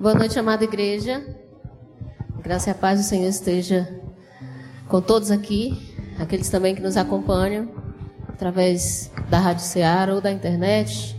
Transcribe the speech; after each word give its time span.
Boa 0.00 0.14
noite, 0.14 0.38
amada 0.38 0.62
igreja. 0.62 1.26
Graça 2.40 2.70
e 2.70 2.72
a 2.72 2.74
paz 2.74 3.00
do 3.00 3.04
Senhor 3.04 3.28
esteja 3.28 4.00
com 4.86 5.02
todos 5.02 5.28
aqui, 5.28 5.76
aqueles 6.20 6.48
também 6.48 6.72
que 6.72 6.80
nos 6.80 6.96
acompanham 6.96 7.68
através 8.28 9.10
da 9.28 9.40
Rádio 9.40 9.64
Ceará 9.64 10.14
ou 10.14 10.20
da 10.20 10.30
internet. 10.30 11.16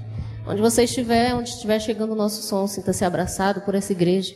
Onde 0.48 0.62
você 0.62 0.86
estiver, 0.86 1.36
onde 1.36 1.50
estiver 1.50 1.78
chegando 1.82 2.14
o 2.14 2.16
nosso 2.16 2.42
som, 2.42 2.66
sinta-se 2.68 3.04
abraçado 3.04 3.60
por 3.62 3.76
essa 3.76 3.92
igreja, 3.92 4.34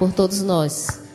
por 0.00 0.12
todos 0.12 0.42
nós. 0.42 1.07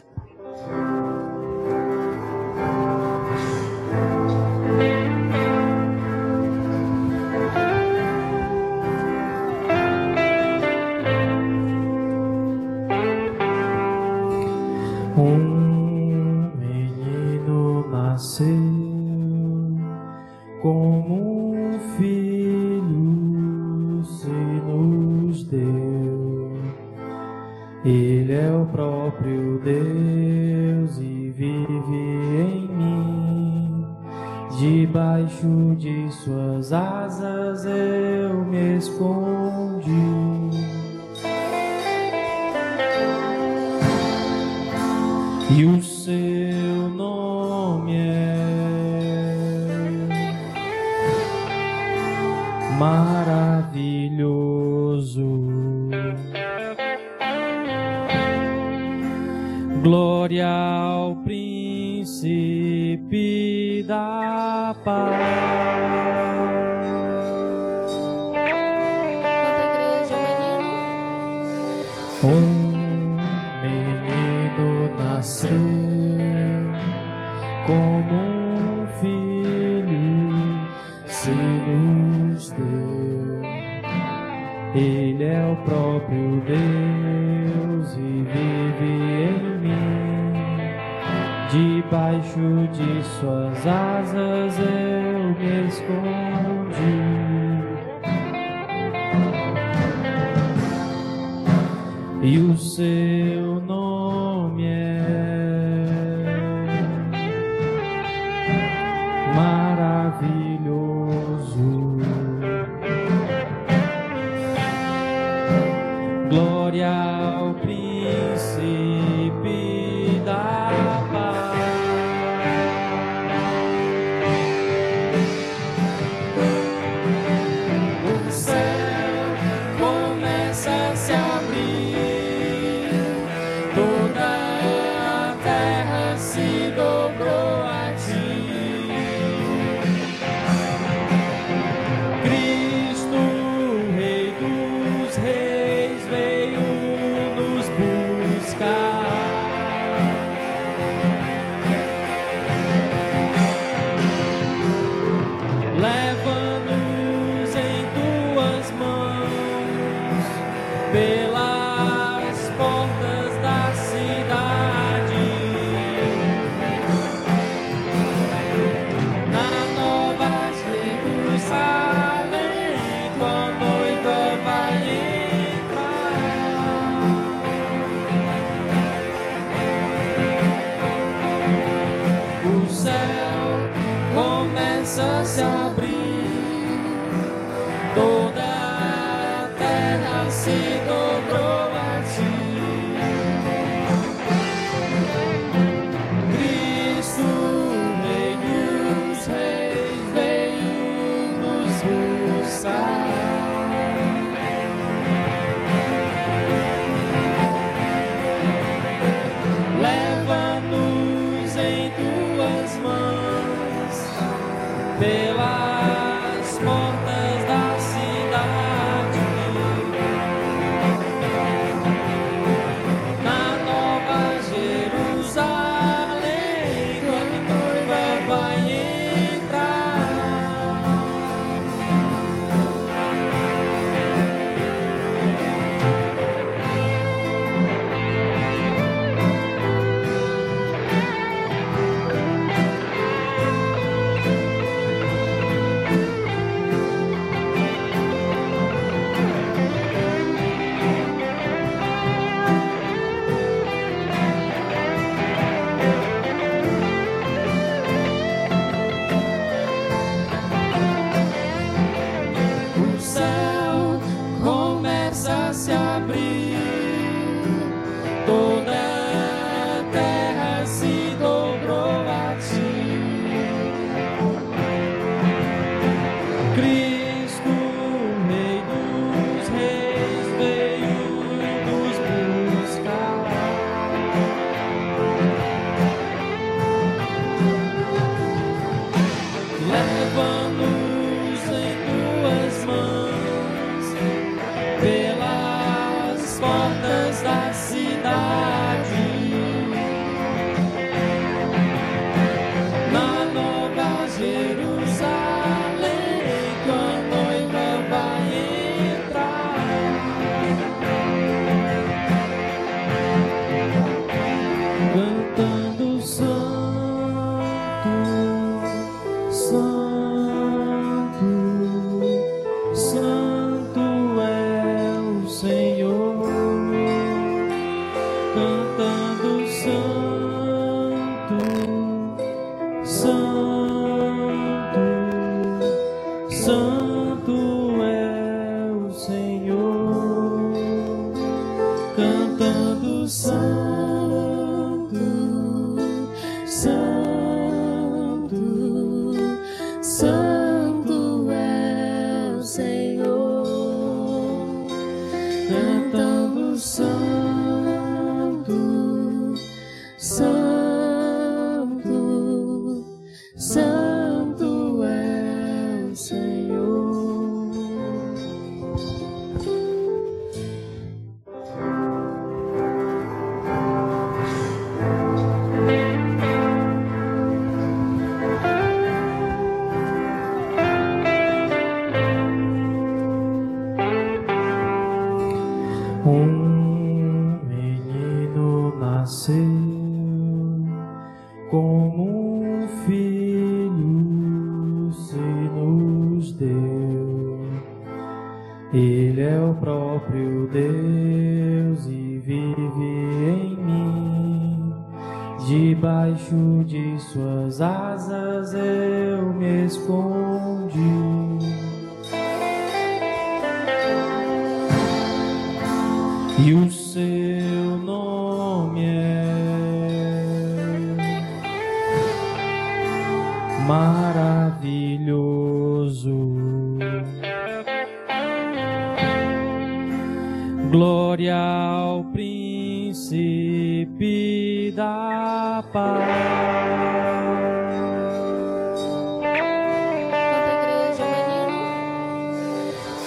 Yeah. 215.03 215.32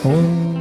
Oh. 0.08 0.55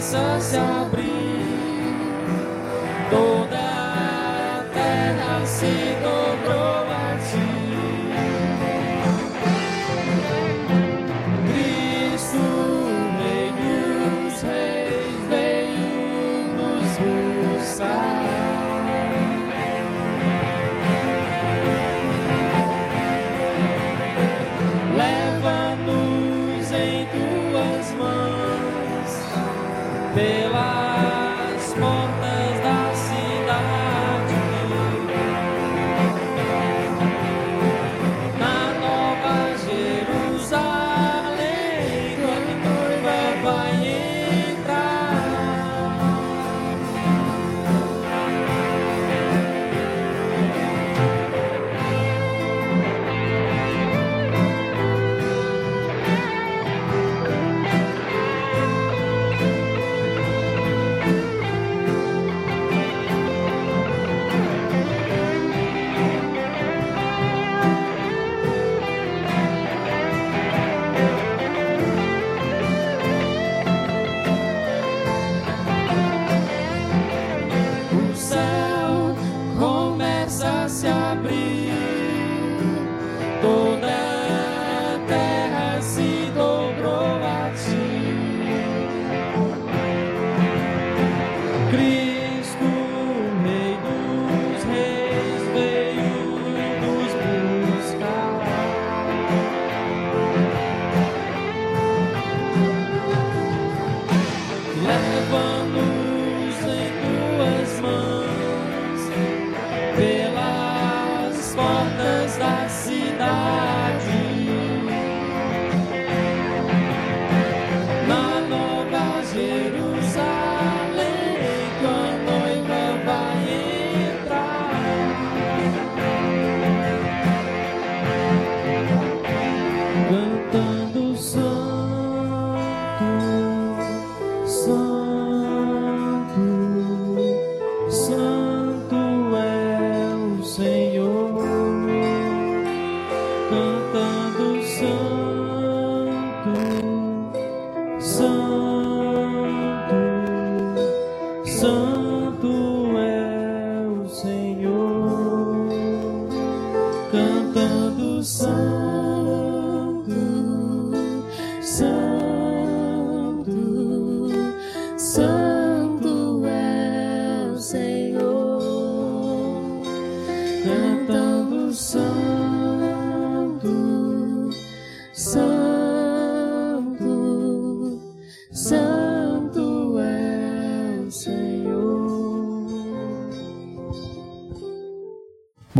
Jerusalém. 0.00 1.00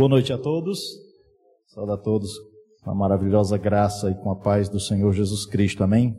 Boa 0.01 0.09
noite 0.09 0.33
a 0.33 0.37
todos. 0.39 0.97
Saúde 1.67 1.91
a 1.91 1.97
todos 1.97 2.31
com 2.83 2.89
a 2.89 2.95
maravilhosa 2.95 3.55
graça 3.55 4.09
e 4.09 4.15
com 4.15 4.31
a 4.31 4.35
paz 4.35 4.67
do 4.67 4.79
Senhor 4.79 5.13
Jesus 5.13 5.45
Cristo. 5.45 5.83
Amém? 5.83 6.17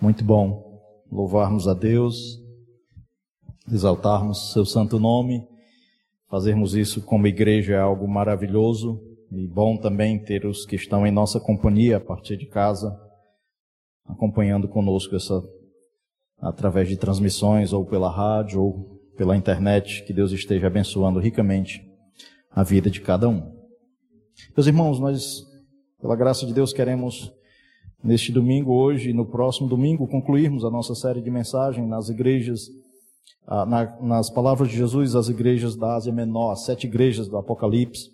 Muito 0.00 0.22
bom 0.22 0.80
louvarmos 1.10 1.66
a 1.66 1.74
Deus, 1.74 2.38
exaltarmos 3.68 4.52
seu 4.52 4.64
santo 4.64 5.00
nome. 5.00 5.48
Fazermos 6.30 6.76
isso 6.76 7.02
como 7.02 7.26
igreja 7.26 7.74
é 7.74 7.80
algo 7.80 8.06
maravilhoso 8.06 9.02
e 9.32 9.44
bom 9.48 9.76
também 9.76 10.16
ter 10.22 10.46
os 10.46 10.64
que 10.64 10.76
estão 10.76 11.04
em 11.04 11.10
nossa 11.10 11.40
companhia 11.40 11.96
a 11.96 12.00
partir 12.00 12.36
de 12.36 12.46
casa, 12.46 12.96
acompanhando 14.06 14.68
conosco 14.68 15.16
essa 15.16 15.42
através 16.40 16.86
de 16.86 16.96
transmissões 16.96 17.72
ou 17.72 17.84
pela 17.84 18.08
rádio 18.08 18.62
ou 18.62 19.00
pela 19.16 19.36
internet. 19.36 20.04
Que 20.04 20.12
Deus 20.12 20.30
esteja 20.30 20.68
abençoando 20.68 21.18
ricamente 21.18 21.87
a 22.58 22.64
vida 22.64 22.90
de 22.90 23.00
cada 23.00 23.28
um. 23.28 23.52
Meus 24.56 24.66
irmãos, 24.66 24.98
nós, 24.98 25.46
pela 26.02 26.16
graça 26.16 26.44
de 26.44 26.52
Deus, 26.52 26.72
queremos 26.72 27.32
neste 28.02 28.32
domingo, 28.32 28.72
hoje 28.72 29.10
e 29.10 29.12
no 29.12 29.24
próximo 29.24 29.68
domingo, 29.68 30.08
concluirmos 30.08 30.64
a 30.64 30.70
nossa 30.70 30.92
série 30.92 31.22
de 31.22 31.30
mensagem 31.30 31.86
nas 31.86 32.08
igrejas, 32.08 32.62
ah, 33.46 33.64
nas 34.02 34.28
palavras 34.28 34.70
de 34.70 34.76
Jesus, 34.76 35.14
as 35.14 35.28
igrejas 35.28 35.76
da 35.76 35.94
Ásia 35.94 36.12
Menor, 36.12 36.50
as 36.50 36.64
sete 36.64 36.88
igrejas 36.88 37.28
do 37.28 37.36
Apocalipse. 37.36 38.10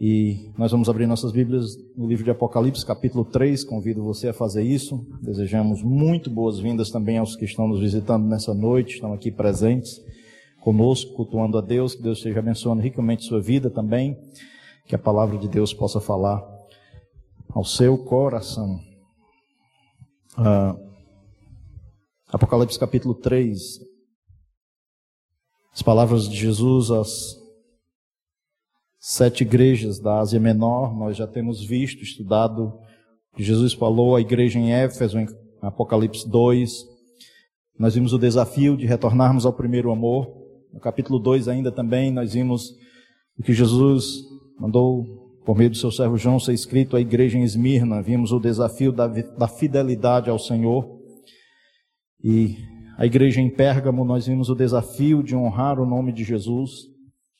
E 0.00 0.50
nós 0.58 0.72
vamos 0.72 0.88
abrir 0.88 1.06
nossas 1.06 1.30
Bíblias 1.30 1.76
no 1.96 2.08
livro 2.08 2.24
de 2.24 2.32
Apocalipse, 2.32 2.84
capítulo 2.84 3.24
3. 3.24 3.62
Convido 3.62 4.02
você 4.02 4.30
a 4.30 4.34
fazer 4.34 4.64
isso. 4.64 5.06
Desejamos 5.22 5.84
muito 5.84 6.28
boas-vindas 6.28 6.90
também 6.90 7.18
aos 7.18 7.36
que 7.36 7.44
estão 7.44 7.68
nos 7.68 7.78
visitando 7.78 8.26
nessa 8.26 8.52
noite, 8.52 8.94
estão 8.94 9.12
aqui 9.12 9.30
presentes 9.30 10.02
conosco, 10.62 11.12
cultuando 11.14 11.58
a 11.58 11.60
Deus, 11.60 11.94
que 11.94 12.02
Deus 12.02 12.18
esteja 12.18 12.38
abençoando 12.38 12.82
ricamente 12.82 13.24
sua 13.24 13.40
vida 13.40 13.68
também, 13.68 14.16
que 14.86 14.94
a 14.94 14.98
palavra 14.98 15.36
de 15.38 15.48
Deus 15.48 15.74
possa 15.74 16.00
falar 16.00 16.42
ao 17.50 17.64
seu 17.64 17.98
coração. 17.98 18.80
Ah, 20.36 20.76
Apocalipse 22.28 22.78
capítulo 22.78 23.14
3. 23.14 23.80
As 25.74 25.82
palavras 25.82 26.28
de 26.28 26.36
Jesus 26.36 26.90
às 26.90 27.36
sete 28.98 29.42
igrejas 29.42 29.98
da 29.98 30.20
Ásia 30.20 30.38
Menor, 30.40 30.94
nós 30.94 31.16
já 31.16 31.26
temos 31.26 31.62
visto, 31.62 32.02
estudado, 32.02 32.78
Jesus 33.36 33.72
falou 33.72 34.14
à 34.14 34.20
igreja 34.20 34.58
em 34.58 34.72
Éfeso, 34.72 35.18
em 35.18 35.26
Apocalipse 35.60 36.28
2. 36.28 36.84
Nós 37.78 37.94
vimos 37.94 38.12
o 38.12 38.18
desafio 38.18 38.76
de 38.76 38.86
retornarmos 38.86 39.46
ao 39.46 39.52
primeiro 39.52 39.90
amor. 39.90 40.41
No 40.72 40.80
capítulo 40.80 41.18
2 41.18 41.48
ainda 41.48 41.70
também 41.70 42.10
nós 42.10 42.32
vimos 42.32 42.74
o 43.38 43.42
que 43.42 43.52
Jesus 43.52 44.24
mandou 44.58 45.40
por 45.44 45.56
meio 45.56 45.70
do 45.70 45.76
seu 45.76 45.90
servo 45.90 46.16
João 46.16 46.38
ser 46.38 46.52
escrito 46.52 46.96
à 46.96 47.00
igreja 47.00 47.36
em 47.36 47.42
Esmirna. 47.42 48.00
Vimos 48.00 48.32
o 48.32 48.40
desafio 48.40 48.92
da, 48.92 49.06
da 49.06 49.48
fidelidade 49.48 50.30
ao 50.30 50.38
Senhor. 50.38 51.00
E 52.22 52.56
a 52.96 53.04
igreja 53.04 53.40
em 53.40 53.50
Pérgamo 53.50 54.04
nós 54.04 54.26
vimos 54.26 54.48
o 54.48 54.54
desafio 54.54 55.22
de 55.22 55.34
honrar 55.34 55.80
o 55.80 55.86
nome 55.86 56.12
de 56.12 56.24
Jesus. 56.24 56.88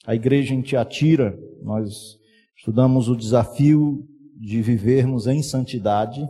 A 0.05 0.15
igreja 0.15 0.55
em 0.55 0.61
Tiatira 0.61 1.39
nós 1.63 2.19
estudamos 2.57 3.09
o 3.09 3.17
desafio 3.17 4.07
de 4.37 4.61
vivermos 4.61 5.27
em 5.27 5.43
santidade. 5.43 6.29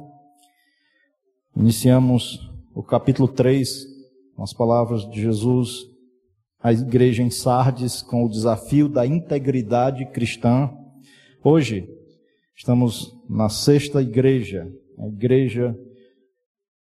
Iniciamos 1.56 2.50
o 2.74 2.82
capítulo 2.82 3.26
3 3.26 3.86
com 4.36 4.42
as 4.42 4.52
palavras 4.52 5.08
de 5.10 5.20
Jesus 5.20 5.91
a 6.62 6.72
igreja 6.72 7.22
em 7.22 7.30
Sardes 7.30 8.02
com 8.02 8.24
o 8.24 8.28
desafio 8.28 8.88
da 8.88 9.04
integridade 9.04 10.06
cristã. 10.12 10.70
Hoje, 11.42 11.88
estamos 12.54 13.12
na 13.28 13.48
sexta 13.48 14.00
igreja, 14.00 14.70
a 14.96 15.08
igreja 15.08 15.76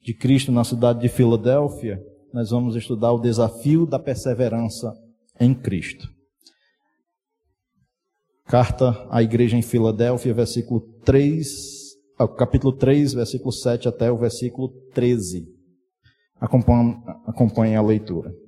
de 0.02 0.12
Cristo 0.12 0.52
na 0.52 0.62
cidade 0.62 1.00
de 1.00 1.08
Filadélfia. 1.08 2.04
Nós 2.34 2.50
vamos 2.50 2.76
estudar 2.76 3.12
o 3.12 3.20
desafio 3.20 3.86
da 3.86 3.98
perseverança 3.98 4.92
em 5.40 5.54
Cristo. 5.54 6.06
Carta 8.44 9.06
à 9.10 9.22
igreja 9.22 9.56
em 9.56 9.62
Filadélfia, 9.62 10.34
versículo 10.34 10.80
3, 11.02 11.48
capítulo 12.36 12.76
3, 12.76 13.14
versículo 13.14 13.52
7 13.52 13.88
até 13.88 14.12
o 14.12 14.18
versículo 14.18 14.68
13. 14.92 15.46
Acompanhe, 16.38 16.96
acompanhe 17.26 17.76
a 17.76 17.80
leitura. 17.80 18.41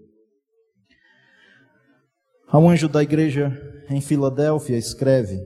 Ao 2.47 2.69
anjo 2.69 2.89
da 2.89 3.03
igreja 3.03 3.53
em 3.89 4.01
Filadélfia 4.01 4.77
escreve: 4.77 5.41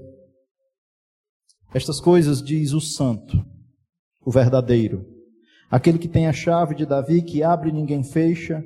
Estas 1.72 2.00
coisas 2.00 2.42
diz 2.42 2.72
o 2.72 2.80
santo, 2.80 3.36
o 4.24 4.30
verdadeiro, 4.30 5.06
aquele 5.70 5.98
que 5.98 6.08
tem 6.08 6.26
a 6.26 6.32
chave 6.32 6.74
de 6.74 6.84
Davi, 6.84 7.22
que 7.22 7.42
abre 7.42 7.70
e 7.70 7.72
ninguém 7.72 8.02
fecha, 8.02 8.62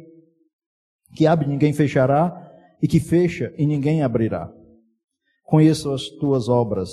que 1.15 1.27
abre 1.27 1.47
e 1.47 1.49
ninguém 1.49 1.73
fechará, 1.73 2.51
e 2.83 2.89
que 2.89 2.99
fecha 2.99 3.55
e 3.57 3.67
ninguém 3.67 4.03
abrirá. 4.03 4.51
Conheço 5.45 5.93
as 5.93 6.09
tuas 6.09 6.49
obras. 6.49 6.91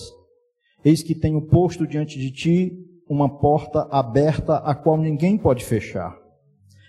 Eis 0.83 1.01
que 1.01 1.15
tenho 1.15 1.47
posto 1.47 1.87
diante 1.87 2.19
de 2.19 2.31
ti 2.31 2.71
uma 3.07 3.39
porta 3.39 3.87
aberta, 3.89 4.57
a 4.57 4.75
qual 4.75 4.97
ninguém 4.97 5.37
pode 5.37 5.65
fechar. 5.65 6.15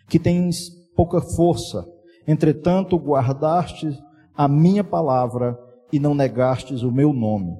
Que 0.09 0.19
tens 0.19 0.69
pouca 0.95 1.21
força, 1.21 1.87
entretanto 2.27 2.99
guardaste 2.99 3.89
a 4.37 4.49
minha 4.49 4.85
palavra 4.85 5.59
e 5.93 5.99
não 5.99 6.15
negastes 6.15 6.83
o 6.83 6.91
meu 6.91 7.13
nome. 7.13 7.59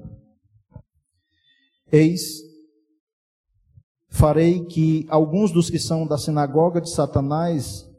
Eis, 1.91 2.41
farei 4.09 4.65
que 4.65 5.05
alguns 5.09 5.51
dos 5.51 5.69
que 5.69 5.79
são 5.79 6.07
da 6.07 6.17
sinagoga 6.17 6.79
de 6.79 6.89
Satanás, 6.89 7.89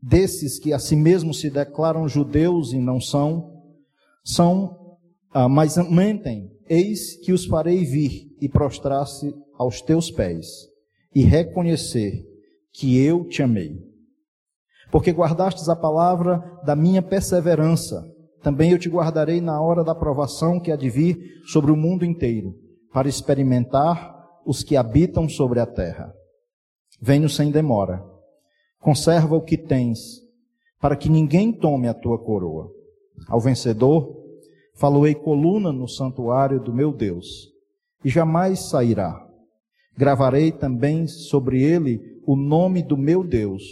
desses 0.00 0.58
que 0.58 0.72
a 0.72 0.78
si 0.78 0.96
mesmos 0.96 1.40
se 1.40 1.50
declaram 1.50 2.08
judeus 2.08 2.72
e 2.72 2.78
não 2.78 3.00
são, 3.00 3.62
são, 4.24 4.98
ah, 5.32 5.48
mas 5.48 5.76
mentem, 5.90 6.50
eis 6.68 7.16
que 7.16 7.32
os 7.32 7.44
farei 7.44 7.84
vir 7.84 8.36
e 8.40 8.48
prostrar-se 8.48 9.34
aos 9.58 9.80
teus 9.80 10.10
pés 10.10 10.46
e 11.14 11.22
reconhecer 11.22 12.24
que 12.72 12.98
eu 12.98 13.24
te 13.28 13.42
amei. 13.42 13.92
Porque 14.90 15.10
guardastes 15.10 15.68
a 15.68 15.76
palavra 15.76 16.38
da 16.64 16.76
minha 16.76 17.02
perseverança, 17.02 18.11
também 18.42 18.72
eu 18.72 18.78
te 18.78 18.88
guardarei 18.88 19.40
na 19.40 19.60
hora 19.60 19.84
da 19.84 19.94
provação 19.94 20.58
que 20.58 20.72
há 20.72 20.76
de 20.76 20.90
vir 20.90 21.42
sobre 21.46 21.70
o 21.70 21.76
mundo 21.76 22.04
inteiro, 22.04 22.54
para 22.92 23.08
experimentar 23.08 24.12
os 24.44 24.62
que 24.62 24.76
habitam 24.76 25.28
sobre 25.28 25.60
a 25.60 25.66
terra. 25.66 26.12
Venho 27.00 27.28
sem 27.28 27.50
demora. 27.50 28.04
Conserva 28.80 29.36
o 29.36 29.40
que 29.40 29.56
tens, 29.56 30.20
para 30.80 30.96
que 30.96 31.08
ninguém 31.08 31.52
tome 31.52 31.86
a 31.86 31.94
tua 31.94 32.18
coroa. 32.18 32.70
Ao 33.28 33.40
vencedor, 33.40 34.16
faloei 34.74 35.14
coluna 35.14 35.72
no 35.72 35.86
santuário 35.86 36.60
do 36.60 36.72
meu 36.72 36.92
Deus, 36.92 37.48
e 38.04 38.08
jamais 38.08 38.68
sairá. 38.70 39.24
Gravarei 39.96 40.50
também 40.50 41.06
sobre 41.06 41.62
ele 41.62 42.00
o 42.26 42.34
nome 42.34 42.82
do 42.82 42.96
meu 42.96 43.22
Deus, 43.22 43.62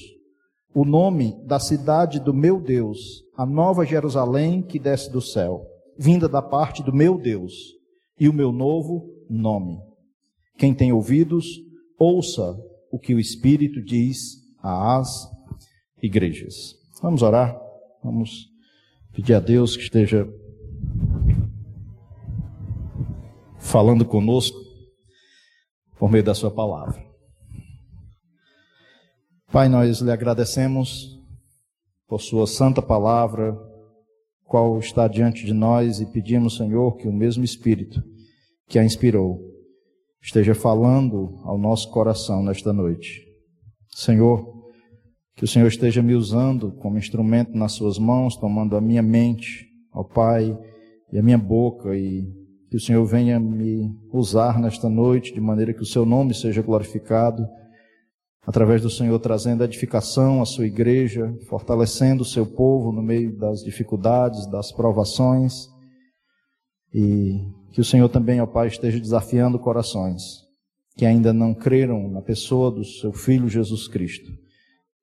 o 0.73 0.85
nome 0.85 1.35
da 1.45 1.59
cidade 1.59 2.21
do 2.21 2.33
meu 2.33 2.61
Deus, 2.61 3.25
a 3.41 3.47
nova 3.47 3.87
Jerusalém 3.87 4.61
que 4.61 4.79
desce 4.79 5.11
do 5.11 5.23
céu, 5.23 5.67
vinda 5.99 6.29
da 6.29 6.43
parte 6.43 6.83
do 6.83 6.93
meu 6.93 7.17
Deus, 7.17 7.55
e 8.19 8.29
o 8.29 8.35
meu 8.35 8.53
novo 8.53 9.09
nome. 9.31 9.79
Quem 10.59 10.75
tem 10.75 10.93
ouvidos, 10.93 11.47
ouça 11.99 12.55
o 12.93 12.99
que 12.99 13.15
o 13.15 13.19
Espírito 13.19 13.83
diz 13.83 14.47
às 14.63 15.27
igrejas. 16.03 16.75
Vamos 17.01 17.23
orar, 17.23 17.59
vamos 18.05 18.47
pedir 19.11 19.33
a 19.33 19.41
Deus 19.41 19.75
que 19.75 19.85
esteja 19.85 20.29
falando 23.59 24.05
conosco 24.05 24.59
por 25.99 26.11
meio 26.11 26.25
da 26.25 26.35
Sua 26.35 26.51
palavra. 26.51 27.03
Pai, 29.51 29.67
nós 29.71 30.01
lhe 30.03 30.13
agradecemos 30.13 31.20
por 32.11 32.21
Sua 32.21 32.45
santa 32.45 32.83
palavra, 32.83 33.57
qual 34.45 34.77
está 34.81 35.07
diante 35.07 35.47
de 35.47 35.55
nós, 35.55 36.01
e 36.01 36.07
pedimos, 36.07 36.57
Senhor, 36.57 36.97
que 36.97 37.07
o 37.07 37.13
mesmo 37.13 37.45
Espírito 37.45 38.03
que 38.69 38.81
a 38.81 38.85
inspirou 38.85 39.39
esteja 40.21 40.53
falando 40.53 41.41
ao 41.45 41.57
nosso 41.57 41.89
coração 41.91 42.43
nesta 42.43 42.73
noite. 42.73 43.23
Senhor, 43.95 44.45
que 45.37 45.45
o 45.45 45.49
Senhor 45.49 45.69
esteja 45.69 46.03
me 46.03 46.17
usando 46.17 46.73
como 46.73 46.99
instrumento 46.99 47.57
nas 47.57 47.73
Suas 47.73 47.97
mãos, 47.97 48.37
tomando 48.37 48.77
a 48.77 48.81
minha 48.81 49.03
mente, 49.03 49.69
ó 49.95 50.03
Pai, 50.03 50.59
e 51.13 51.19
a 51.19 51.23
minha 51.23 51.39
boca, 51.39 51.97
e 51.97 52.27
que 52.69 52.77
o 52.77 52.81
Senhor 52.81 53.05
venha 53.05 53.39
me 53.39 53.89
usar 54.13 54.61
nesta 54.61 54.89
noite 54.89 55.33
de 55.33 55.41
maneira 55.41 55.73
que 55.73 55.83
o 55.83 55.87
Seu 55.87 56.05
nome 56.05 56.35
seja 56.35 56.61
glorificado 56.61 57.47
através 58.47 58.83
do 58.83 58.91
Senhor 58.91 59.19
trazendo 59.19 59.65
edificação 59.65 60.41
à 60.41 60.47
sua 60.47 60.67
igreja, 60.67 61.35
fortalecendo 61.49 62.23
o 62.23 62.27
seu 62.27 62.47
povo 62.47 62.93
no 62.93 63.03
meio 63.03 63.37
das 63.37 63.63
dificuldades, 63.63 64.47
das 64.51 64.73
provações. 64.73 65.69
E 66.93 67.47
que 67.73 67.81
o 67.81 67.85
Senhor 67.85 68.09
também, 68.09 68.41
ó 68.41 68.47
Pai, 68.47 68.69
esteja 68.69 68.99
desafiando 68.99 69.59
corações 69.59 70.49
que 70.97 71.07
ainda 71.07 71.33
não 71.33 71.55
creram 71.55 72.09
na 72.11 72.21
pessoa 72.21 72.71
do 72.71 72.85
seu 72.85 73.13
Filho 73.13 73.49
Jesus 73.49 73.89
Cristo, 73.89 74.31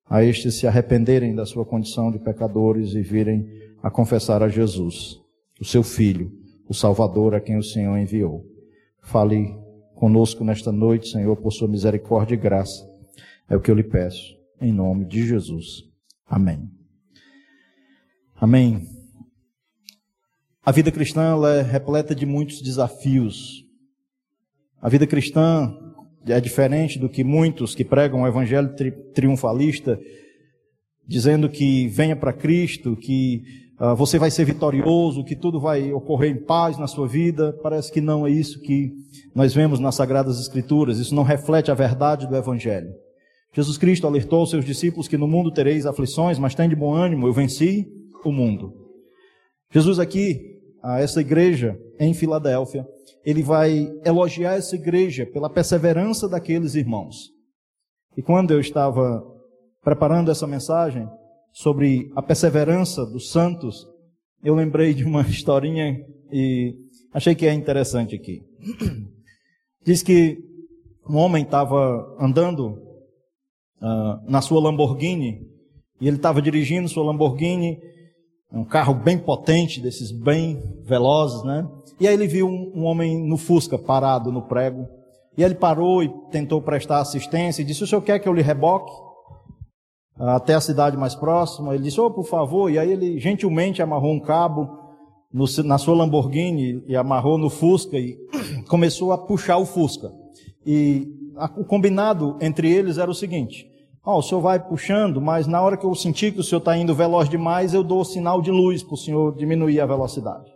a 0.07 0.23
estes 0.23 0.59
se 0.59 0.67
arrependerem 0.67 1.33
da 1.33 1.45
sua 1.45 1.65
condição 1.65 2.11
de 2.11 2.19
pecadores 2.19 2.93
e 2.93 3.01
virem 3.01 3.47
a 3.81 3.89
confessar 3.89 4.43
a 4.43 4.49
Jesus, 4.49 5.19
o 5.59 5.65
seu 5.65 5.81
Filho, 5.81 6.31
o 6.69 6.73
Salvador 6.73 7.33
a 7.33 7.39
quem 7.39 7.57
o 7.57 7.63
Senhor 7.63 7.97
enviou. 7.97 8.45
Fale 9.01 9.57
conosco 9.95 10.43
nesta 10.43 10.71
noite, 10.71 11.09
Senhor, 11.09 11.35
por 11.37 11.51
sua 11.51 11.67
misericórdia 11.67 12.35
e 12.35 12.37
graça. 12.37 12.96
É 13.49 13.55
o 13.55 13.61
que 13.61 13.71
eu 13.71 13.75
lhe 13.75 13.83
peço, 13.83 14.35
em 14.59 14.73
nome 14.73 15.05
de 15.05 15.25
Jesus. 15.25 15.83
Amém. 16.25 16.69
Amém. 18.35 18.85
A 20.65 20.71
vida 20.71 20.91
cristã 20.91 21.37
é 21.47 21.61
repleta 21.61 22.13
de 22.13 22.25
muitos 22.25 22.61
desafios. 22.61 23.63
A 24.81 24.89
vida 24.89 25.07
cristã 25.07 25.73
é 26.25 26.41
diferente 26.41 26.99
do 26.99 27.07
que 27.07 27.23
muitos 27.23 27.73
que 27.73 27.85
pregam 27.85 28.23
o 28.23 28.27
evangelho 28.27 28.75
tri 28.75 28.91
triunfalista, 29.13 29.97
dizendo 31.07 31.49
que 31.49 31.87
venha 31.87 32.17
para 32.17 32.33
Cristo, 32.33 32.97
que 32.97 33.43
uh, 33.79 33.95
você 33.95 34.19
vai 34.19 34.29
ser 34.29 34.43
vitorioso, 34.43 35.23
que 35.23 35.37
tudo 35.37 35.57
vai 35.57 35.93
ocorrer 35.93 36.31
em 36.31 36.43
paz 36.43 36.77
na 36.77 36.85
sua 36.85 37.07
vida. 37.07 37.57
Parece 37.63 37.89
que 37.89 38.01
não 38.01 38.27
é 38.27 38.29
isso 38.29 38.59
que 38.59 38.91
nós 39.33 39.53
vemos 39.53 39.79
nas 39.79 39.95
Sagradas 39.95 40.37
Escrituras. 40.37 40.99
Isso 40.99 41.15
não 41.15 41.23
reflete 41.23 41.71
a 41.71 41.73
verdade 41.73 42.27
do 42.27 42.35
evangelho. 42.35 42.93
Jesus 43.57 43.75
Cristo 43.75 44.05
alertou 44.05 44.45
seus 44.45 44.63
discípulos 44.63 45.07
que 45.07 45.17
no 45.17 45.27
mundo 45.27 45.51
tereis 45.51 45.87
aflições, 45.87 46.37
mas 46.37 46.53
tem 46.53 46.69
de 46.69 46.75
bom 46.75 46.93
ânimo, 46.93 47.25
eu 47.25 47.33
venci 47.33 47.87
o 48.23 48.31
mundo. 48.31 48.71
Jesus 49.73 49.97
aqui, 49.97 50.59
a 50.83 50.99
essa 51.01 51.21
igreja 51.21 51.75
em 51.99 52.13
Filadélfia, 52.13 52.85
ele 53.25 53.41
vai 53.41 53.91
elogiar 54.05 54.53
essa 54.53 54.75
igreja 54.75 55.25
pela 55.25 55.49
perseverança 55.49 56.29
daqueles 56.29 56.75
irmãos. 56.75 57.31
E 58.15 58.21
quando 58.21 58.51
eu 58.51 58.59
estava 58.59 59.23
preparando 59.81 60.29
essa 60.29 60.45
mensagem 60.45 61.09
sobre 61.51 62.11
a 62.15 62.21
perseverança 62.21 63.07
dos 63.07 63.31
santos, 63.31 63.87
eu 64.43 64.53
lembrei 64.53 64.93
de 64.93 65.03
uma 65.03 65.21
historinha 65.27 65.97
e 66.31 66.75
achei 67.11 67.33
que 67.33 67.47
é 67.47 67.53
interessante 67.53 68.13
aqui. 68.13 68.39
Diz 69.83 70.03
que 70.03 70.37
um 71.09 71.15
homem 71.17 71.41
estava 71.41 72.15
andando 72.19 72.85
uh, 73.81 74.29
na 74.29 74.41
sua 74.41 74.61
Lamborghini 74.61 75.47
e 75.99 76.07
ele 76.07 76.17
estava 76.17 76.41
dirigindo 76.41 76.87
sua 76.87 77.03
Lamborghini 77.03 77.79
um 78.51 78.63
carro 78.63 78.93
bem 78.93 79.17
potente, 79.17 79.81
desses 79.81 80.11
bem 80.11 80.61
velozes, 80.83 81.43
né? 81.43 81.67
E 81.99 82.07
aí 82.07 82.13
ele 82.13 82.27
viu 82.27 82.47
um, 82.47 82.71
um, 82.75 82.83
homem 82.85 83.27
no 83.27 83.37
Fusca 83.37 83.77
parado 83.77 84.31
no 84.31 84.41
prego. 84.41 84.87
E 85.37 85.43
ele 85.43 85.55
parou 85.55 86.01
e 86.01 86.09
tentou 86.31 86.61
prestar 86.61 86.99
assistência 86.99 87.61
e 87.61 87.65
disse: 87.65 87.83
O 87.83 87.87
senhor 87.87 88.01
quer 88.01 88.19
que 88.19 88.27
eu 88.27 88.33
lhe 88.33 88.41
reboque 88.41 88.91
até 90.17 90.53
a 90.53 90.61
cidade 90.61 90.95
mais 90.95 91.13
próxima? 91.13 91.73
Ele 91.73 91.83
disse: 91.83 91.99
Oh, 91.99 92.09
por 92.09 92.25
favor. 92.25 92.71
E 92.71 92.79
aí 92.79 92.91
ele 92.91 93.19
gentilmente 93.19 93.81
amarrou 93.81 94.13
um 94.13 94.19
cabo 94.19 94.69
no, 95.33 95.45
na 95.65 95.77
sua 95.77 95.95
Lamborghini 95.95 96.83
e 96.87 96.95
amarrou 96.95 97.37
no 97.37 97.49
Fusca 97.49 97.97
e 97.97 98.15
começou 98.69 99.11
a 99.11 99.17
puxar 99.17 99.57
o 99.57 99.65
Fusca. 99.65 100.09
E 100.69 101.07
o 101.55 101.63
combinado 101.63 102.35
entre 102.41 102.69
eles 102.69 102.97
era 102.97 103.09
o 103.09 103.15
seguinte: 103.15 103.65
Oh, 104.05 104.17
o 104.17 104.21
senhor 104.21 104.41
vai 104.41 104.59
puxando, 104.59 105.21
mas 105.21 105.47
na 105.47 105.61
hora 105.61 105.77
que 105.77 105.85
eu 105.85 105.95
sentir 105.95 106.33
que 106.33 106.41
o 106.41 106.43
senhor 106.43 106.59
está 106.59 106.77
indo 106.77 106.93
veloz 106.93 107.29
demais, 107.29 107.73
eu 107.73 107.83
dou 107.83 108.03
sinal 108.03 108.41
de 108.41 108.51
luz 108.51 108.83
para 108.83 108.93
o 108.93 108.97
senhor 108.97 109.33
diminuir 109.35 109.79
a 109.79 109.85
velocidade. 109.85 110.51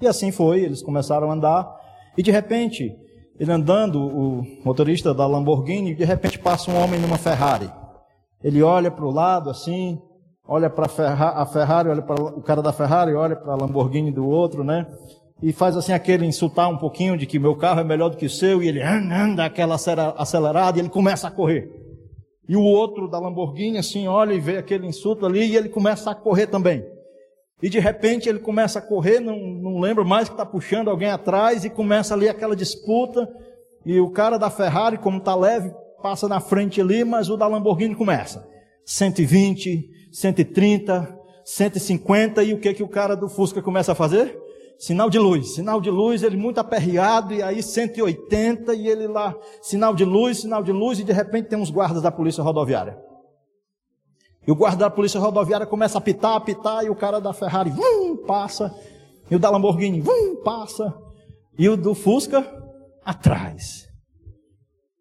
E 0.00 0.06
assim 0.06 0.30
foi, 0.30 0.60
eles 0.60 0.82
começaram 0.82 1.30
a 1.30 1.34
andar, 1.34 1.68
e 2.16 2.22
de 2.22 2.30
repente, 2.30 2.94
ele 3.40 3.50
andando, 3.50 4.00
o 4.00 4.44
motorista 4.64 5.12
da 5.12 5.26
Lamborghini, 5.26 5.94
de 5.94 6.04
repente 6.04 6.38
passa 6.38 6.70
um 6.70 6.82
homem 6.82 7.00
numa 7.00 7.18
Ferrari. 7.18 7.70
Ele 8.42 8.62
olha 8.62 8.90
para 8.90 9.04
o 9.04 9.10
lado 9.10 9.50
assim, 9.50 9.98
olha 10.46 10.70
para 10.70 10.86
a 10.86 11.46
Ferrari, 11.46 11.88
olha 11.88 12.02
para 12.02 12.22
o 12.22 12.42
cara 12.42 12.62
da 12.62 12.72
Ferrari, 12.72 13.14
olha 13.14 13.34
para 13.34 13.52
a 13.52 13.56
Lamborghini 13.56 14.12
do 14.12 14.26
outro, 14.28 14.62
né? 14.62 14.86
E 15.42 15.52
faz 15.52 15.76
assim 15.76 15.92
aquele 15.92 16.24
insultar 16.24 16.68
um 16.70 16.78
pouquinho 16.78 17.16
de 17.16 17.26
que 17.26 17.38
meu 17.38 17.54
carro 17.54 17.80
é 17.80 17.84
melhor 17.84 18.08
do 18.08 18.16
que 18.16 18.26
o 18.26 18.30
seu, 18.30 18.62
e 18.62 18.68
ele 18.68 18.82
anda 18.82 19.44
aquela 19.44 19.74
acelerada 19.74 20.78
e 20.78 20.80
ele 20.80 20.88
começa 20.88 21.28
a 21.28 21.30
correr. 21.30 21.70
E 22.48 22.56
o 22.56 22.62
outro 22.62 23.08
da 23.08 23.18
Lamborghini 23.18 23.76
assim 23.76 24.06
olha 24.06 24.32
e 24.32 24.40
vê 24.40 24.56
aquele 24.56 24.86
insulto 24.86 25.26
ali 25.26 25.44
e 25.44 25.56
ele 25.56 25.68
começa 25.68 26.10
a 26.10 26.14
correr 26.14 26.46
também. 26.46 26.84
E 27.62 27.68
de 27.68 27.78
repente 27.78 28.28
ele 28.28 28.38
começa 28.38 28.78
a 28.78 28.82
correr, 28.82 29.18
não, 29.18 29.36
não 29.36 29.80
lembro 29.80 30.04
mais 30.04 30.28
que 30.28 30.34
está 30.34 30.46
puxando 30.46 30.88
alguém 30.88 31.08
atrás 31.08 31.64
e 31.64 31.70
começa 31.70 32.14
ali 32.14 32.28
aquela 32.28 32.54
disputa. 32.54 33.28
E 33.84 33.98
o 33.98 34.10
cara 34.10 34.38
da 34.38 34.50
Ferrari, 34.50 34.98
como 34.98 35.18
está 35.18 35.34
leve, 35.34 35.72
passa 36.02 36.28
na 36.28 36.40
frente 36.40 36.80
ali, 36.80 37.04
mas 37.04 37.28
o 37.28 37.36
da 37.36 37.46
Lamborghini 37.46 37.94
começa. 37.94 38.46
120, 38.84 39.90
130, 40.12 41.18
150 41.44 42.42
e 42.44 42.54
o 42.54 42.60
que 42.60 42.74
que 42.74 42.82
o 42.82 42.88
cara 42.88 43.16
do 43.16 43.28
Fusca 43.28 43.60
começa 43.60 43.92
a 43.92 43.94
fazer? 43.94 44.45
Sinal 44.78 45.08
de 45.08 45.18
luz, 45.18 45.54
sinal 45.54 45.80
de 45.80 45.90
luz, 45.90 46.22
ele 46.22 46.36
muito 46.36 46.58
aperreado, 46.58 47.32
e 47.32 47.42
aí 47.42 47.62
180, 47.62 48.74
e 48.74 48.88
ele 48.88 49.06
lá, 49.06 49.34
sinal 49.62 49.94
de 49.94 50.04
luz, 50.04 50.40
sinal 50.40 50.62
de 50.62 50.72
luz, 50.72 50.98
e 50.98 51.04
de 51.04 51.12
repente 51.12 51.48
tem 51.48 51.58
uns 51.58 51.70
guardas 51.70 52.02
da 52.02 52.10
polícia 52.10 52.42
rodoviária. 52.42 52.98
E 54.46 54.50
o 54.52 54.54
guarda 54.54 54.84
da 54.84 54.90
polícia 54.90 55.18
rodoviária 55.18 55.66
começa 55.66 55.98
a 55.98 56.00
apitar, 56.00 56.36
apitar, 56.36 56.84
e 56.84 56.90
o 56.90 56.94
cara 56.94 57.20
da 57.20 57.32
Ferrari, 57.32 57.70
vum, 57.70 58.24
passa, 58.26 58.74
e 59.30 59.34
o 59.34 59.38
da 59.38 59.50
Lamborghini, 59.50 60.00
vum, 60.00 60.42
passa, 60.44 60.94
e 61.58 61.68
o 61.68 61.76
do 61.76 61.94
Fusca, 61.94 62.46
atrás. 63.04 63.86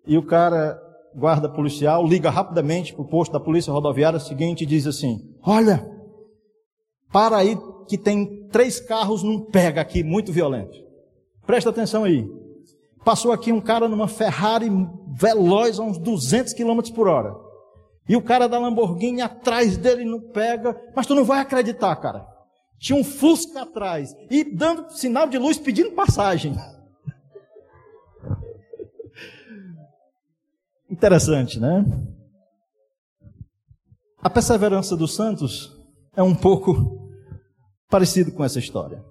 E 0.07 0.17
o 0.17 0.23
cara, 0.23 0.79
guarda 1.15 1.49
policial, 1.49 2.05
liga 2.05 2.29
rapidamente 2.29 2.93
para 2.93 3.01
o 3.01 3.07
posto 3.07 3.31
da 3.31 3.39
polícia 3.39 3.73
rodoviária 3.73 4.19
seguinte 4.19 4.63
e 4.63 4.67
diz 4.67 4.85
assim: 4.85 5.17
Olha, 5.43 5.94
para 7.11 7.37
aí 7.37 7.57
que 7.87 7.97
tem 7.97 8.47
três 8.47 8.79
carros 8.79 9.23
num 9.23 9.39
pega 9.39 9.81
aqui, 9.81 10.03
muito 10.03 10.31
violento. 10.31 10.83
Presta 11.45 11.69
atenção 11.69 12.03
aí. 12.03 12.27
Passou 13.03 13.31
aqui 13.31 13.51
um 13.51 13.61
cara 13.61 13.87
numa 13.87 14.07
Ferrari 14.07 14.69
veloz 15.13 15.79
a 15.79 15.83
uns 15.83 15.99
200 15.99 16.53
km 16.53 16.81
por 16.93 17.07
hora. 17.07 17.35
E 18.07 18.15
o 18.15 18.21
cara 18.21 18.47
da 18.47 18.59
Lamborghini 18.59 19.21
atrás 19.21 19.77
dele 19.77 20.05
não 20.05 20.19
pega. 20.19 20.79
Mas 20.95 21.05
tu 21.05 21.15
não 21.15 21.23
vai 21.23 21.39
acreditar, 21.39 21.95
cara. 21.97 22.27
Tinha 22.79 22.99
um 22.99 23.03
Fusca 23.03 23.61
atrás. 23.61 24.15
E 24.29 24.43
dando 24.43 24.91
sinal 24.91 25.27
de 25.27 25.37
luz 25.37 25.57
pedindo 25.57 25.91
passagem. 25.91 26.55
Interessante, 30.89 31.59
né? 31.59 31.85
A 34.21 34.29
perseverança 34.29 34.97
dos 34.97 35.15
santos 35.15 35.74
é 36.15 36.23
um 36.23 36.35
pouco 36.35 37.09
parecido 37.89 38.31
com 38.31 38.43
essa 38.43 38.59
história. 38.59 39.03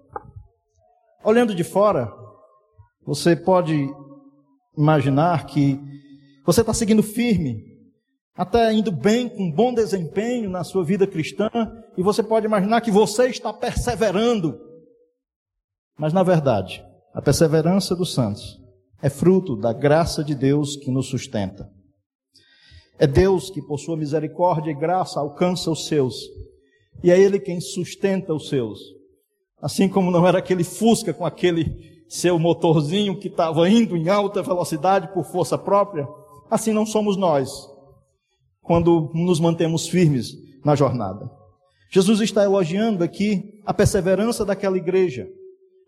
Olhando 1.22 1.54
de 1.54 1.64
fora, 1.64 2.12
você 3.06 3.36
pode 3.36 3.88
imaginar 4.76 5.46
que 5.46 5.80
você 6.44 6.60
está 6.60 6.74
seguindo 6.74 7.02
firme, 7.02 7.62
até 8.36 8.72
indo 8.72 8.90
bem, 8.90 9.28
com 9.28 9.50
bom 9.50 9.72
desempenho 9.72 10.50
na 10.50 10.64
sua 10.64 10.84
vida 10.84 11.06
cristã, 11.06 11.48
e 11.96 12.02
você 12.02 12.22
pode 12.22 12.46
imaginar 12.46 12.80
que 12.80 12.90
você 12.90 13.28
está 13.28 13.52
perseverando. 13.52 14.58
Mas 15.96 16.12
na 16.12 16.22
verdade, 16.22 16.84
a 17.14 17.22
perseverança 17.22 17.94
dos 17.94 18.12
santos 18.12 18.60
é 19.00 19.08
fruto 19.08 19.56
da 19.56 19.72
graça 19.72 20.24
de 20.24 20.34
Deus 20.34 20.76
que 20.76 20.90
nos 20.90 21.08
sustenta. 21.08 21.70
É 22.98 23.06
Deus 23.06 23.50
que, 23.50 23.60
por 23.60 23.78
sua 23.78 23.96
misericórdia 23.96 24.70
e 24.70 24.74
graça, 24.74 25.18
alcança 25.20 25.70
os 25.70 25.86
seus 25.86 26.28
e 27.02 27.10
é 27.10 27.18
Ele 27.18 27.38
quem 27.38 27.60
sustenta 27.60 28.32
os 28.32 28.48
seus. 28.48 28.80
Assim 29.60 29.88
como 29.88 30.10
não 30.10 30.26
era 30.26 30.38
aquele 30.38 30.64
Fusca 30.64 31.12
com 31.12 31.24
aquele 31.24 32.04
seu 32.08 32.38
motorzinho 32.38 33.18
que 33.18 33.28
estava 33.28 33.68
indo 33.68 33.96
em 33.96 34.08
alta 34.08 34.42
velocidade 34.42 35.12
por 35.12 35.24
força 35.24 35.56
própria, 35.56 36.06
assim 36.50 36.72
não 36.72 36.86
somos 36.86 37.16
nós, 37.16 37.68
quando 38.62 39.10
nos 39.14 39.40
mantemos 39.40 39.88
firmes 39.88 40.34
na 40.64 40.74
jornada. 40.74 41.30
Jesus 41.90 42.20
está 42.20 42.44
elogiando 42.44 43.04
aqui 43.04 43.60
a 43.64 43.72
perseverança 43.72 44.44
daquela 44.44 44.76
igreja, 44.76 45.28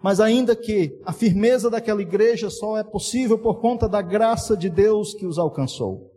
mas 0.02 0.20
ainda 0.20 0.54
que 0.54 1.00
a 1.04 1.12
firmeza 1.12 1.70
daquela 1.70 2.02
igreja 2.02 2.50
só 2.50 2.78
é 2.78 2.84
possível 2.84 3.38
por 3.38 3.60
conta 3.60 3.88
da 3.88 4.02
graça 4.02 4.56
de 4.56 4.68
Deus 4.68 5.14
que 5.14 5.26
os 5.26 5.38
alcançou. 5.38 6.12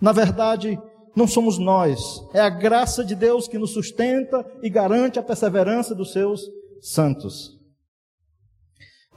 Na 0.00 0.12
verdade, 0.12 0.80
não 1.18 1.26
somos 1.26 1.58
nós, 1.58 2.24
é 2.32 2.38
a 2.38 2.48
graça 2.48 3.04
de 3.04 3.16
Deus 3.16 3.48
que 3.48 3.58
nos 3.58 3.72
sustenta 3.72 4.46
e 4.62 4.70
garante 4.70 5.18
a 5.18 5.22
perseverança 5.22 5.92
dos 5.92 6.12
seus 6.12 6.48
santos. 6.80 7.58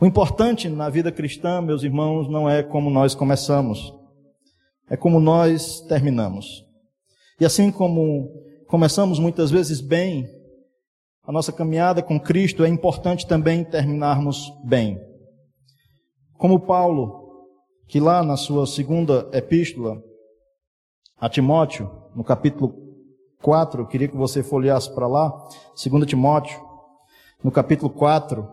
O 0.02 0.06
importante 0.08 0.68
na 0.68 0.90
vida 0.90 1.12
cristã, 1.12 1.62
meus 1.62 1.84
irmãos, 1.84 2.28
não 2.28 2.50
é 2.50 2.64
como 2.64 2.90
nós 2.90 3.14
começamos, 3.14 3.94
é 4.90 4.98
como 4.98 5.20
nós 5.20 5.82
terminamos. 5.82 6.66
E 7.40 7.46
assim 7.46 7.72
como 7.72 8.32
começamos 8.68 9.20
muitas 9.20 9.52
vezes 9.52 9.80
bem, 9.80 10.28
a 11.24 11.32
nossa 11.32 11.54
caminhada 11.54 12.02
com 12.02 12.20
Cristo, 12.20 12.64
é 12.64 12.68
importante 12.68 13.28
também 13.28 13.64
terminarmos 13.64 14.52
bem. 14.64 15.00
Como 16.40 16.66
Paulo, 16.66 17.46
que 17.88 18.00
lá 18.00 18.24
na 18.24 18.38
sua 18.38 18.66
segunda 18.66 19.30
epístola 19.34 20.02
a 21.22 21.30
Timóteo, 21.30 21.88
no 22.16 22.24
capítulo 22.24 22.76
4, 23.44 23.84
eu 23.84 23.88
queria 23.88 24.08
que 24.08 24.18
você 24.18 24.42
folheasse 24.42 24.92
para 24.96 25.08
lá, 25.08 25.30
2 25.78 26.08
Timóteo, 26.08 26.60
no 27.44 27.52
capítulo 27.52 27.92
4, 27.92 28.44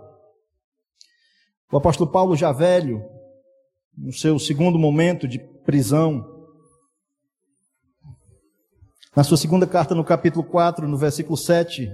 o 1.73 1.77
apóstolo 1.79 2.11
Paulo 2.11 2.37
já 2.37 2.53
velho, 2.53 3.03
no 3.97 4.13
seu 4.13 4.39
segundo 4.39 4.79
momento 4.79 5.27
de 5.27 5.39
prisão, 5.65 6.23
na 9.17 9.25
sua 9.25 9.39
segunda 9.39 9.67
carta, 9.67 9.95
no 9.95 10.05
capítulo 10.05 10.45
4, 10.45 10.87
no 10.87 10.99
versículo 10.99 11.39
7, 11.39 11.91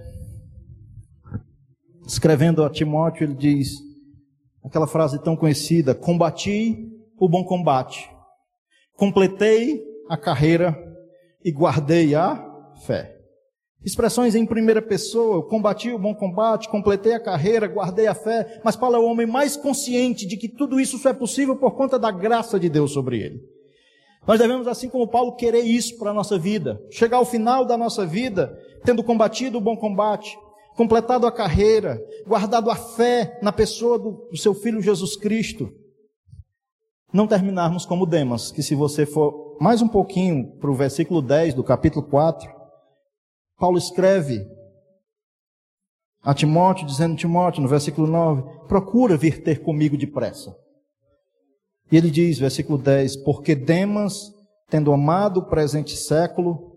escrevendo 2.04 2.64
a 2.64 2.68
Timóteo, 2.68 3.22
ele 3.22 3.34
diz 3.34 3.76
aquela 4.64 4.88
frase 4.88 5.22
tão 5.22 5.36
conhecida: 5.36 5.94
Combati 5.94 6.90
o 7.16 7.28
bom 7.28 7.44
combate, 7.44 8.10
completei 8.96 9.93
a 10.08 10.16
carreira 10.16 10.76
e 11.44 11.50
guardei 11.50 12.14
a 12.14 12.42
fé. 12.86 13.14
Expressões 13.84 14.34
em 14.34 14.46
primeira 14.46 14.80
pessoa, 14.80 15.36
eu 15.36 15.42
combati 15.42 15.90
o 15.90 15.98
bom 15.98 16.14
combate, 16.14 16.70
completei 16.70 17.12
a 17.12 17.20
carreira, 17.20 17.68
guardei 17.68 18.06
a 18.06 18.14
fé, 18.14 18.60
mas 18.64 18.76
Paulo 18.76 18.96
é 18.96 18.98
o 18.98 19.04
homem 19.04 19.26
mais 19.26 19.58
consciente 19.58 20.26
de 20.26 20.38
que 20.38 20.48
tudo 20.48 20.80
isso 20.80 20.96
só 20.96 21.10
é 21.10 21.12
possível 21.12 21.54
por 21.54 21.72
conta 21.72 21.98
da 21.98 22.10
graça 22.10 22.58
de 22.58 22.70
Deus 22.70 22.92
sobre 22.92 23.20
ele. 23.20 23.40
Nós 24.26 24.38
devemos, 24.38 24.66
assim 24.66 24.88
como 24.88 25.06
Paulo, 25.06 25.36
querer 25.36 25.60
isso 25.60 25.98
para 25.98 26.10
a 26.10 26.14
nossa 26.14 26.38
vida. 26.38 26.80
Chegar 26.90 27.18
ao 27.18 27.26
final 27.26 27.66
da 27.66 27.76
nossa 27.76 28.06
vida, 28.06 28.58
tendo 28.82 29.04
combatido 29.04 29.58
o 29.58 29.60
bom 29.60 29.76
combate, 29.76 30.34
completado 30.74 31.26
a 31.26 31.32
carreira, 31.32 32.02
guardado 32.26 32.70
a 32.70 32.74
fé 32.74 33.38
na 33.42 33.52
pessoa 33.52 33.98
do, 33.98 34.28
do 34.30 34.36
seu 34.38 34.54
Filho 34.54 34.80
Jesus 34.80 35.14
Cristo. 35.14 35.70
Não 37.14 37.26
terminarmos 37.26 37.86
como 37.86 38.04
Demas, 38.04 38.50
que 38.50 38.62
se 38.62 38.74
você 38.74 39.06
for 39.06 39.56
mais 39.60 39.80
um 39.80 39.88
pouquinho 39.88 40.58
para 40.58 40.70
o 40.70 40.74
versículo 40.74 41.22
10 41.22 41.54
do 41.54 41.64
capítulo 41.64 42.04
4, 42.04 42.52
Paulo 43.56 43.78
escreve 43.78 44.44
a 46.22 46.34
Timóteo, 46.34 46.84
dizendo: 46.84 47.16
Timóteo, 47.16 47.62
no 47.62 47.68
versículo 47.68 48.06
9, 48.06 48.66
procura 48.66 49.16
vir 49.16 49.42
ter 49.42 49.62
comigo 49.62 49.96
depressa 49.96 50.54
e 51.94 51.96
ele 51.96 52.10
diz, 52.10 52.40
versículo 52.40 52.76
10: 52.76 53.18
Porque 53.18 53.54
Demas, 53.54 54.34
tendo 54.68 54.92
amado 54.92 55.38
o 55.38 55.46
presente 55.46 55.96
século, 55.96 56.76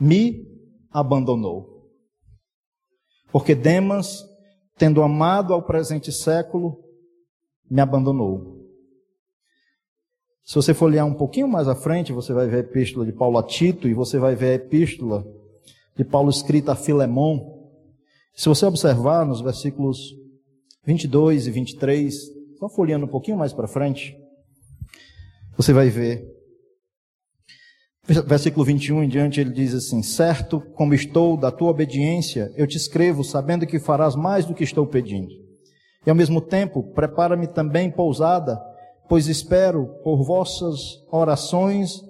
me 0.00 0.46
abandonou. 0.90 1.90
Porque 3.30 3.54
Demas, 3.54 4.24
tendo 4.78 5.02
amado 5.02 5.52
ao 5.52 5.62
presente 5.62 6.10
século, 6.10 6.82
me 7.68 7.80
abandonou. 7.80 8.63
Se 10.44 10.56
você 10.56 10.74
for 10.74 10.86
olhar 10.86 11.06
um 11.06 11.14
pouquinho 11.14 11.48
mais 11.48 11.66
à 11.68 11.74
frente, 11.74 12.12
você 12.12 12.34
vai 12.34 12.46
ver 12.46 12.56
a 12.56 12.60
epístola 12.60 13.06
de 13.06 13.12
Paulo 13.12 13.38
a 13.38 13.42
Tito 13.42 13.88
e 13.88 13.94
você 13.94 14.18
vai 14.18 14.36
ver 14.36 14.50
a 14.50 14.54
epístola 14.54 15.26
de 15.96 16.04
Paulo 16.04 16.28
escrita 16.28 16.72
a 16.72 16.76
Filemão. 16.76 17.70
Se 18.36 18.48
você 18.48 18.66
observar 18.66 19.24
nos 19.24 19.40
versículos 19.40 20.14
22 20.84 21.46
e 21.46 21.50
23, 21.50 22.14
só 22.58 22.68
folheando 22.68 23.06
um 23.06 23.08
pouquinho 23.08 23.38
mais 23.38 23.54
para 23.54 23.66
frente, 23.66 24.14
você 25.56 25.72
vai 25.72 25.88
ver. 25.88 26.30
Versículo 28.06 28.66
21 28.66 29.04
em 29.04 29.08
diante, 29.08 29.40
ele 29.40 29.50
diz 29.50 29.72
assim: 29.72 30.02
Certo 30.02 30.60
como 30.74 30.92
estou 30.92 31.38
da 31.38 31.50
tua 31.50 31.70
obediência, 31.70 32.52
eu 32.54 32.66
te 32.66 32.76
escrevo, 32.76 33.24
sabendo 33.24 33.66
que 33.66 33.78
farás 33.78 34.14
mais 34.14 34.44
do 34.44 34.54
que 34.54 34.62
estou 34.62 34.86
pedindo. 34.86 35.32
E 36.06 36.10
ao 36.10 36.14
mesmo 36.14 36.42
tempo, 36.42 36.82
prepara-me 36.92 37.46
também 37.46 37.90
pousada, 37.90 38.60
pois 39.08 39.26
espero 39.26 39.86
por 40.02 40.24
vossas 40.24 40.80
orações, 41.10 42.00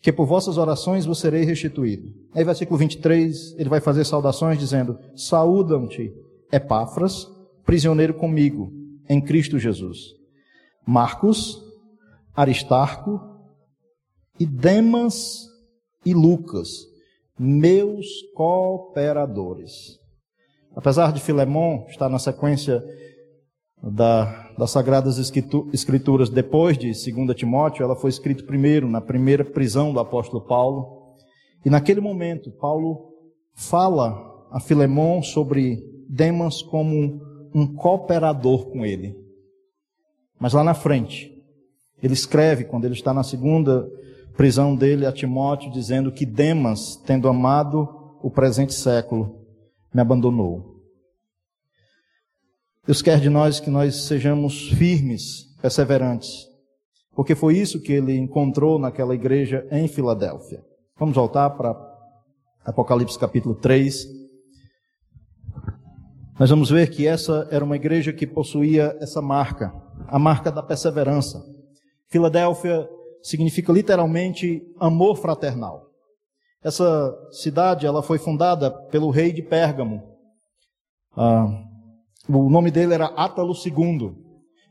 que 0.00 0.12
por 0.12 0.26
vossas 0.26 0.58
orações 0.58 1.06
vos 1.06 1.18
serei 1.18 1.44
restituído. 1.44 2.12
Aí, 2.34 2.44
versículo 2.44 2.78
23, 2.78 3.54
ele 3.58 3.68
vai 3.68 3.80
fazer 3.80 4.04
saudações, 4.04 4.58
dizendo: 4.58 4.98
Saúdam-te, 5.16 6.12
Epáfras, 6.52 7.26
prisioneiro 7.64 8.14
comigo, 8.14 8.72
em 9.08 9.20
Cristo 9.20 9.58
Jesus. 9.58 10.14
Marcos, 10.86 11.62
Aristarco 12.34 13.20
e 14.38 14.46
Demas 14.46 15.46
e 16.04 16.14
Lucas, 16.14 16.86
meus 17.38 18.06
cooperadores. 18.34 19.98
Apesar 20.74 21.12
de 21.12 21.20
Filemão 21.20 21.84
estar 21.88 22.08
na 22.08 22.18
sequência 22.18 22.82
da, 23.82 24.50
das 24.58 24.70
Sagradas 24.70 25.18
Escrituras 25.72 26.28
depois 26.28 26.76
de 26.76 26.88
2 26.88 27.36
Timóteo, 27.36 27.84
ela 27.84 27.96
foi 27.96 28.10
escrita 28.10 28.44
primeiro, 28.44 28.88
na 28.88 29.00
primeira 29.00 29.44
prisão 29.44 29.92
do 29.92 30.00
apóstolo 30.00 30.44
Paulo. 30.44 31.16
E 31.64 31.70
naquele 31.70 32.00
momento, 32.00 32.50
Paulo 32.50 33.12
fala 33.54 34.46
a 34.50 34.60
Filemão 34.60 35.22
sobre 35.22 35.82
Demas 36.08 36.62
como 36.62 37.20
um 37.54 37.66
cooperador 37.74 38.70
com 38.70 38.84
ele. 38.84 39.16
Mas 40.38 40.52
lá 40.52 40.62
na 40.62 40.74
frente, 40.74 41.32
ele 42.02 42.14
escreve, 42.14 42.64
quando 42.64 42.84
ele 42.84 42.94
está 42.94 43.12
na 43.12 43.22
segunda 43.22 43.88
prisão 44.36 44.76
dele, 44.76 45.04
a 45.04 45.12
Timóteo, 45.12 45.70
dizendo 45.70 46.12
que 46.12 46.24
Demas, 46.24 46.96
tendo 47.04 47.28
amado 47.28 47.88
o 48.22 48.30
presente 48.30 48.72
século, 48.72 49.44
me 49.92 50.00
abandonou. 50.00 50.77
Deus 52.88 53.02
quer 53.02 53.20
de 53.20 53.28
nós 53.28 53.60
que 53.60 53.68
nós 53.68 54.06
sejamos 54.06 54.70
firmes, 54.70 55.54
perseverantes, 55.60 56.48
porque 57.14 57.34
foi 57.34 57.54
isso 57.54 57.82
que 57.82 57.92
ele 57.92 58.16
encontrou 58.16 58.78
naquela 58.78 59.14
igreja 59.14 59.68
em 59.70 59.86
Filadélfia. 59.86 60.64
Vamos 60.98 61.14
voltar 61.14 61.50
para 61.50 61.76
Apocalipse 62.64 63.18
capítulo 63.18 63.54
3. 63.56 64.06
Nós 66.40 66.48
vamos 66.48 66.70
ver 66.70 66.88
que 66.88 67.06
essa 67.06 67.46
era 67.50 67.62
uma 67.62 67.76
igreja 67.76 68.10
que 68.10 68.26
possuía 68.26 68.96
essa 69.02 69.20
marca, 69.20 69.70
a 70.06 70.18
marca 70.18 70.50
da 70.50 70.62
perseverança. 70.62 71.44
Filadélfia 72.06 72.88
significa 73.22 73.70
literalmente 73.70 74.62
amor 74.80 75.18
fraternal. 75.18 75.90
Essa 76.64 77.14
cidade 77.32 77.84
ela 77.84 78.02
foi 78.02 78.16
fundada 78.16 78.70
pelo 78.70 79.10
rei 79.10 79.30
de 79.30 79.42
Pérgamo. 79.42 80.16
Ah, 81.14 81.67
o 82.28 82.50
nome 82.50 82.70
dele 82.70 82.94
era 82.94 83.06
Átalo 83.06 83.54
II. 83.54 84.12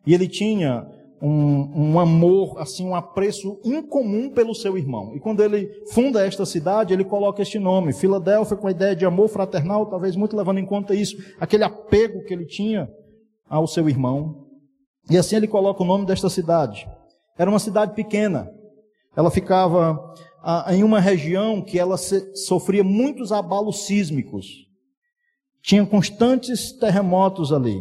E 0.06 0.14
ele 0.14 0.28
tinha 0.28 0.88
um, 1.22 1.92
um, 1.92 2.00
amor, 2.00 2.60
assim, 2.60 2.86
um 2.86 2.96
apreço 2.96 3.60
incomum 3.64 4.30
pelo 4.30 4.54
seu 4.54 4.78
irmão. 4.78 5.16
E 5.16 5.20
quando 5.20 5.44
ele 5.44 5.70
funda 5.92 6.26
esta 6.26 6.46
cidade, 6.46 6.94
ele 6.94 7.04
coloca 7.04 7.42
este 7.42 7.58
nome, 7.58 7.94
Filadélfia, 7.94 8.56
com 8.56 8.68
a 8.68 8.72
ideia 8.72 8.96
de 8.96 9.06
amor 9.06 9.28
fraternal, 9.28 9.88
talvez 9.88 10.16
muito 10.16 10.38
levando 10.38 10.60
em 10.60 10.66
conta 10.66 10.94
isso, 10.94 11.18
aquele 11.40 11.64
apego 11.64 12.24
que 12.24 12.34
ele 12.34 12.46
tinha 12.46 12.90
ao 13.50 13.68
seu 13.68 13.90
irmão. 13.90 14.46
E 15.10 15.18
assim 15.18 15.36
ele 15.36 15.48
coloca 15.48 15.82
o 15.82 15.86
nome 15.86 16.06
desta 16.06 16.30
cidade. 16.30 16.88
Era 17.38 17.50
uma 17.50 17.60
cidade 17.60 17.94
pequena. 17.94 18.52
Ela 19.16 19.32
ficava 19.32 20.00
ah, 20.44 20.66
em 20.70 20.84
uma 20.84 21.00
região 21.00 21.62
que 21.62 21.80
ela 21.80 21.98
se, 21.98 22.36
sofria 22.36 22.84
muitos 22.84 23.32
abalos 23.32 23.86
sísmicos. 23.86 24.67
Tinha 25.68 25.86
constantes 25.86 26.72
terremotos 26.72 27.52
ali. 27.52 27.78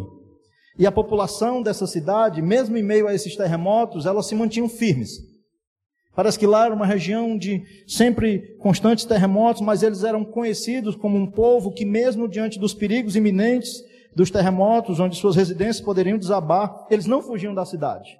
E 0.76 0.84
a 0.88 0.90
população 0.90 1.62
dessa 1.62 1.86
cidade, 1.86 2.42
mesmo 2.42 2.76
em 2.76 2.82
meio 2.82 3.06
a 3.06 3.14
esses 3.14 3.36
terremotos, 3.36 4.06
elas 4.06 4.26
se 4.26 4.34
mantinham 4.34 4.68
firmes. 4.68 5.10
Parece 6.12 6.36
que 6.36 6.48
lá 6.48 6.64
era 6.64 6.74
uma 6.74 6.84
região 6.84 7.38
de 7.38 7.62
sempre 7.86 8.56
constantes 8.58 9.04
terremotos, 9.04 9.62
mas 9.62 9.84
eles 9.84 10.02
eram 10.02 10.24
conhecidos 10.24 10.96
como 10.96 11.16
um 11.16 11.30
povo 11.30 11.70
que, 11.70 11.84
mesmo 11.84 12.28
diante 12.28 12.58
dos 12.58 12.74
perigos 12.74 13.14
iminentes 13.14 13.70
dos 14.16 14.32
terremotos, 14.32 14.98
onde 14.98 15.16
suas 15.16 15.36
residências 15.36 15.80
poderiam 15.80 16.18
desabar, 16.18 16.88
eles 16.90 17.06
não 17.06 17.22
fugiam 17.22 17.54
da 17.54 17.64
cidade. 17.64 18.18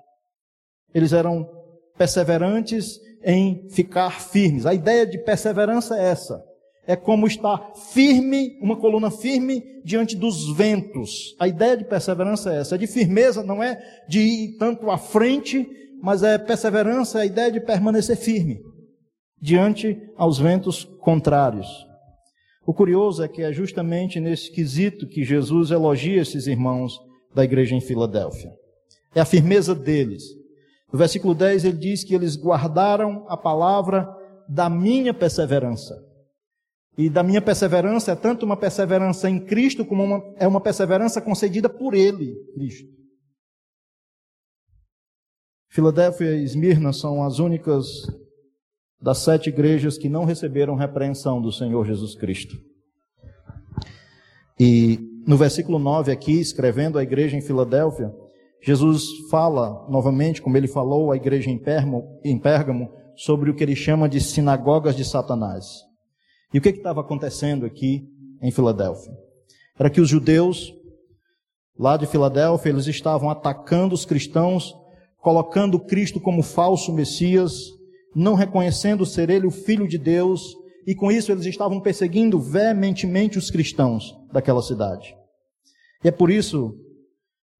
Eles 0.94 1.12
eram 1.12 1.44
perseverantes 1.98 3.00
em 3.24 3.68
ficar 3.70 4.20
firmes. 4.20 4.64
A 4.64 4.72
ideia 4.72 5.04
de 5.04 5.18
perseverança 5.18 5.98
é 5.98 6.04
essa. 6.04 6.40
É 6.86 6.94
como 6.94 7.26
estar 7.26 7.72
firme, 7.92 8.56
uma 8.60 8.76
coluna 8.76 9.10
firme 9.10 9.62
diante 9.84 10.16
dos 10.16 10.54
ventos. 10.56 11.34
A 11.38 11.48
ideia 11.48 11.76
de 11.76 11.84
perseverança 11.84 12.54
é 12.54 12.60
essa. 12.60 12.74
É 12.76 12.78
de 12.78 12.86
firmeza, 12.86 13.42
não 13.42 13.62
é 13.62 13.78
de 14.08 14.20
ir 14.20 14.56
tanto 14.58 14.90
à 14.90 14.96
frente, 14.96 15.68
mas 16.00 16.22
é 16.22 16.38
perseverança, 16.38 17.18
é 17.18 17.22
a 17.22 17.26
ideia 17.26 17.50
de 17.50 17.60
permanecer 17.60 18.16
firme 18.16 18.60
diante 19.40 20.00
aos 20.16 20.38
ventos 20.38 20.84
contrários. 21.00 21.66
O 22.66 22.72
curioso 22.72 23.22
é 23.22 23.28
que 23.28 23.42
é 23.42 23.52
justamente 23.52 24.18
nesse 24.18 24.50
quesito 24.50 25.06
que 25.06 25.24
Jesus 25.24 25.70
elogia 25.70 26.22
esses 26.22 26.46
irmãos 26.46 26.98
da 27.34 27.44
igreja 27.44 27.74
em 27.74 27.80
Filadélfia. 27.80 28.50
É 29.14 29.20
a 29.20 29.24
firmeza 29.24 29.74
deles 29.74 30.22
no 30.92 30.98
versículo 30.98 31.34
10 31.34 31.64
ele 31.64 31.76
diz 31.76 32.04
que 32.04 32.14
eles 32.14 32.36
guardaram 32.36 33.26
a 33.28 33.36
palavra 33.36 34.08
da 34.48 34.70
minha 34.70 35.12
perseverança. 35.12 35.94
E 36.98 37.10
da 37.10 37.22
minha 37.22 37.42
perseverança 37.42 38.12
é 38.12 38.16
tanto 38.16 38.46
uma 38.46 38.56
perseverança 38.56 39.28
em 39.28 39.44
Cristo 39.44 39.84
como 39.84 40.02
uma, 40.02 40.34
é 40.38 40.46
uma 40.46 40.60
perseverança 40.60 41.20
concedida 41.20 41.68
por 41.68 41.94
Ele, 41.94 42.34
Cristo. 42.54 42.88
Filadélfia 45.68 46.36
e 46.36 46.42
Esmirna 46.42 46.92
são 46.92 47.22
as 47.22 47.38
únicas 47.38 47.86
das 49.00 49.18
sete 49.18 49.50
igrejas 49.50 49.98
que 49.98 50.08
não 50.08 50.24
receberam 50.24 50.74
repreensão 50.74 51.40
do 51.42 51.52
Senhor 51.52 51.84
Jesus 51.84 52.14
Cristo. 52.14 52.56
E 54.58 54.98
no 55.26 55.36
versículo 55.36 55.78
9 55.78 56.10
aqui, 56.10 56.40
escrevendo 56.40 56.98
à 56.98 57.02
igreja 57.02 57.36
em 57.36 57.42
Filadélfia, 57.42 58.10
Jesus 58.62 59.04
fala 59.30 59.86
novamente, 59.90 60.40
como 60.40 60.56
ele 60.56 60.66
falou 60.66 61.12
à 61.12 61.16
igreja 61.16 61.50
em 61.50 62.38
Pérgamo, 62.38 62.90
sobre 63.14 63.50
o 63.50 63.54
que 63.54 63.62
ele 63.62 63.76
chama 63.76 64.08
de 64.08 64.20
sinagogas 64.20 64.96
de 64.96 65.04
Satanás. 65.04 65.85
E 66.56 66.58
o 66.58 66.62
que 66.62 66.70
estava 66.70 67.02
acontecendo 67.02 67.66
aqui 67.66 68.08
em 68.40 68.50
Filadélfia? 68.50 69.12
Era 69.78 69.90
que 69.90 70.00
os 70.00 70.08
judeus 70.08 70.72
lá 71.78 71.98
de 71.98 72.06
Filadélfia, 72.06 72.70
eles 72.70 72.86
estavam 72.86 73.28
atacando 73.28 73.94
os 73.94 74.06
cristãos, 74.06 74.74
colocando 75.18 75.78
Cristo 75.78 76.18
como 76.18 76.42
falso 76.42 76.94
Messias, 76.94 77.52
não 78.14 78.32
reconhecendo 78.32 79.04
ser 79.04 79.28
ele 79.28 79.46
o 79.46 79.50
Filho 79.50 79.86
de 79.86 79.98
Deus, 79.98 80.56
e 80.86 80.94
com 80.94 81.12
isso 81.12 81.30
eles 81.30 81.44
estavam 81.44 81.78
perseguindo 81.78 82.40
veementemente 82.40 83.36
os 83.36 83.50
cristãos 83.50 84.16
daquela 84.32 84.62
cidade. 84.62 85.14
E 86.02 86.08
é 86.08 86.10
por 86.10 86.30
isso 86.30 86.74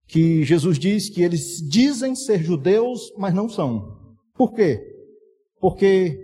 que 0.08 0.42
Jesus 0.42 0.78
diz 0.78 1.10
que 1.10 1.22
eles 1.22 1.60
dizem 1.68 2.14
ser 2.14 2.42
judeus, 2.42 3.12
mas 3.18 3.34
não 3.34 3.46
são. 3.46 3.94
Por 4.34 4.54
quê? 4.54 4.80
Porque 5.60 6.18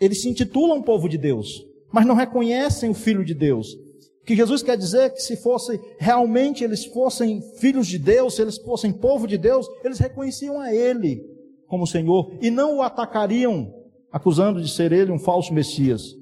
eles 0.00 0.22
se 0.22 0.30
intitulam 0.30 0.80
povo 0.80 1.06
de 1.06 1.18
Deus, 1.18 1.68
mas 1.92 2.06
não 2.06 2.14
reconhecem 2.14 2.90
o 2.90 2.94
Filho 2.94 3.24
de 3.24 3.34
Deus. 3.34 3.74
O 4.22 4.24
que 4.24 4.36
Jesus 4.36 4.62
quer 4.62 4.76
dizer 4.76 5.02
é 5.02 5.10
que 5.10 5.22
se 5.22 5.36
fosse 5.36 5.80
realmente 5.98 6.62
eles 6.62 6.84
fossem 6.84 7.40
filhos 7.58 7.86
de 7.86 7.98
Deus, 7.98 8.36
se 8.36 8.42
eles 8.42 8.58
fossem 8.58 8.92
povo 8.92 9.26
de 9.26 9.36
Deus, 9.36 9.66
eles 9.82 9.98
reconheciam 9.98 10.60
a 10.60 10.72
Ele 10.72 11.20
como 11.66 11.86
Senhor 11.86 12.32
e 12.40 12.50
não 12.50 12.78
o 12.78 12.82
atacariam, 12.82 13.72
acusando 14.12 14.60
de 14.60 14.68
ser 14.68 14.92
Ele 14.92 15.10
um 15.10 15.18
falso 15.18 15.54
Messias. 15.54 16.14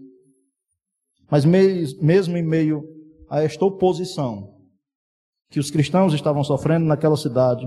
Mas 1.31 1.44
mesmo 1.44 2.37
em 2.37 2.42
meio 2.42 2.83
a 3.28 3.42
esta 3.42 3.64
oposição 3.64 4.54
que 5.50 5.59
os 5.59 5.70
cristãos 5.70 6.14
estavam 6.14 6.44
sofrendo 6.44 6.87
naquela 6.87 7.16
cidade, 7.16 7.66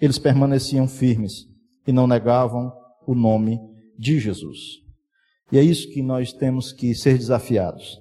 eles 0.00 0.18
permaneciam 0.18 0.88
firmes 0.88 1.44
e 1.86 1.92
não 1.92 2.06
negavam 2.06 2.72
o 3.06 3.14
nome 3.14 3.58
de 3.98 4.18
Jesus. 4.18 4.87
E 5.50 5.58
é 5.58 5.62
isso 5.62 5.88
que 5.90 6.02
nós 6.02 6.32
temos 6.32 6.72
que 6.72 6.94
ser 6.94 7.16
desafiados. 7.16 8.00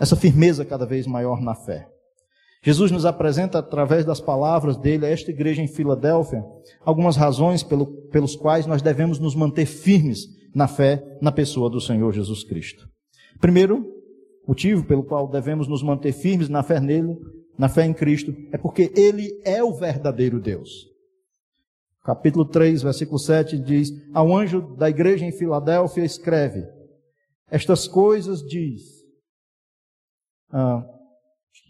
Essa 0.00 0.16
firmeza 0.16 0.64
cada 0.64 0.86
vez 0.86 1.06
maior 1.06 1.40
na 1.40 1.54
fé. 1.54 1.86
Jesus 2.64 2.90
nos 2.90 3.04
apresenta, 3.04 3.58
através 3.58 4.04
das 4.04 4.20
palavras 4.20 4.76
dele, 4.76 5.04
a 5.04 5.08
esta 5.08 5.30
igreja 5.30 5.60
em 5.60 5.66
Filadélfia, 5.66 6.44
algumas 6.84 7.16
razões 7.16 7.62
pelo, 7.62 7.86
pelos 8.08 8.36
quais 8.36 8.66
nós 8.66 8.80
devemos 8.80 9.18
nos 9.18 9.34
manter 9.34 9.66
firmes 9.66 10.28
na 10.54 10.68
fé 10.68 11.02
na 11.20 11.32
pessoa 11.32 11.68
do 11.68 11.80
Senhor 11.80 12.12
Jesus 12.12 12.44
Cristo. 12.44 12.86
Primeiro, 13.40 13.84
motivo 14.46 14.84
pelo 14.84 15.02
qual 15.02 15.28
devemos 15.28 15.66
nos 15.66 15.82
manter 15.82 16.12
firmes 16.12 16.48
na 16.48 16.62
fé 16.62 16.78
nele, 16.78 17.16
na 17.58 17.68
fé 17.68 17.84
em 17.84 17.92
Cristo, 17.92 18.34
é 18.52 18.56
porque 18.56 18.92
ele 18.96 19.40
é 19.44 19.62
o 19.62 19.74
verdadeiro 19.74 20.40
Deus. 20.40 20.91
Capítulo 22.04 22.44
3, 22.44 22.82
versículo 22.82 23.18
7 23.18 23.58
diz: 23.58 23.90
Ao 24.12 24.36
anjo 24.36 24.74
da 24.76 24.90
igreja 24.90 25.24
em 25.24 25.30
Filadélfia 25.30 26.04
escreve: 26.04 26.66
Estas 27.48 27.86
coisas 27.86 28.40
diz. 28.42 28.82
Ah, 30.50 30.84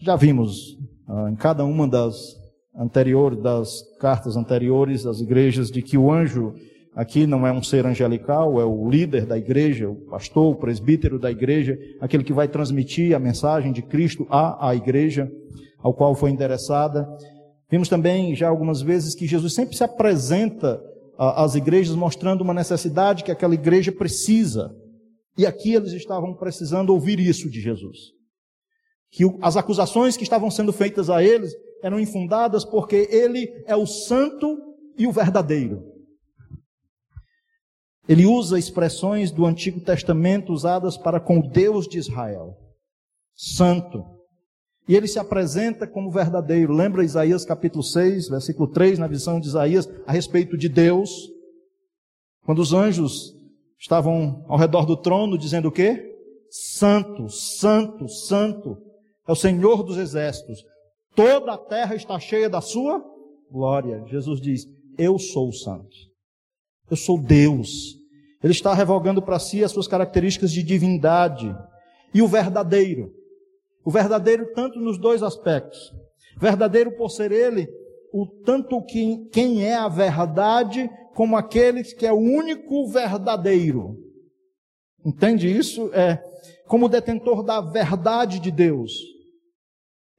já 0.01 0.17
vimos 0.17 0.79
ah, 1.07 1.31
em 1.31 1.37
cada 1.37 1.65
uma 1.65 1.87
das 1.87 2.35
anteriores, 2.75 3.43
das 3.43 3.83
cartas 4.01 4.35
anteriores 4.35 5.03
das 5.03 5.21
igrejas, 5.21 5.71
de 5.71 5.83
que 5.83 5.99
o 5.99 6.11
anjo 6.11 6.55
aqui 6.95 7.27
não 7.27 7.47
é 7.47 7.53
um 7.53 7.63
ser 7.63 7.85
angelical, 7.85 8.59
é 8.59 8.65
o 8.65 8.89
líder 8.89 9.27
da 9.27 9.37
igreja, 9.37 9.91
o 9.91 9.97
pastor, 10.07 10.55
o 10.55 10.59
presbítero 10.59 11.19
da 11.19 11.31
igreja, 11.31 11.79
aquele 12.01 12.25
que 12.25 12.33
vai 12.33 12.49
transmitir 12.49 13.15
a 13.15 13.19
mensagem 13.19 13.71
de 13.71 13.83
Cristo 13.83 14.27
à, 14.31 14.69
à 14.71 14.75
igreja 14.75 15.31
ao 15.83 15.93
qual 15.93 16.15
foi 16.15 16.31
endereçada. 16.31 17.07
Vimos 17.73 17.89
também 17.89 18.37
já 18.37 18.51
algumas 18.51 18.83
vezes 18.83 19.15
que 19.15 19.27
Jesus 19.27 19.55
sempre 19.55 19.75
se 19.75 19.83
apresenta 19.83 20.79
às 21.17 21.55
igrejas 21.55 21.97
mostrando 21.97 22.43
uma 22.43 22.53
necessidade 22.53 23.25
que 23.25 23.31
aquela 23.31 23.55
igreja 23.55 23.91
precisa. 23.91 24.77
E 25.39 25.47
aqui 25.47 25.73
eles 25.73 25.95
estavam 25.95 26.35
precisando 26.37 26.91
ouvir 26.91 27.19
isso 27.19 27.49
de 27.49 27.63
Jesus. 27.63 27.97
Que 29.11 29.25
as 29.41 29.57
acusações 29.57 30.19
que 30.19 30.23
estavam 30.23 30.51
sendo 30.51 30.71
feitas 30.71 31.09
a 31.09 31.25
eles 31.25 31.55
eram 31.83 31.99
infundadas 31.99 32.63
porque 32.63 33.09
ele 33.11 33.49
é 33.67 33.75
o 33.75 33.87
santo 33.87 34.55
e 34.99 35.07
o 35.07 35.13
verdadeiro. 35.13 35.83
Ele 38.07 38.27
usa 38.27 38.59
expressões 38.59 39.31
do 39.31 39.47
Antigo 39.47 39.81
Testamento 39.81 40.53
usadas 40.53 40.99
para 40.99 41.19
com 41.19 41.39
o 41.39 41.49
Deus 41.49 41.89
de 41.89 41.97
Israel. 41.97 42.55
Santo, 43.35 44.05
e 44.89 44.97
ele 44.97 45.07
se 45.07 45.19
apresenta 45.19 45.87
como 45.87 46.11
verdadeiro. 46.11 46.73
Lembra 46.73 47.05
Isaías 47.05 47.45
capítulo 47.45 47.83
6, 47.83 48.29
versículo 48.29 48.69
3, 48.69 48.99
na 48.99 49.07
visão 49.07 49.39
de 49.39 49.49
Isaías, 49.49 49.89
a 50.07 50.13
respeito 50.13 50.57
de 50.57 50.69
Deus? 50.69 51.11
Quando 52.45 52.59
os 52.59 52.73
anjos 52.73 53.35
estavam 53.79 54.45
ao 54.49 54.59
redor 54.59 54.85
do 54.85 54.97
trono 54.97 55.39
dizendo 55.39 55.69
o 55.69 55.73
quê? 55.73 56.11
Santo, 56.51 57.29
santo, 57.29 58.09
santo 58.09 58.77
é 59.27 59.33
o 59.33 59.37
Senhor 59.37 59.83
dos 59.85 59.97
exércitos. 59.97 60.63
Toda 61.15 61.53
a 61.53 61.59
terra 61.59 61.95
está 61.95 62.19
cheia 62.19 62.49
da 62.51 62.61
sua 62.61 63.03
glória. 63.51 64.05
Jesus 64.09 64.41
diz: 64.41 64.67
Eu 64.99 65.19
sou 65.19 65.49
o 65.49 65.53
santo. 65.53 65.97
Eu 66.91 66.97
sou 66.97 67.23
Deus. 67.23 67.97
Ele 68.43 68.53
está 68.53 68.75
revogando 68.75 69.23
para 69.23 69.39
si 69.39 69.63
as 69.63 69.71
suas 69.71 69.87
características 69.87 70.51
de 70.51 70.63
divindade. 70.63 71.55
E 72.13 72.21
o 72.21 72.29
verdadeiro 72.29 73.13
o 73.85 73.91
verdadeiro 73.91 74.53
tanto 74.55 74.79
nos 74.79 74.99
dois 74.99 75.23
aspectos. 75.23 75.93
Verdadeiro 76.39 76.97
por 76.97 77.11
ser 77.11 77.33
ele 77.33 77.69
o 78.13 78.27
tanto 78.45 78.83
que, 78.85 79.29
quem 79.33 79.65
é 79.65 79.75
a 79.75 79.89
verdade, 79.89 80.91
como 81.15 81.37
aquele 81.37 81.83
que 81.83 82.07
é 82.07 82.13
o 82.13 82.19
único 82.19 82.87
verdadeiro. 82.89 83.97
Entende 85.05 85.51
isso? 85.51 85.93
É 85.95 86.23
como 86.67 86.89
detentor 86.89 87.43
da 87.43 87.61
verdade 87.61 88.39
de 88.39 88.51
Deus. 88.51 88.93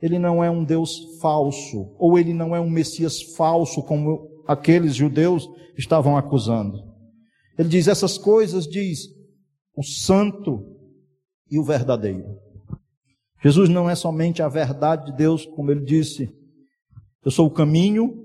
Ele 0.02 0.20
não 0.20 0.44
é 0.44 0.52
um 0.52 0.64
Deus 0.64 1.20
falso, 1.22 1.96
ou 1.98 2.20
ele 2.20 2.34
não 2.34 2.56
é 2.56 2.60
um 2.60 2.70
Messias 2.70 3.22
falso, 3.36 3.82
como 3.84 4.28
aqueles 4.48 4.96
judeus 4.96 5.48
estavam 5.78 6.18
acusando. 6.18 6.78
Ele 7.58 7.70
diz 7.70 7.88
essas 7.88 8.18
coisas, 8.18 8.68
diz 8.68 9.08
o 9.76 9.84
santo 9.84 10.64
e 11.50 11.58
o 11.58 11.64
verdadeiro. 11.64 12.43
Jesus 13.44 13.70
não 13.70 13.90
é 13.90 13.96
somente 13.96 14.42
a 14.42 14.48
verdade 14.48 15.08
de 15.08 15.18
Deus, 15.18 15.46
como 15.46 15.70
ele 15.70 15.84
disse, 15.84 16.30
eu 17.26 17.32
sou 17.32 17.48
o 17.48 17.52
caminho, 17.52 18.24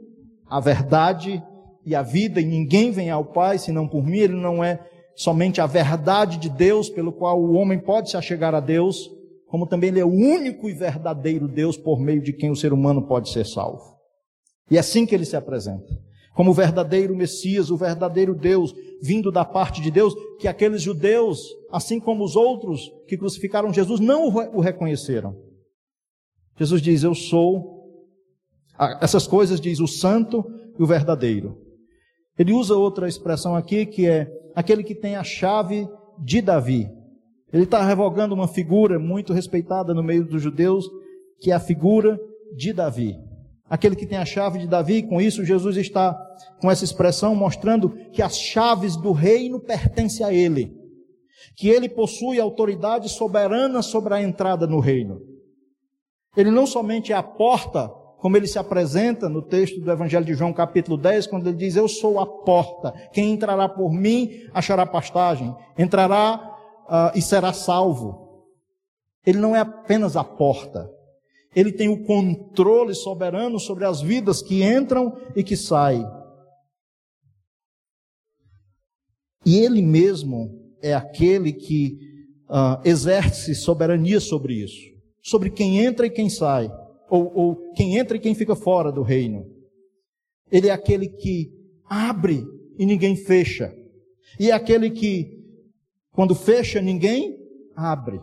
a 0.49 0.61
verdade 0.61 1.43
e 1.85 1.95
a 1.95 2.03
vida, 2.03 2.41
e 2.41 2.45
ninguém 2.45 2.91
vem 2.91 3.11
ao 3.11 3.25
Pai 3.25 3.59
senão 3.59 3.89
por 3.89 4.05
mim. 4.05 4.19
Ele 4.19 4.35
não 4.35 4.63
é 4.63 4.85
somente 5.17 5.61
a 5.61 5.67
verdade 5.67 6.39
de 6.39 6.49
Deus, 6.49 6.89
pelo 6.89 7.13
qual 7.13 7.41
o 7.41 7.55
homem 7.55 7.79
pode 7.79 8.11
se 8.11 8.17
achegar 8.17 8.55
a 8.55 8.61
Deus, 8.61 9.11
como 9.49 9.67
também 9.67 9.89
ele 9.89 10.01
é 10.01 10.05
o 10.05 10.13
único 10.13 10.69
e 10.69 10.73
verdadeiro 10.73 11.49
Deus 11.49 11.77
por 11.77 11.99
meio 11.99 12.23
de 12.23 12.33
quem 12.33 12.51
o 12.51 12.57
ser 12.57 12.73
humano 12.73 13.07
pode 13.07 13.31
ser 13.31 13.45
salvo. 13.45 13.97
E 14.71 14.77
é 14.77 14.81
assim 14.81 15.07
que 15.07 15.15
ele 15.15 15.25
se 15.25 15.37
apresenta 15.37 16.09
como 16.39 16.53
o 16.53 16.55
verdadeiro 16.55 17.17
Messias, 17.17 17.69
o 17.69 17.77
verdadeiro 17.77 18.33
Deus, 18.33 18.73
vindo 19.03 19.33
da 19.33 19.45
parte 19.45 19.83
de 19.83 19.91
Deus, 19.91 20.15
que 20.39 20.47
aqueles 20.47 20.81
judeus, 20.81 21.41
assim 21.71 22.01
como 22.01 22.25
os 22.25 22.37
outros 22.37 22.91
que 23.07 23.17
crucificaram 23.17 23.73
Jesus, 23.73 24.01
não 24.01 24.27
o 24.27 24.61
reconheceram. 24.61 25.37
Jesus 26.59 26.83
diz: 26.83 27.03
Eu 27.03 27.15
sou. 27.15 27.79
Essas 29.01 29.27
coisas 29.27 29.61
diz 29.61 29.81
o 29.81 29.87
santo 29.87 30.45
e 30.79 30.83
o 30.83 30.87
verdadeiro. 30.87 31.59
Ele 32.39 32.53
usa 32.53 32.77
outra 32.77 33.09
expressão 33.09 33.57
aqui 33.57 33.85
que 33.85 34.07
é 34.07 34.31
aquele 34.55 34.85
que 34.85 34.95
tem 34.95 35.17
a 35.17 35.25
chave 35.25 35.89
de 36.23 36.41
Davi. 36.41 36.89
Ele 37.53 37.65
está 37.65 37.85
revogando 37.85 38.35
uma 38.35 38.47
figura 38.47 38.99
muito 38.99 39.33
respeitada 39.33 39.93
no 39.93 40.03
meio 40.03 40.25
dos 40.25 40.41
judeus, 40.41 40.89
que 41.41 41.51
é 41.51 41.55
a 41.55 41.61
figura 41.61 42.21
de 42.57 42.73
Davi 42.73 43.17
aquele 43.69 43.95
que 43.95 44.07
tem 44.07 44.19
a 44.19 44.25
chave 44.25 44.59
de 44.59 44.67
Davi, 44.67 45.03
com 45.03 45.21
isso 45.21 45.45
Jesus 45.45 45.77
está 45.77 46.19
com 46.61 46.71
essa 46.71 46.85
expressão 46.85 47.35
mostrando 47.35 47.91
que 48.13 48.23
as 48.23 48.37
chaves 48.39 48.97
do 48.97 49.13
reino 49.13 49.61
pertencem 49.61 50.25
a 50.25 50.33
ele, 50.33 50.73
que 51.57 51.69
ele 51.69 51.89
possui 51.89 52.41
autoridade 52.41 53.09
soberana 53.09 53.83
sobre 53.83 54.15
a 54.15 54.23
entrada 54.23 54.67
no 54.67 54.81
reino. 54.81 55.21
Ele 56.37 56.51
não 56.51 56.67
somente 56.67 57.13
é 57.13 57.17
a 57.17 57.23
porta, 57.23 57.89
como 58.19 58.37
ele 58.37 58.47
se 58.47 58.59
apresenta 58.59 59.29
no 59.29 59.43
texto 59.43 59.81
do 59.81 59.91
Evangelho 59.91 60.25
de 60.25 60.35
João, 60.35 60.53
capítulo 60.53 60.97
10, 60.97 61.27
quando 61.27 61.49
ele 61.49 61.57
diz: 61.57 61.77
Eu 61.77 61.89
sou 61.89 62.21
a 62.21 62.27
porta, 62.27 62.93
quem 63.13 63.33
entrará 63.33 63.69
por 63.69 63.93
mim 63.93 64.31
achará 64.53 64.85
pastagem, 64.85 65.55
entrará 65.77 66.57
uh, 66.87 67.17
e 67.17 67.23
será 67.23 67.53
salvo. 67.53 68.47
Ele 69.25 69.39
não 69.39 69.55
é 69.55 69.61
apenas 69.61 70.17
a 70.17 70.25
porta. 70.25 70.91
Ele 71.55 71.73
tem 71.73 71.89
o 71.89 72.05
controle 72.05 72.95
soberano 72.95 73.59
sobre 73.59 73.85
as 73.85 74.01
vidas 74.01 74.43
que 74.43 74.63
entram 74.63 75.17
e 75.35 75.43
que 75.43 75.57
saem. 75.57 76.07
E 79.45 79.59
ele 79.59 79.81
mesmo 79.81 80.58
é 80.83 80.95
aquele 80.95 81.53
que 81.53 81.99
uh, 82.49 82.81
exerce 82.85 83.55
soberania 83.55 84.21
sobre 84.21 84.55
isso, 84.55 84.81
sobre 85.23 85.51
quem 85.51 85.79
entra 85.79 86.07
e 86.07 86.11
quem 86.11 86.29
sai, 86.29 86.71
ou, 87.09 87.33
ou 87.35 87.73
quem 87.75 87.97
entra 87.97 88.17
e 88.17 88.21
quem 88.21 88.35
fica 88.35 88.55
fora 88.55 88.91
do 88.91 89.03
reino. 89.03 89.47
Ele 90.51 90.69
é 90.69 90.73
aquele 90.73 91.09
que 91.09 91.53
abre 91.89 92.47
e 92.79 92.87
ninguém 92.87 93.17
fecha, 93.17 93.75
e 94.39 94.51
é 94.51 94.55
aquele 94.55 94.91
que, 94.91 95.45
quando 96.13 96.35
fecha, 96.35 96.81
ninguém 96.81 97.37
abre. 97.75 98.21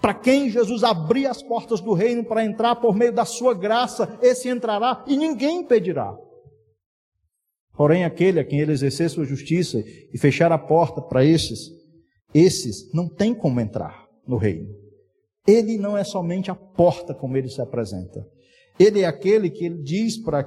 Para 0.00 0.14
quem 0.14 0.48
Jesus 0.48 0.84
abrir 0.84 1.26
as 1.26 1.42
portas 1.42 1.80
do 1.80 1.92
reino 1.92 2.24
para 2.24 2.44
entrar 2.44 2.76
por 2.76 2.94
meio 2.94 3.12
da 3.12 3.24
sua 3.24 3.52
graça, 3.52 4.18
esse 4.22 4.48
entrará 4.48 5.04
e 5.08 5.16
ninguém 5.16 5.60
impedirá. 5.60 6.16
Porém, 7.74 8.04
aquele 8.04 8.40
a 8.40 8.44
quem 8.44 8.60
ele 8.60 8.72
exercer 8.72 9.10
sua 9.10 9.24
justiça 9.24 9.78
e 10.12 10.18
fechar 10.18 10.50
a 10.50 10.58
porta 10.58 11.00
para 11.00 11.24
esses, 11.24 11.70
esses 12.34 12.92
não 12.92 13.08
tem 13.08 13.34
como 13.34 13.60
entrar 13.60 14.06
no 14.26 14.36
reino. 14.36 14.68
Ele 15.46 15.78
não 15.78 15.96
é 15.96 16.04
somente 16.04 16.50
a 16.50 16.54
porta 16.54 17.14
como 17.14 17.36
ele 17.36 17.48
se 17.48 17.60
apresenta. 17.60 18.26
Ele 18.78 19.00
é 19.00 19.06
aquele 19.06 19.50
que 19.50 19.64
ele 19.64 19.82
diz 19.82 20.18
para 20.18 20.46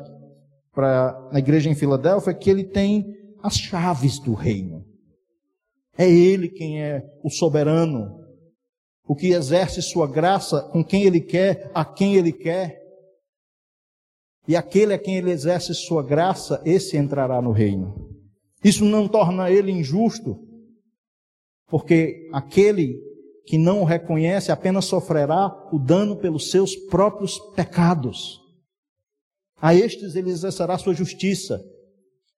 a 1.32 1.39
igreja 1.39 1.70
em 1.70 1.76
Filadélfia 1.76 2.34
que 2.34 2.50
ele 2.50 2.63
tem 2.63 3.17
as 3.41 3.56
chaves 3.58 4.20
do 4.20 4.34
reino. 4.34 4.86
É 5.98 6.10
ele 6.10 6.48
quem 6.48 6.82
é 6.82 7.04
o 7.24 7.30
soberano, 7.30 8.22
o 9.06 9.15
que 9.15 9.32
exerce 9.32 9.82
sua 9.82 10.08
graça 10.08 10.62
com 10.62 10.84
quem 10.84 11.04
ele 11.04 11.20
quer, 11.20 11.70
a 11.74 11.84
quem 11.84 12.15
ele 12.15 12.32
quer. 12.32 12.80
E 14.48 14.56
aquele 14.56 14.94
a 14.94 15.00
quem 15.00 15.17
ele 15.17 15.32
exerce 15.32 15.74
sua 15.74 16.04
graça, 16.04 16.62
esse 16.63 16.96
entrará 16.96 17.41
no 17.41 17.52
reino. 17.52 18.10
Isso 18.63 18.86
não 18.86 19.08
torna 19.08 19.50
ele 19.50 19.72
injusto, 19.72 20.39
porque 21.72 22.30
aquele 22.32 23.02
que 23.48 23.58
não 23.58 23.82
o 23.82 23.86
reconhece 23.86 24.52
apenas 24.52 24.86
sofrerá 24.86 25.52
o 25.74 25.80
dano 25.80 26.16
pelos 26.16 26.52
seus 26.52 26.76
próprios 26.76 27.40
pecados. 27.56 28.40
A 29.60 29.74
estes 29.74 30.16
ele 30.16 30.30
exercerá 30.30 30.78
sua 30.78 30.94
justiça, 30.94 31.60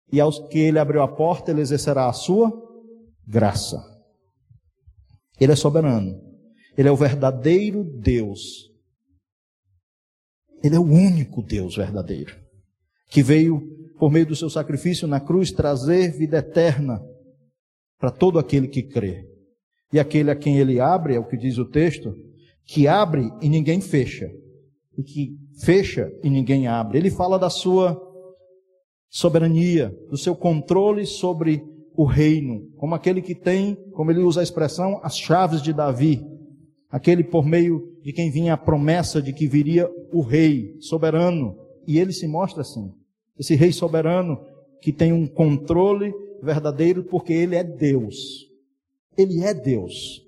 e 0.09 0.21
aos 0.21 0.39
que 0.47 0.59
ele 0.59 0.79
abriu 0.79 1.01
a 1.01 1.07
porta, 1.07 1.51
ele 1.51 1.59
exercerá 1.59 2.07
a 2.07 2.13
sua 2.13 2.49
graça. 3.27 3.83
Ele 5.37 5.51
é 5.51 5.55
soberano, 5.55 6.17
ele 6.77 6.87
é 6.87 6.91
o 6.91 6.95
verdadeiro 6.95 7.83
Deus 7.83 8.71
ele 10.63 10.75
é 10.75 10.79
o 10.79 10.83
único 10.83 11.43
Deus 11.43 11.75
verdadeiro, 11.75 12.33
que 13.09 13.21
veio, 13.21 13.61
por 13.99 14.09
meio 14.09 14.25
do 14.25 14.35
seu 14.35 14.49
sacrifício 14.49 15.05
na 15.05 15.19
cruz, 15.19 15.51
trazer 15.51 16.17
vida 16.17 16.37
eterna 16.37 17.01
para 18.03 18.11
todo 18.11 18.37
aquele 18.37 18.67
que 18.67 18.83
crê. 18.83 19.25
E 19.93 19.97
aquele 19.97 20.29
a 20.29 20.35
quem 20.35 20.59
ele 20.59 20.77
abre, 20.77 21.15
é 21.15 21.19
o 21.19 21.23
que 21.23 21.37
diz 21.37 21.57
o 21.57 21.63
texto, 21.63 22.13
que 22.65 22.85
abre 22.85 23.31
e 23.41 23.47
ninguém 23.47 23.79
fecha, 23.79 24.29
e 24.97 25.01
que 25.01 25.37
fecha 25.61 26.11
e 26.21 26.29
ninguém 26.29 26.67
abre. 26.67 26.97
Ele 26.97 27.09
fala 27.09 27.39
da 27.39 27.49
sua 27.49 27.97
soberania, 29.09 29.97
do 30.09 30.17
seu 30.17 30.35
controle 30.35 31.05
sobre 31.05 31.63
o 31.95 32.03
reino, 32.03 32.69
como 32.75 32.93
aquele 32.93 33.21
que 33.21 33.33
tem, 33.33 33.73
como 33.93 34.11
ele 34.11 34.19
usa 34.19 34.41
a 34.41 34.43
expressão, 34.43 34.99
as 35.01 35.17
chaves 35.17 35.61
de 35.61 35.71
Davi, 35.71 36.21
aquele 36.89 37.23
por 37.23 37.45
meio 37.45 37.89
de 38.03 38.11
quem 38.11 38.29
vinha 38.29 38.55
a 38.55 38.57
promessa 38.57 39.21
de 39.21 39.31
que 39.31 39.47
viria 39.47 39.89
o 40.11 40.19
rei 40.19 40.75
soberano, 40.81 41.55
e 41.87 41.97
ele 41.97 42.11
se 42.11 42.27
mostra 42.27 42.63
assim. 42.63 42.91
Esse 43.39 43.55
rei 43.55 43.71
soberano 43.71 44.41
que 44.81 44.91
tem 44.91 45.13
um 45.13 45.25
controle 45.25 46.13
verdadeiro 46.43 47.03
porque 47.03 47.33
ele 47.33 47.55
é 47.55 47.63
Deus. 47.63 48.15
Ele 49.17 49.43
é 49.43 49.53
Deus. 49.53 50.21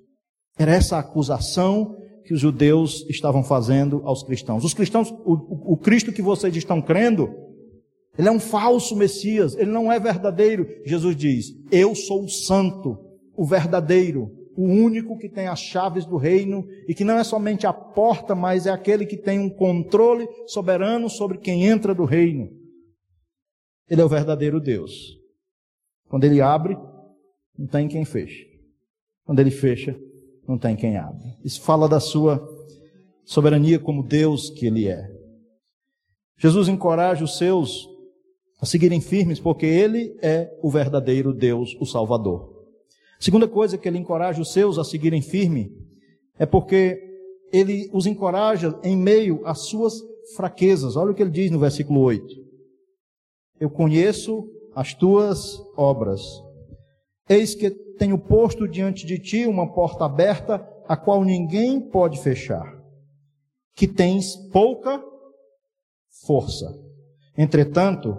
Era 0.58 0.74
essa 0.74 0.98
acusação 0.98 1.96
que 2.24 2.34
os 2.34 2.40
judeus 2.40 3.04
estavam 3.08 3.42
fazendo 3.42 4.02
aos 4.04 4.22
cristãos. 4.22 4.64
Os 4.64 4.74
cristãos, 4.74 5.10
o, 5.10 5.72
o 5.72 5.76
Cristo 5.76 6.12
que 6.12 6.22
vocês 6.22 6.54
estão 6.56 6.82
crendo, 6.82 7.28
ele 8.18 8.28
é 8.28 8.32
um 8.32 8.40
falso 8.40 8.96
Messias, 8.96 9.54
ele 9.54 9.70
não 9.70 9.92
é 9.92 10.00
verdadeiro. 10.00 10.66
Jesus 10.84 11.16
diz: 11.16 11.52
Eu 11.70 11.94
sou 11.94 12.24
o 12.24 12.28
santo, 12.28 12.98
o 13.36 13.44
verdadeiro, 13.44 14.30
o 14.56 14.64
único 14.64 15.18
que 15.18 15.28
tem 15.28 15.46
as 15.46 15.60
chaves 15.60 16.06
do 16.06 16.16
reino 16.16 16.66
e 16.88 16.94
que 16.94 17.04
não 17.04 17.18
é 17.18 17.24
somente 17.24 17.66
a 17.66 17.72
porta, 17.72 18.34
mas 18.34 18.66
é 18.66 18.70
aquele 18.70 19.04
que 19.04 19.16
tem 19.16 19.38
um 19.38 19.50
controle 19.50 20.26
soberano 20.46 21.10
sobre 21.10 21.38
quem 21.38 21.66
entra 21.66 21.94
do 21.94 22.04
reino. 22.04 22.48
Ele 23.88 24.00
é 24.00 24.04
o 24.04 24.08
verdadeiro 24.08 24.58
Deus. 24.58 25.15
Quando 26.08 26.24
ele 26.24 26.40
abre, 26.40 26.76
não 27.58 27.66
tem 27.66 27.88
quem 27.88 28.04
feche. 28.04 28.46
Quando 29.24 29.40
ele 29.40 29.50
fecha, 29.50 29.98
não 30.46 30.58
tem 30.58 30.76
quem 30.76 30.96
abre. 30.96 31.36
Isso 31.44 31.60
fala 31.60 31.88
da 31.88 32.00
sua 32.00 32.40
soberania 33.24 33.78
como 33.78 34.02
Deus 34.02 34.50
que 34.50 34.66
ele 34.66 34.88
é. 34.88 35.10
Jesus 36.38 36.68
encoraja 36.68 37.24
os 37.24 37.36
seus 37.36 37.88
a 38.60 38.66
seguirem 38.66 39.00
firmes, 39.00 39.38
porque 39.40 39.66
ele 39.66 40.16
é 40.22 40.50
o 40.62 40.70
verdadeiro 40.70 41.32
Deus, 41.32 41.76
o 41.80 41.84
Salvador. 41.84 42.54
Segunda 43.18 43.48
coisa 43.48 43.76
que 43.76 43.88
ele 43.88 43.98
encoraja 43.98 44.40
os 44.40 44.52
seus 44.52 44.78
a 44.78 44.84
seguirem 44.84 45.22
firme 45.22 45.72
é 46.38 46.46
porque 46.46 47.02
ele 47.52 47.90
os 47.92 48.06
encoraja 48.06 48.78
em 48.82 48.96
meio 48.96 49.40
às 49.44 49.66
suas 49.66 49.94
fraquezas. 50.34 50.96
Olha 50.96 51.12
o 51.12 51.14
que 51.14 51.22
ele 51.22 51.30
diz 51.30 51.50
no 51.50 51.58
versículo 51.58 52.00
8. 52.00 52.26
Eu 53.58 53.70
conheço 53.70 54.48
as 54.76 54.92
tuas 54.92 55.58
obras. 55.74 56.20
Eis 57.26 57.54
que 57.54 57.70
tenho 57.70 58.18
posto 58.18 58.68
diante 58.68 59.06
de 59.06 59.18
ti 59.18 59.46
uma 59.46 59.72
porta 59.72 60.04
aberta, 60.04 60.68
a 60.86 60.94
qual 60.94 61.24
ninguém 61.24 61.80
pode 61.80 62.20
fechar. 62.20 62.76
Que 63.74 63.88
tens 63.88 64.36
pouca 64.52 65.02
força. 66.26 66.66
Entretanto, 67.38 68.14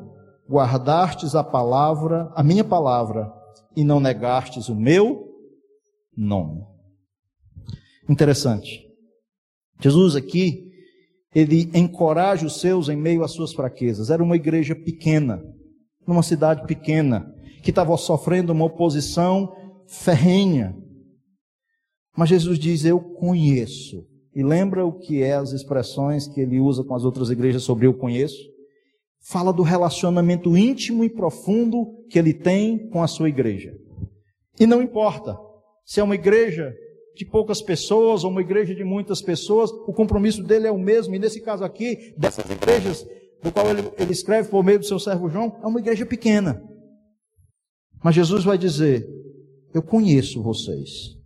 guardastes 0.50 1.36
a 1.36 1.44
palavra, 1.44 2.32
a 2.36 2.42
minha 2.42 2.64
palavra, 2.64 3.32
e 3.76 3.84
não 3.84 4.00
negastes 4.00 4.68
o 4.68 4.76
meu 4.76 5.28
nome. 6.16 6.64
Interessante. 8.10 8.84
Jesus 9.80 10.16
aqui, 10.16 10.72
ele 11.36 11.70
encoraja 11.72 12.48
os 12.48 12.60
seus 12.60 12.90
em 12.90 12.96
meio 12.98 13.24
às 13.24 13.32
suas 13.32 13.54
fraquezas. 13.54 14.10
Era 14.10 14.24
uma 14.24 14.36
igreja 14.36 14.76
pequena, 14.76 15.40
numa 16.08 16.24
cidade 16.24 16.66
pequena, 16.66 17.34
que 17.62 17.70
estava 17.70 17.96
sofrendo 17.98 18.54
uma 18.54 18.66
oposição 18.66 19.54
ferrenha. 19.88 20.76
Mas 22.16 22.30
Jesus 22.30 22.58
diz: 22.58 22.86
Eu 22.86 23.00
conheço. 23.00 24.06
E 24.34 24.44
lembra 24.44 24.86
o 24.86 24.94
que 24.94 25.22
é 25.22 25.34
as 25.34 25.52
expressões 25.52 26.28
que 26.28 26.40
ele 26.40 26.60
usa 26.60 26.84
com 26.84 26.94
as 26.94 27.04
outras 27.04 27.30
igrejas 27.30 27.64
sobre 27.64 27.88
eu 27.88 27.94
conheço? 27.94 28.38
fala 29.28 29.52
do 29.52 29.62
relacionamento 29.62 30.56
íntimo 30.56 31.04
e 31.04 31.10
profundo 31.10 32.06
que 32.10 32.18
ele 32.18 32.34
tem 32.34 32.90
com 32.90 33.04
a 33.04 33.08
sua 33.08 33.28
igreja. 33.28 33.74
E 34.58 34.66
não 34.66 34.82
importa 34.82 35.38
se 35.86 36.00
é 36.00 36.04
uma 36.04 36.16
igreja 36.16 36.74
de 37.14 37.26
poucas 37.26 37.62
pessoas 37.62 38.24
ou 38.24 38.32
uma 38.32 38.42
igreja 38.42 38.74
de 38.74 38.84
muitas 38.84 39.22
pessoas, 39.22 39.70
o 39.72 39.94
compromisso 39.94 40.44
dele 40.44 40.68
é 40.68 40.72
o 40.72 40.78
mesmo. 40.78 41.14
E 41.14 41.20
nesse 41.20 41.42
caso 41.42 41.64
aqui, 41.64 42.14
dessas 42.18 42.50
igrejas, 42.50 43.06
do 43.44 43.52
qual 43.52 43.68
ele, 43.70 43.92
ele 43.98 44.12
escreve 44.12 44.50
por 44.50 44.64
meio 44.64 44.80
do 44.80 44.86
seu 44.86 45.00
servo 45.00 45.30
João, 45.30 45.60
é 45.62 45.68
uma 45.68 45.80
igreja 45.80 46.06
pequena. 46.06 46.62
Mas 48.04 48.16
Jesus 48.16 48.44
vai 48.44 48.58
dizer: 48.58 49.08
Eu 49.74 49.82
conheço 49.82 50.42
vocês, 50.42 51.18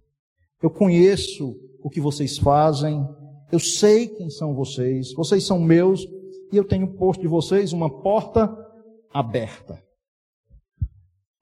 eu 0.61 0.69
conheço 0.69 1.55
o 1.83 1.89
que 1.89 1.99
vocês 1.99 2.37
fazem, 2.37 3.07
eu 3.51 3.59
sei 3.59 4.07
quem 4.07 4.29
são 4.29 4.53
vocês, 4.53 5.13
vocês 5.13 5.45
são 5.45 5.59
meus, 5.59 6.07
e 6.51 6.57
eu 6.57 6.63
tenho 6.63 6.95
posto 6.95 7.21
de 7.21 7.27
vocês 7.27 7.73
uma 7.73 7.89
porta 7.89 8.55
aberta. 9.13 9.81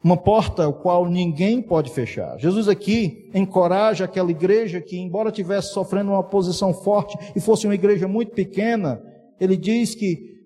Uma 0.02 0.16
porta 0.16 0.68
a 0.68 0.72
qual 0.72 1.10
ninguém 1.10 1.62
pode 1.62 1.92
fechar. 1.92 2.40
Jesus 2.40 2.70
aqui 2.70 3.30
encoraja 3.34 4.06
aquela 4.06 4.32
igreja 4.32 4.80
que, 4.80 4.98
embora 4.98 5.30
tivesse 5.30 5.74
sofrendo 5.74 6.12
uma 6.12 6.20
oposição 6.20 6.74
forte 6.74 7.18
e 7.36 7.40
fosse 7.42 7.68
uma 7.68 7.76
igreja 7.76 8.08
muito 8.08 8.32
pequena, 8.32 9.04
ele 9.42 9.58
diz 9.58 9.94
que 9.94 10.39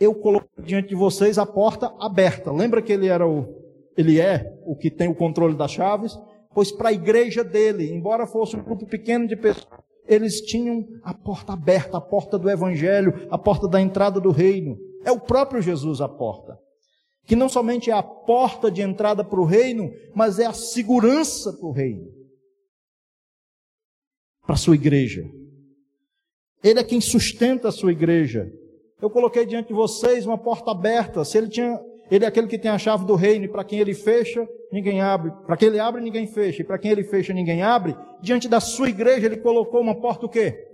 eu 0.00 0.14
coloco 0.14 0.48
diante 0.62 0.88
de 0.88 0.94
vocês 0.94 1.38
a 1.38 1.46
porta 1.46 1.92
aberta. 1.98 2.52
Lembra 2.52 2.80
que 2.82 2.92
ele 2.92 3.08
era 3.08 3.26
o, 3.26 3.46
ele 3.96 4.20
é 4.20 4.56
o 4.64 4.76
que 4.76 4.90
tem 4.90 5.08
o 5.08 5.14
controle 5.14 5.56
das 5.56 5.72
chaves? 5.72 6.18
Pois 6.54 6.72
para 6.72 6.88
a 6.88 6.92
igreja 6.92 7.44
dele, 7.44 7.92
embora 7.92 8.26
fosse 8.26 8.56
um 8.56 8.62
grupo 8.62 8.86
pequeno 8.86 9.26
de 9.26 9.36
pessoas, 9.36 9.66
eles 10.06 10.40
tinham 10.40 10.86
a 11.02 11.12
porta 11.12 11.52
aberta, 11.52 11.98
a 11.98 12.00
porta 12.00 12.38
do 12.38 12.48
Evangelho, 12.48 13.26
a 13.30 13.36
porta 13.36 13.68
da 13.68 13.80
entrada 13.80 14.18
do 14.18 14.30
reino. 14.30 14.78
É 15.04 15.12
o 15.12 15.20
próprio 15.20 15.60
Jesus 15.60 16.00
a 16.00 16.08
porta. 16.08 16.58
Que 17.26 17.36
não 17.36 17.48
somente 17.48 17.90
é 17.90 17.92
a 17.92 18.02
porta 18.02 18.70
de 18.70 18.80
entrada 18.80 19.22
para 19.22 19.38
o 19.38 19.44
reino, 19.44 19.92
mas 20.14 20.38
é 20.38 20.46
a 20.46 20.52
segurança 20.54 21.52
para 21.52 21.66
o 21.66 21.72
reino. 21.72 22.10
Para 24.46 24.54
a 24.54 24.58
sua 24.58 24.76
igreja. 24.76 25.30
Ele 26.64 26.80
é 26.80 26.84
quem 26.84 27.02
sustenta 27.02 27.68
a 27.68 27.72
sua 27.72 27.92
igreja. 27.92 28.50
Eu 29.00 29.08
coloquei 29.08 29.46
diante 29.46 29.68
de 29.68 29.74
vocês 29.74 30.26
uma 30.26 30.36
porta 30.36 30.72
aberta. 30.72 31.24
Se 31.24 31.38
ele 31.38 31.48
tinha, 31.48 31.80
ele 32.10 32.24
é 32.24 32.28
aquele 32.28 32.48
que 32.48 32.58
tem 32.58 32.70
a 32.70 32.78
chave 32.78 33.04
do 33.04 33.14
reino, 33.14 33.44
e 33.44 33.48
para 33.48 33.64
quem 33.64 33.78
ele 33.78 33.94
fecha, 33.94 34.46
ninguém 34.72 35.00
abre. 35.00 35.30
Para 35.46 35.56
quem 35.56 35.68
ele 35.68 35.78
abre, 35.78 36.00
ninguém 36.00 36.26
fecha. 36.26 36.62
E 36.62 36.64
para 36.64 36.78
quem 36.78 36.90
ele 36.90 37.04
fecha, 37.04 37.32
ninguém 37.32 37.62
abre. 37.62 37.96
Diante 38.20 38.48
da 38.48 38.60
sua 38.60 38.88
igreja, 38.88 39.26
ele 39.26 39.36
colocou 39.36 39.80
uma 39.80 40.00
porta 40.00 40.26
o 40.26 40.28
quê? 40.28 40.66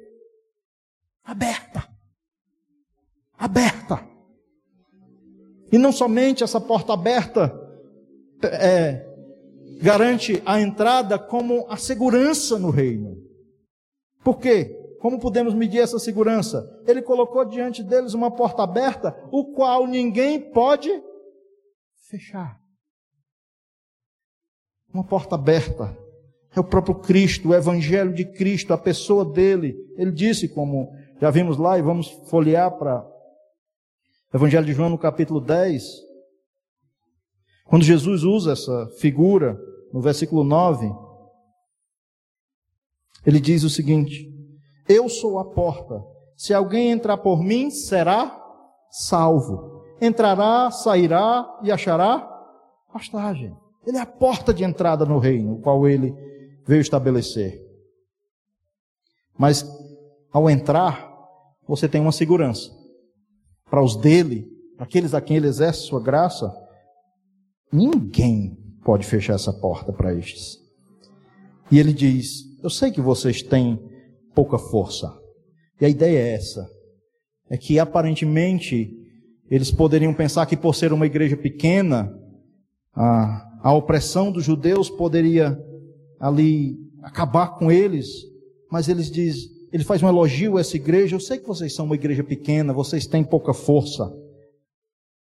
Aberta. 1.23 1.87
Aberta. 3.39 4.09
E 5.71 5.77
não 5.77 5.93
somente 5.93 6.43
essa 6.43 6.61
porta 6.61 6.95
aberta 6.95 7.53
é, 8.43 9.05
garante 9.83 10.43
a 10.47 10.61
entrada, 10.61 11.19
como 11.19 11.67
a 11.69 11.77
segurança 11.77 12.59
no 12.59 12.71
reino. 12.71 13.17
Por 14.23 14.39
quê? 14.39 14.84
Como 15.05 15.21
podemos 15.21 15.53
medir 15.53 15.81
essa 15.81 15.99
segurança? 15.99 16.67
Ele 16.87 17.03
colocou 17.03 17.45
diante 17.45 17.83
deles 17.83 18.15
uma 18.15 18.31
porta 18.31 18.63
aberta, 18.63 19.15
o 19.31 19.53
qual 19.53 19.87
ninguém 19.87 20.51
pode 20.51 20.89
fechar. 22.09 22.59
Uma 24.91 25.05
porta 25.05 25.35
aberta. 25.35 25.95
É 26.57 26.59
o 26.59 26.65
próprio 26.65 26.95
Cristo, 26.95 27.51
o 27.51 27.55
Evangelho 27.55 28.15
de 28.15 28.25
Cristo, 28.25 28.73
a 28.73 28.79
pessoa 28.79 29.31
dele. 29.31 29.77
Ele 29.99 30.11
disse, 30.11 30.49
como 30.49 30.91
já 31.21 31.31
vimos 31.31 31.59
lá, 31.59 31.79
e 31.79 31.83
vamos 31.83 32.09
folhear 32.31 32.75
para 32.79 33.07
Evangelho 34.33 34.65
de 34.65 34.73
João 34.73 34.89
no 34.89 34.97
capítulo 34.97 35.39
10. 35.39 35.85
Quando 37.67 37.85
Jesus 37.85 38.23
usa 38.23 38.53
essa 38.53 38.89
figura, 38.99 39.55
no 39.93 40.01
versículo 40.01 40.43
9, 40.43 40.91
ele 43.27 43.39
diz 43.39 43.65
o 43.65 43.69
seguinte: 43.69 44.33
eu 44.89 45.09
sou 45.09 45.39
a 45.39 45.45
porta. 45.45 46.05
Se 46.37 46.53
alguém 46.53 46.91
entrar 46.91 47.19
por 47.19 47.43
mim, 47.43 47.71
será 47.71 48.41
salvo. 48.91 49.83
Entrará, 50.01 50.71
sairá 50.71 51.59
e 51.63 51.71
achará 51.71 52.21
pastagem. 52.93 53.57
Ele 53.87 53.99
é 53.99 54.01
a 54.01 54.07
porta 54.07 54.53
de 54.53 54.65
entrada 54.65 55.05
no 55.05 55.19
reino, 55.19 55.55
o 55.55 55.61
qual 55.61 55.87
ele 55.87 56.15
veio 56.67 56.81
estabelecer. 56.81 57.61
Mas 59.37 59.65
ao 60.33 60.49
entrar, 60.49 61.13
você 61.67 61.89
tem 61.89 62.01
uma 62.01 62.13
segurança. 62.13 62.71
Para 63.71 63.83
os 63.83 63.97
dele, 63.97 64.49
para 64.77 64.85
aqueles 64.85 65.15
a 65.15 65.21
quem 65.21 65.37
ele 65.37 65.49
exerce 65.49 65.87
sua 65.87 66.01
graça, 66.01 66.53
ninguém 67.73 68.57
pode 68.85 69.07
fechar 69.07 69.35
essa 69.35 69.53
porta 69.53 69.93
para 69.93 70.15
estes. 70.15 70.59
E 71.71 71.79
ele 71.79 71.93
diz: 71.93 72.45
Eu 72.63 72.71
sei 72.71 72.91
que 72.91 73.01
vocês 73.01 73.43
têm 73.43 73.79
pouca 74.35 74.59
força. 74.59 75.13
E 75.81 75.85
a 75.85 75.89
ideia 75.89 76.19
é 76.19 76.33
essa: 76.33 76.69
é 77.49 77.57
que 77.57 77.79
aparentemente 77.79 78.91
eles 79.51 79.71
poderiam 79.71 80.13
pensar 80.13 80.47
que 80.47 80.57
por 80.57 80.75
ser 80.75 80.93
uma 80.93 81.07
igreja 81.07 81.37
pequena, 81.37 82.13
a, 82.95 83.61
a 83.63 83.73
opressão 83.73 84.33
dos 84.33 84.45
judeus 84.45 84.89
poderia 84.91 85.59
ali 86.19 86.77
acabar 87.03 87.59
com 87.59 87.71
eles, 87.71 88.09
mas 88.71 88.89
eles 88.89 89.11
diz, 89.11 89.37
ele 89.73 89.85
faz 89.85 90.03
um 90.03 90.09
elogio 90.09 90.57
a 90.57 90.61
essa 90.61 90.77
igreja. 90.77 91.15
Eu 91.15 91.21
sei 91.21 91.39
que 91.39 91.47
vocês 91.47 91.75
são 91.75 91.85
uma 91.85 91.95
igreja 91.95 92.25
pequena, 92.25 92.73
vocês 92.73 93.07
têm 93.07 93.23
pouca 93.23 93.53
força. 93.53 94.11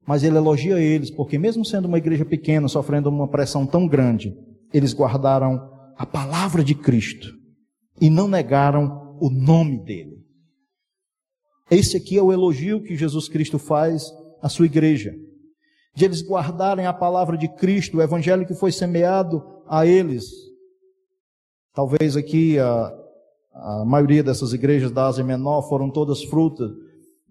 Mas 0.05 0.23
ele 0.23 0.37
elogia 0.37 0.79
eles, 0.79 1.11
porque 1.11 1.37
mesmo 1.37 1.65
sendo 1.65 1.85
uma 1.85 1.97
igreja 1.97 2.23
pequena, 2.23 2.69
sofrendo 2.69 3.09
uma 3.09 3.27
pressão 3.27 3.65
tão 3.65 3.85
grande, 3.85 4.33
eles 4.73 4.93
guardaram 4.93 5.69
a 5.97 6.05
palavra 6.05 6.63
de 6.63 6.73
Cristo 6.73 7.36
e 7.99 8.09
não 8.09 8.27
negaram 8.27 9.17
o 9.19 9.29
nome 9.29 9.83
dele. 9.83 10.17
Esse 11.69 11.97
aqui 11.97 12.17
é 12.17 12.21
o 12.21 12.31
elogio 12.31 12.81
que 12.81 12.95
Jesus 12.95 13.27
Cristo 13.27 13.59
faz 13.59 14.03
à 14.41 14.47
sua 14.47 14.65
igreja, 14.65 15.13
de 15.93 16.05
eles 16.05 16.21
guardarem 16.21 16.85
a 16.85 16.93
palavra 16.93 17.37
de 17.37 17.47
Cristo, 17.55 17.97
o 17.97 18.01
evangelho 18.01 18.45
que 18.45 18.53
foi 18.53 18.71
semeado 18.71 19.43
a 19.67 19.85
eles. 19.85 20.25
Talvez 21.73 22.15
aqui 22.15 22.57
a, 22.57 22.93
a 23.53 23.85
maioria 23.85 24.23
dessas 24.23 24.53
igrejas 24.53 24.91
da 24.91 25.07
Ásia 25.07 25.23
Menor 25.23 25.67
foram 25.67 25.89
todas 25.89 26.23
frutas 26.23 26.71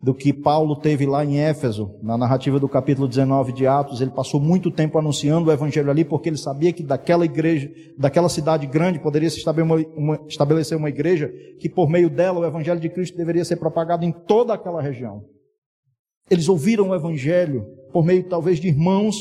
do 0.03 0.14
que 0.14 0.32
Paulo 0.32 0.76
teve 0.76 1.07
lá 1.07 1.24
em 1.24 1.38
Éfeso, 1.38 1.94
na 2.03 2.18
narrativa 2.18 2.61
do 2.61 2.68
capítulo 2.68 3.09
19 3.09 3.53
de 3.53 3.66
Atos. 3.66 4.01
Ele 4.01 4.11
passou 4.11 4.38
muito 4.38 4.70
tempo 4.70 4.99
anunciando 4.99 5.49
o 5.49 5.53
evangelho 5.53 5.90
ali, 5.90 6.05
porque 6.05 6.28
ele 6.28 6.36
sabia 6.36 6.72
que 6.72 6.82
daquela 6.82 7.24
igreja, 7.24 7.70
daquela 7.99 8.28
cidade 8.28 8.66
grande, 8.66 8.99
poderia 8.99 9.30
se 9.30 9.42
estabelecer 10.28 10.76
uma 10.76 10.88
igreja 10.88 11.32
que 11.59 11.68
por 11.68 11.88
meio 11.88 12.11
dela 12.11 12.40
o 12.40 12.44
evangelho 12.44 12.78
de 12.78 12.88
Cristo 12.88 13.16
deveria 13.16 13.44
ser 13.44 13.57
propagado 13.57 14.05
em 14.05 14.12
toda 14.12 14.55
aquela 14.55 14.82
região. 14.82 15.24
Eles 16.30 16.49
ouviram 16.49 16.90
o 16.90 16.94
evangelho 16.94 17.64
por 17.92 18.05
meio 18.05 18.28
talvez 18.28 18.61
de 18.61 18.68
irmãos 18.68 19.16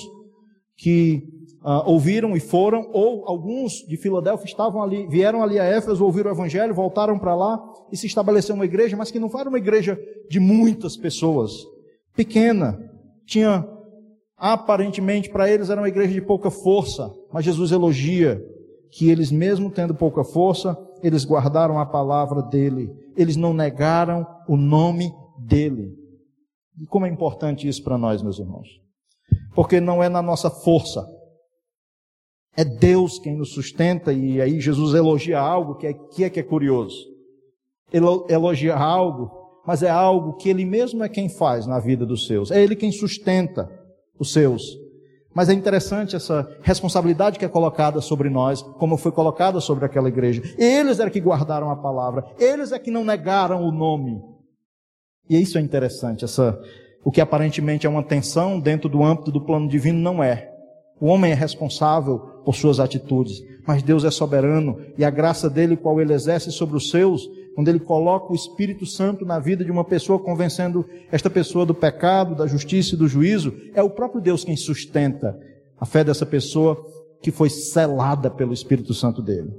que 0.78 1.23
uh, 1.63 1.83
ouviram 1.85 2.35
e 2.35 2.39
foram, 2.39 2.89
ou 2.91 3.27
alguns 3.27 3.73
de 3.87 3.97
Filadélfia 3.97 4.45
estavam 4.45 4.81
ali, 4.81 5.07
vieram 5.07 5.41
ali 5.41 5.59
a 5.59 5.63
Éfeso, 5.63 6.03
ouviram 6.03 6.31
o 6.31 6.33
Evangelho, 6.33 6.73
voltaram 6.73 7.17
para 7.17 7.35
lá 7.35 7.61
e 7.91 7.97
se 7.97 8.07
estabeleceu 8.07 8.55
uma 8.55 8.65
igreja, 8.65 8.97
mas 8.97 9.11
que 9.11 9.19
não 9.19 9.29
era 9.39 9.49
uma 9.49 9.57
igreja 9.57 9.99
de 10.29 10.39
muitas 10.39 10.95
pessoas, 10.97 11.51
pequena, 12.15 12.79
tinha 13.25 13.67
aparentemente 14.37 15.29
para 15.29 15.49
eles 15.49 15.69
era 15.69 15.81
uma 15.81 15.87
igreja 15.87 16.13
de 16.13 16.21
pouca 16.21 16.51
força, 16.51 17.11
mas 17.31 17.45
Jesus 17.45 17.71
elogia 17.71 18.41
que 18.91 19.09
eles 19.09 19.31
mesmo 19.31 19.69
tendo 19.69 19.93
pouca 19.93 20.23
força, 20.23 20.77
eles 21.03 21.25
guardaram 21.25 21.79
a 21.79 21.85
palavra 21.85 22.41
dele, 22.41 22.89
eles 23.15 23.35
não 23.35 23.53
negaram 23.53 24.25
o 24.47 24.55
nome 24.55 25.11
dele. 25.37 25.93
E 26.81 26.85
como 26.85 27.05
é 27.05 27.09
importante 27.09 27.67
isso 27.67 27.83
para 27.83 27.97
nós, 27.97 28.21
meus 28.21 28.39
irmãos? 28.39 28.67
Porque 29.53 29.79
não 29.79 30.01
é 30.03 30.09
na 30.09 30.21
nossa 30.21 30.49
força, 30.49 31.05
é 32.56 32.64
Deus 32.64 33.20
quem 33.20 33.36
nos 33.36 33.53
sustenta, 33.53 34.14
e 34.14 34.41
aí 34.41 34.62
Jesus 34.62 34.93
elogia 34.93 35.39
algo 35.39 35.76
que 35.76 35.88
é 35.88 35.93
que 35.93 36.24
é, 36.24 36.30
que 36.30 36.39
é 36.39 36.43
curioso. 36.43 36.95
Elogia 37.91 38.76
algo, 38.76 39.32
mas 39.66 39.84
é 39.84 39.89
algo 39.89 40.34
que 40.34 40.49
Ele 40.49 40.66
mesmo 40.66 41.03
é 41.03 41.10
quem 41.10 41.30
faz 41.30 41.68
na 41.68 41.80
vida 41.80 42.06
dos 42.06 42.28
seus. 42.28 42.51
É 42.51 42.62
Ele 42.62 42.76
quem 42.76 42.91
sustenta 42.91 43.70
os 44.20 44.32
seus. 44.32 44.64
Mas 45.34 45.49
é 45.49 45.53
interessante 45.53 46.16
essa 46.16 46.49
responsabilidade 46.62 47.38
que 47.38 47.43
é 47.43 47.49
colocada 47.49 47.99
sobre 47.99 48.30
nós, 48.30 48.62
como 48.62 48.95
foi 48.95 49.12
colocada 49.12 49.60
sobre 49.60 49.84
aquela 49.84 50.08
igreja. 50.08 50.41
Eles 50.58 51.01
é 51.01 51.10
que 51.10 51.20
guardaram 51.20 51.70
a 51.70 51.76
palavra, 51.76 52.26
eles 52.39 52.72
é 52.72 52.80
que 52.80 52.89
não 52.89 53.03
negaram 53.03 53.62
o 53.62 53.72
nome. 53.72 54.22
E 55.30 55.41
isso 55.41 55.58
é 55.58 55.62
interessante, 55.62 56.24
essa, 56.24 56.58
o 57.03 57.12
que 57.12 57.20
aparentemente 57.20 57.86
é 57.86 57.89
uma 57.89 58.03
tensão 58.03 58.60
dentro 58.60 58.88
do 58.88 59.03
âmbito 59.03 59.30
do 59.30 59.43
plano 59.43 59.68
divino 59.68 59.99
não 59.99 60.24
é. 60.24 60.55
O 60.99 61.07
homem 61.07 61.31
é 61.31 61.35
responsável 61.35 62.19
por 62.45 62.55
suas 62.55 62.79
atitudes, 62.79 63.43
mas 63.67 63.83
Deus 63.83 64.03
é 64.03 64.11
soberano 64.11 64.79
e 64.97 65.03
a 65.03 65.09
graça 65.09 65.49
dele, 65.49 65.75
qual 65.75 65.99
ele 65.99 66.13
exerce 66.13 66.51
sobre 66.51 66.77
os 66.77 66.89
seus, 66.89 67.27
quando 67.55 67.67
ele 67.67 67.79
coloca 67.79 68.31
o 68.31 68.35
Espírito 68.35 68.85
Santo 68.85 69.25
na 69.25 69.39
vida 69.39 69.63
de 69.63 69.71
uma 69.71 69.83
pessoa, 69.83 70.19
convencendo 70.19 70.85
esta 71.11 71.29
pessoa 71.29 71.65
do 71.65 71.73
pecado, 71.73 72.35
da 72.35 72.47
justiça 72.47 72.95
e 72.95 72.97
do 72.97 73.07
juízo, 73.07 73.53
é 73.73 73.81
o 73.81 73.89
próprio 73.89 74.21
Deus 74.21 74.43
quem 74.43 74.55
sustenta 74.55 75.37
a 75.79 75.85
fé 75.85 76.03
dessa 76.03 76.25
pessoa 76.25 76.77
que 77.21 77.31
foi 77.31 77.49
selada 77.49 78.29
pelo 78.29 78.53
Espírito 78.53 78.93
Santo 78.93 79.21
dele. 79.21 79.51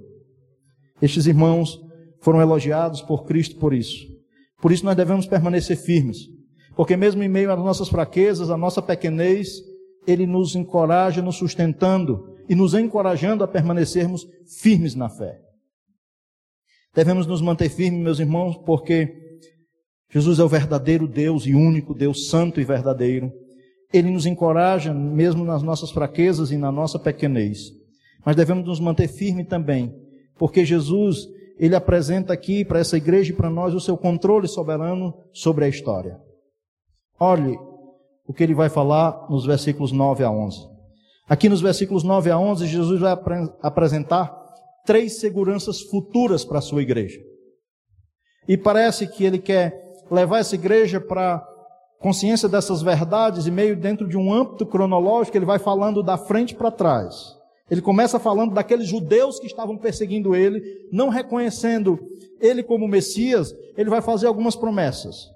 Estes 1.03 1.27
irmãos 1.27 1.81
foram 2.21 2.41
elogiados 2.41 3.03
por 3.03 3.25
Cristo 3.25 3.57
por 3.57 3.75
isso. 3.75 4.07
Por 4.61 4.73
isso 4.73 4.85
nós 4.85 4.97
devemos 4.97 5.27
permanecer 5.27 5.77
firmes, 5.77 6.29
porque 6.75 6.97
mesmo 6.97 7.23
em 7.23 7.29
meio 7.29 7.53
às 7.53 7.59
nossas 7.59 7.89
fraquezas, 7.89 8.51
à 8.51 8.57
nossa 8.57 8.81
pequenez, 8.81 9.61
ele 10.07 10.27
nos 10.27 10.55
encoraja, 10.55 11.21
nos 11.21 11.37
sustentando 11.37 12.37
e 12.49 12.55
nos 12.55 12.75
encorajando 12.75 13.43
a 13.43 13.49
permanecermos 13.49 14.27
firmes 14.61 14.95
na 14.95 15.09
fé. 15.09 15.41
Devemos 16.95 17.27
nos 17.27 17.43
manter 17.43 17.69
firmes, 17.69 18.01
meus 18.01 18.19
irmãos, 18.19 18.57
porque 18.65 19.27
Jesus 20.11 20.39
é 20.39 20.45
o 20.45 20.49
verdadeiro 20.49 21.07
Deus 21.07 21.45
e 21.45 21.55
único 21.55 21.93
Deus 21.93 22.29
santo 22.29 22.61
e 22.61 22.65
verdadeiro. 22.65 23.31
Ele 23.93 24.11
nos 24.11 24.27
encoraja 24.27 24.95
mesmo 24.95 25.45
nas 25.45 25.63
nossas 25.63 25.91
fraquezas 25.91 26.51
e 26.51 26.57
na 26.57 26.73
nossa 26.73 26.99
pequenez. 26.99 27.71
Mas 28.25 28.35
devemos 28.37 28.67
nos 28.67 28.81
manter 28.81 29.09
firmes 29.09 29.47
também, 29.47 29.95
porque 30.39 30.65
Jesus, 30.65 31.29
ele 31.59 31.75
apresenta 31.77 32.33
aqui 32.33 32.65
para 32.65 32.81
essa 32.81 32.97
igreja 32.97 33.33
e 33.33 33.37
para 33.37 33.51
nós 33.51 33.75
o 33.75 33.81
seu 33.81 33.97
controle 33.97 34.49
soberano 34.49 35.15
sobre 35.33 35.65
a 35.65 35.69
história. 35.69 36.19
Olhe, 37.19 37.57
o 38.27 38.33
que 38.33 38.43
ele 38.43 38.55
vai 38.55 38.69
falar 38.69 39.27
nos 39.31 39.47
versículos 39.47 39.93
9 39.93 40.25
a 40.25 40.31
11. 40.31 40.69
Aqui 41.29 41.49
nos 41.49 41.61
versículos 41.61 42.03
9 42.03 42.31
a 42.31 42.39
11, 42.39 42.67
Jesus 42.67 43.01
vai 43.01 43.17
apresentar 43.63 44.35
três 44.85 45.19
seguranças 45.19 45.81
futuras 45.83 46.45
para 46.45 46.59
a 46.59 46.63
sua 46.63 46.83
igreja. 46.83 47.19
E 48.49 48.57
parece 48.57 49.07
que 49.09 49.25
ele 49.25 49.39
quer 49.39 49.95
levar 50.11 50.39
essa 50.39 50.55
igreja 50.55 51.01
para 51.01 51.45
consciência 51.99 52.49
dessas 52.49 52.83
verdades 52.83 53.47
e 53.47 53.51
meio 53.51 53.77
dentro 53.77 54.07
de 54.07 54.17
um 54.17 54.33
âmbito 54.33 54.65
cronológico, 54.65 55.37
ele 55.37 55.45
vai 55.45 55.59
falando 55.59 56.03
da 56.03 56.17
frente 56.17 56.55
para 56.55 56.71
trás. 56.71 57.35
Ele 57.69 57.83
começa 57.83 58.21
falando 58.21 58.55
daqueles 58.55 58.87
judeus 58.87 59.41
que 59.41 59.47
estavam 59.47 59.77
perseguindo 59.77 60.37
ele, 60.37 60.63
não 60.93 61.09
reconhecendo 61.09 61.99
ele 62.41 62.63
como 62.63 62.87
Messias, 62.87 63.53
ele 63.77 63.91
vai 63.91 64.01
fazer 64.01 64.29
algumas 64.29 64.55
promessas. 64.55 65.29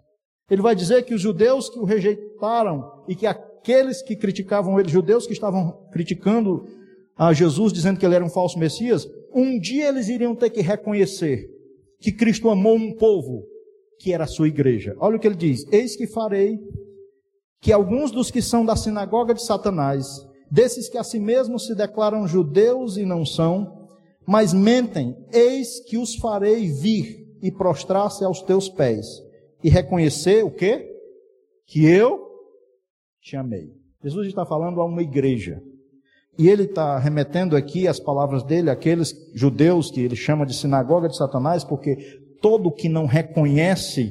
Ele 0.51 0.61
vai 0.61 0.75
dizer 0.75 1.05
que 1.05 1.15
os 1.15 1.21
judeus 1.21 1.69
que 1.69 1.79
o 1.79 1.85
rejeitaram 1.85 3.05
e 3.07 3.15
que 3.15 3.27
aqueles 3.27 4.03
que 4.03 4.17
criticavam 4.17 4.81
ele, 4.81 4.89
judeus 4.89 5.25
que 5.25 5.33
estavam 5.33 5.87
criticando 5.93 6.67
a 7.17 7.33
Jesus, 7.33 7.73
dizendo 7.73 8.01
que 8.01 8.05
ele 8.05 8.17
era 8.17 8.25
um 8.25 8.29
falso 8.29 8.59
Messias, 8.59 9.09
um 9.33 9.61
dia 9.61 9.89
eles 9.89 10.09
iriam 10.09 10.35
ter 10.35 10.51
que 10.51 10.61
reconhecer 10.61 11.49
que 12.01 12.11
Cristo 12.11 12.51
amou 12.51 12.75
um 12.75 12.97
povo 12.97 13.45
que 14.01 14.13
era 14.13 14.25
a 14.25 14.27
sua 14.27 14.49
igreja. 14.49 14.97
Olha 14.99 15.17
o 15.17 15.21
que 15.21 15.27
ele 15.29 15.37
diz: 15.37 15.65
Eis 15.71 15.95
que 15.95 16.09
farei 16.09 16.59
que 17.61 17.73
alguns 17.73 18.11
dos 18.11 18.31
que 18.31 18.43
são 18.43 18.65
da 18.65 18.75
sinagoga 18.75 19.35
de 19.35 19.45
Satanás, 19.45 20.07
desses 20.51 20.89
que 20.89 20.99
a 20.99 21.05
si 21.05 21.21
mesmos 21.21 21.67
se 21.67 21.75
declaram 21.77 22.27
judeus 22.27 22.97
e 22.97 23.05
não 23.05 23.25
são, 23.25 23.87
mas 24.27 24.53
mentem, 24.53 25.15
eis 25.33 25.79
que 25.85 25.97
os 25.99 26.17
farei 26.17 26.73
vir 26.73 27.29
e 27.43 27.53
prostrar-se 27.53 28.25
aos 28.25 28.43
teus 28.43 28.69
pés 28.69 29.30
e 29.63 29.69
reconhecer 29.69 30.45
o 30.45 30.51
quê? 30.51 30.87
Que 31.67 31.85
eu 31.87 32.21
te 33.21 33.37
amei. 33.37 33.69
Jesus 34.03 34.29
está 34.29 34.47
falando 34.47 34.81
a 34.81 34.85
uma 34.85 35.03
igreja. 35.03 35.63
E 36.39 36.49
ele 36.49 36.63
está 36.63 36.99
remetendo 36.99 37.55
aqui 37.55 37.87
as 37.87 38.01
palavras 38.01 38.43
dele 38.43 38.71
àqueles 38.71 39.15
judeus 39.35 39.91
que 39.91 40.01
ele 40.01 40.17
chama 40.17 40.47
de 40.47 40.55
sinagoga 40.55 41.09
de 41.09 41.17
Satanás, 41.17 41.65
porque 41.65 41.97
todo 42.41 42.73
que 42.73 42.89
não 42.89 43.05
reconhece 43.05 44.11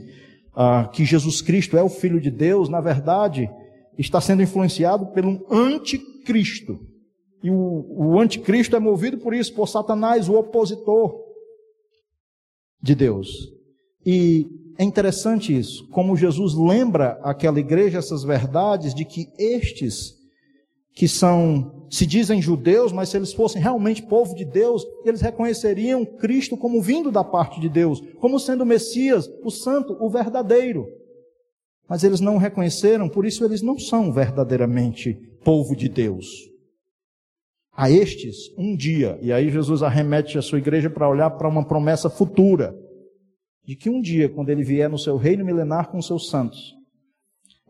ah, 0.56 0.88
que 0.94 1.06
Jesus 1.06 1.42
Cristo 1.42 1.78
é 1.78 1.82
o 1.82 1.90
Filho 1.90 2.22
de 2.22 2.30
Deus, 2.30 2.70
na 2.70 2.82
verdade, 2.82 3.50
está 3.98 4.22
sendo 4.22 4.44
influenciado 4.44 5.08
pelo 5.08 5.46
anticristo. 5.50 6.80
E 7.44 7.50
o, 7.50 7.86
o 7.90 8.20
anticristo 8.20 8.76
é 8.76 8.80
movido 8.80 9.18
por 9.18 9.34
isso, 9.34 9.54
por 9.54 9.68
Satanás, 9.68 10.30
o 10.30 10.36
opositor 10.36 11.16
de 12.82 12.94
Deus. 12.94 13.30
E 14.06 14.46
é 14.80 14.84
interessante 14.86 15.54
isso, 15.54 15.90
como 15.90 16.16
Jesus 16.16 16.54
lembra 16.54 17.20
aquela 17.22 17.60
igreja 17.60 17.98
essas 17.98 18.24
verdades 18.24 18.96
de 18.96 19.04
que 19.04 19.28
estes 19.38 20.18
que 20.96 21.06
são, 21.06 21.86
se 21.90 22.06
dizem 22.06 22.42
judeus, 22.42 22.94
mas 22.94 23.10
se 23.10 23.18
eles 23.18 23.34
fossem 23.34 23.62
realmente 23.62 24.02
povo 24.02 24.34
de 24.34 24.46
Deus, 24.46 24.86
eles 25.04 25.20
reconheceriam 25.20 26.06
Cristo 26.06 26.56
como 26.56 26.82
vindo 26.82 27.12
da 27.12 27.26
parte 27.26 27.60
de 27.60 27.68
Deus, 27.68 28.02
como 28.22 28.40
sendo 28.40 28.62
o 28.62 28.66
Messias, 28.66 29.30
o 29.44 29.52
Santo, 29.52 29.98
o 30.00 30.10
verdadeiro. 30.10 30.88
Mas 31.86 32.06
eles 32.06 32.22
não 32.22 32.36
o 32.36 32.40
reconheceram, 32.40 33.10
por 33.10 33.26
isso 33.26 33.44
eles 33.44 33.62
não 33.62 33.78
são 33.78 34.14
verdadeiramente 34.14 35.14
povo 35.44 35.76
de 35.76 35.90
Deus. 35.90 36.26
A 37.74 37.92
estes, 37.92 38.50
um 38.58 38.78
dia, 38.78 39.20
e 39.22 39.34
aí 39.34 39.50
Jesus 39.50 39.84
arremete 39.84 40.38
a 40.38 40.42
sua 40.42 40.60
igreja 40.60 40.90
para 40.90 41.10
olhar 41.10 41.32
para 41.32 41.50
uma 41.50 41.68
promessa 41.68 42.10
futura, 42.10 42.74
de 43.66 43.76
que 43.76 43.90
um 43.90 44.02
dia, 44.02 44.30
quando 44.30 44.50
ele 44.50 44.64
vier 44.64 44.90
no 44.90 44.98
seu 44.98 45.18
reino 45.18 45.46
milenar 45.46 45.90
com 45.90 46.02
seus 46.02 46.30
santos, 46.30 46.76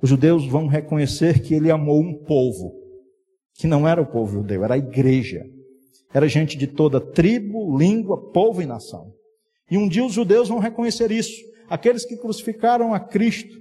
os 0.02 0.10
judeus 0.10 0.46
vão 0.46 0.68
reconhecer 0.68 1.42
que 1.42 1.54
ele 1.54 1.70
amou 1.70 2.00
um 2.00 2.24
povo 2.24 2.80
que 3.60 3.68
não 3.68 3.86
era 3.86 4.02
o 4.02 4.06
povo 4.06 4.32
judeu, 4.32 4.64
era 4.64 4.76
a 4.76 4.78
igreja. 4.78 5.46
Era 6.14 6.30
gente 6.30 6.58
de 6.58 6.66
toda 6.66 7.02
tribo, 7.02 7.78
língua, 7.78 8.32
povo 8.32 8.62
e 8.62 8.66
nação. 8.66 9.14
E 9.70 9.78
um 9.78 9.88
dia 9.88 10.06
os 10.06 10.14
judeus 10.14 10.48
vão 10.48 10.60
reconhecer 10.60 11.12
isso. 11.12 11.36
Aqueles 11.70 12.06
que 12.06 12.16
crucificaram 12.16 12.94
a 12.94 13.00
Cristo 13.00 13.60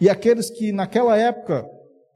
e 0.00 0.10
aqueles 0.10 0.50
que 0.50 0.72
naquela 0.72 1.16
época 1.16 1.64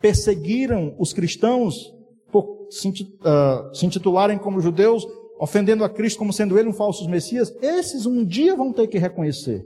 perseguiram 0.01 0.95
os 0.99 1.12
cristãos 1.12 1.95
por 2.30 2.66
se 2.70 2.93
ah, 3.24 3.70
intitularem 3.82 4.36
como 4.36 4.61
judeus, 4.61 5.07
ofendendo 5.39 5.84
a 5.84 5.89
Cristo 5.89 6.18
como 6.18 6.32
sendo 6.32 6.59
ele 6.59 6.68
um 6.68 6.72
falso 6.72 7.09
Messias, 7.09 7.55
esses 7.62 8.07
um 8.07 8.24
dia 8.24 8.55
vão 8.55 8.72
ter 8.72 8.86
que 8.89 8.99
reconhecer 8.99 9.64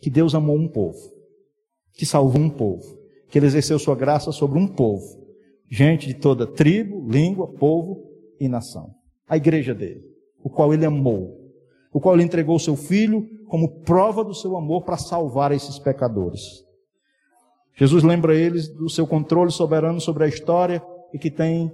que 0.00 0.10
Deus 0.10 0.34
amou 0.34 0.56
um 0.56 0.68
povo, 0.68 0.98
que 1.94 2.04
salvou 2.04 2.42
um 2.42 2.50
povo, 2.50 2.98
que 3.28 3.38
ele 3.38 3.46
exerceu 3.46 3.78
sua 3.78 3.94
graça 3.94 4.32
sobre 4.32 4.58
um 4.58 4.66
povo 4.66 5.22
gente 5.72 6.06
de 6.06 6.12
toda 6.12 6.46
tribo, 6.46 7.08
língua, 7.10 7.48
povo 7.48 8.04
e 8.38 8.46
nação. 8.46 8.94
A 9.26 9.38
igreja 9.38 9.74
dele, 9.74 10.02
o 10.44 10.50
qual 10.50 10.74
ele 10.74 10.84
amou, 10.84 11.50
o 11.90 11.98
qual 11.98 12.14
ele 12.14 12.24
entregou 12.24 12.58
seu 12.58 12.76
filho 12.76 13.26
como 13.48 13.80
prova 13.80 14.22
do 14.22 14.34
seu 14.34 14.54
amor 14.54 14.82
para 14.82 14.98
salvar 14.98 15.50
esses 15.50 15.78
pecadores. 15.78 16.42
Jesus 17.74 18.02
lembra 18.02 18.36
eles 18.36 18.68
do 18.68 18.90
seu 18.90 19.06
controle 19.06 19.50
soberano 19.50 19.98
sobre 19.98 20.24
a 20.24 20.28
história 20.28 20.84
e 21.14 21.18
que 21.18 21.30
tem 21.30 21.72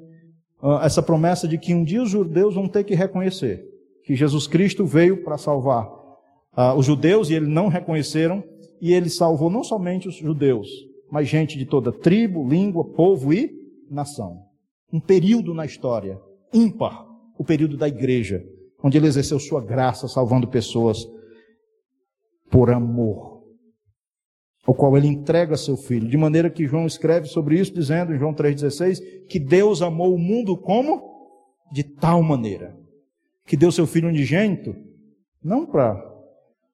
essa 0.83 1.03
promessa 1.03 1.47
de 1.47 1.57
que 1.59 1.75
um 1.75 1.85
dia 1.85 2.03
os 2.03 2.11
judeus 2.11 2.55
vão 2.55 2.69
ter 2.69 2.85
que 2.85 2.95
reconhecer 2.95 3.69
que 4.09 4.17
Jesus 4.17 4.47
Cristo 4.47 4.87
veio 4.87 5.23
para 5.23 5.37
salvar 5.37 5.87
uh, 5.87 6.75
os 6.79 6.87
judeus 6.87 7.29
e 7.29 7.35
eles 7.35 7.47
não 7.47 7.69
reconheceram 7.69 8.43
e 8.81 8.95
ele 8.95 9.11
salvou 9.11 9.51
não 9.51 9.63
somente 9.63 10.09
os 10.09 10.15
judeus, 10.15 10.67
mas 11.11 11.29
gente 11.29 11.59
de 11.59 11.67
toda 11.67 11.93
tribo, 11.93 12.49
língua, 12.49 12.83
povo 12.85 13.35
e 13.35 13.53
nação. 13.91 14.45
Um 14.91 14.99
período 14.99 15.53
na 15.53 15.67
história 15.67 16.19
ímpar, 16.55 17.07
o 17.39 17.45
período 17.45 17.77
da 17.77 17.87
igreja, 17.87 18.43
onde 18.83 18.97
ele 18.97 19.07
exerceu 19.07 19.39
sua 19.39 19.63
graça 19.63 20.09
salvando 20.09 20.49
pessoas 20.49 21.07
por 22.51 22.71
amor, 22.71 23.38
o 24.69 24.75
qual 24.75 24.95
ele 24.99 25.07
entrega 25.07 25.57
seu 25.57 25.79
filho, 25.79 26.07
de 26.07 26.17
maneira 26.19 26.51
que 26.51 26.67
João 26.67 26.87
escreve 26.87 27.27
sobre 27.27 27.59
isso 27.59 27.73
dizendo 27.73 28.15
em 28.15 28.19
João 28.19 28.35
3:16 28.35 29.01
que 29.27 29.39
Deus 29.39 29.81
amou 29.81 30.15
o 30.15 30.19
mundo 30.19 30.55
como 30.59 31.03
de 31.73 31.83
tal 31.83 32.23
maneira 32.23 32.77
que 33.47 33.57
deu 33.57 33.73
seu 33.73 33.87
filho 33.87 34.09
unigênito 34.09 34.77
não 35.43 35.65
para 35.65 35.99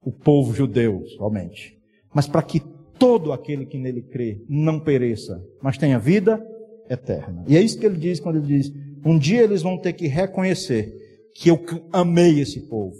o 0.02 0.10
povo 0.10 0.52
judeu 0.52 1.06
somente, 1.16 1.78
mas 2.12 2.26
para 2.26 2.42
que 2.42 2.58
todo 2.98 3.32
aquele 3.32 3.64
que 3.64 3.78
nele 3.78 4.02
crê 4.02 4.44
não 4.48 4.80
pereça, 4.80 5.40
mas 5.62 5.78
tenha 5.78 5.96
vida 5.96 6.44
eterna. 6.90 7.44
E 7.46 7.56
é 7.56 7.60
isso 7.60 7.78
que 7.78 7.86
ele 7.86 7.96
diz 7.96 8.18
quando 8.18 8.38
ele 8.38 8.46
diz: 8.46 8.72
um 9.06 9.16
dia 9.16 9.42
eles 9.44 9.62
vão 9.62 9.78
ter 9.78 9.92
que 9.92 10.08
reconhecer 10.08 10.92
que 11.36 11.48
eu 11.48 11.64
amei 11.92 12.40
esse 12.40 12.68
povo, 12.68 12.96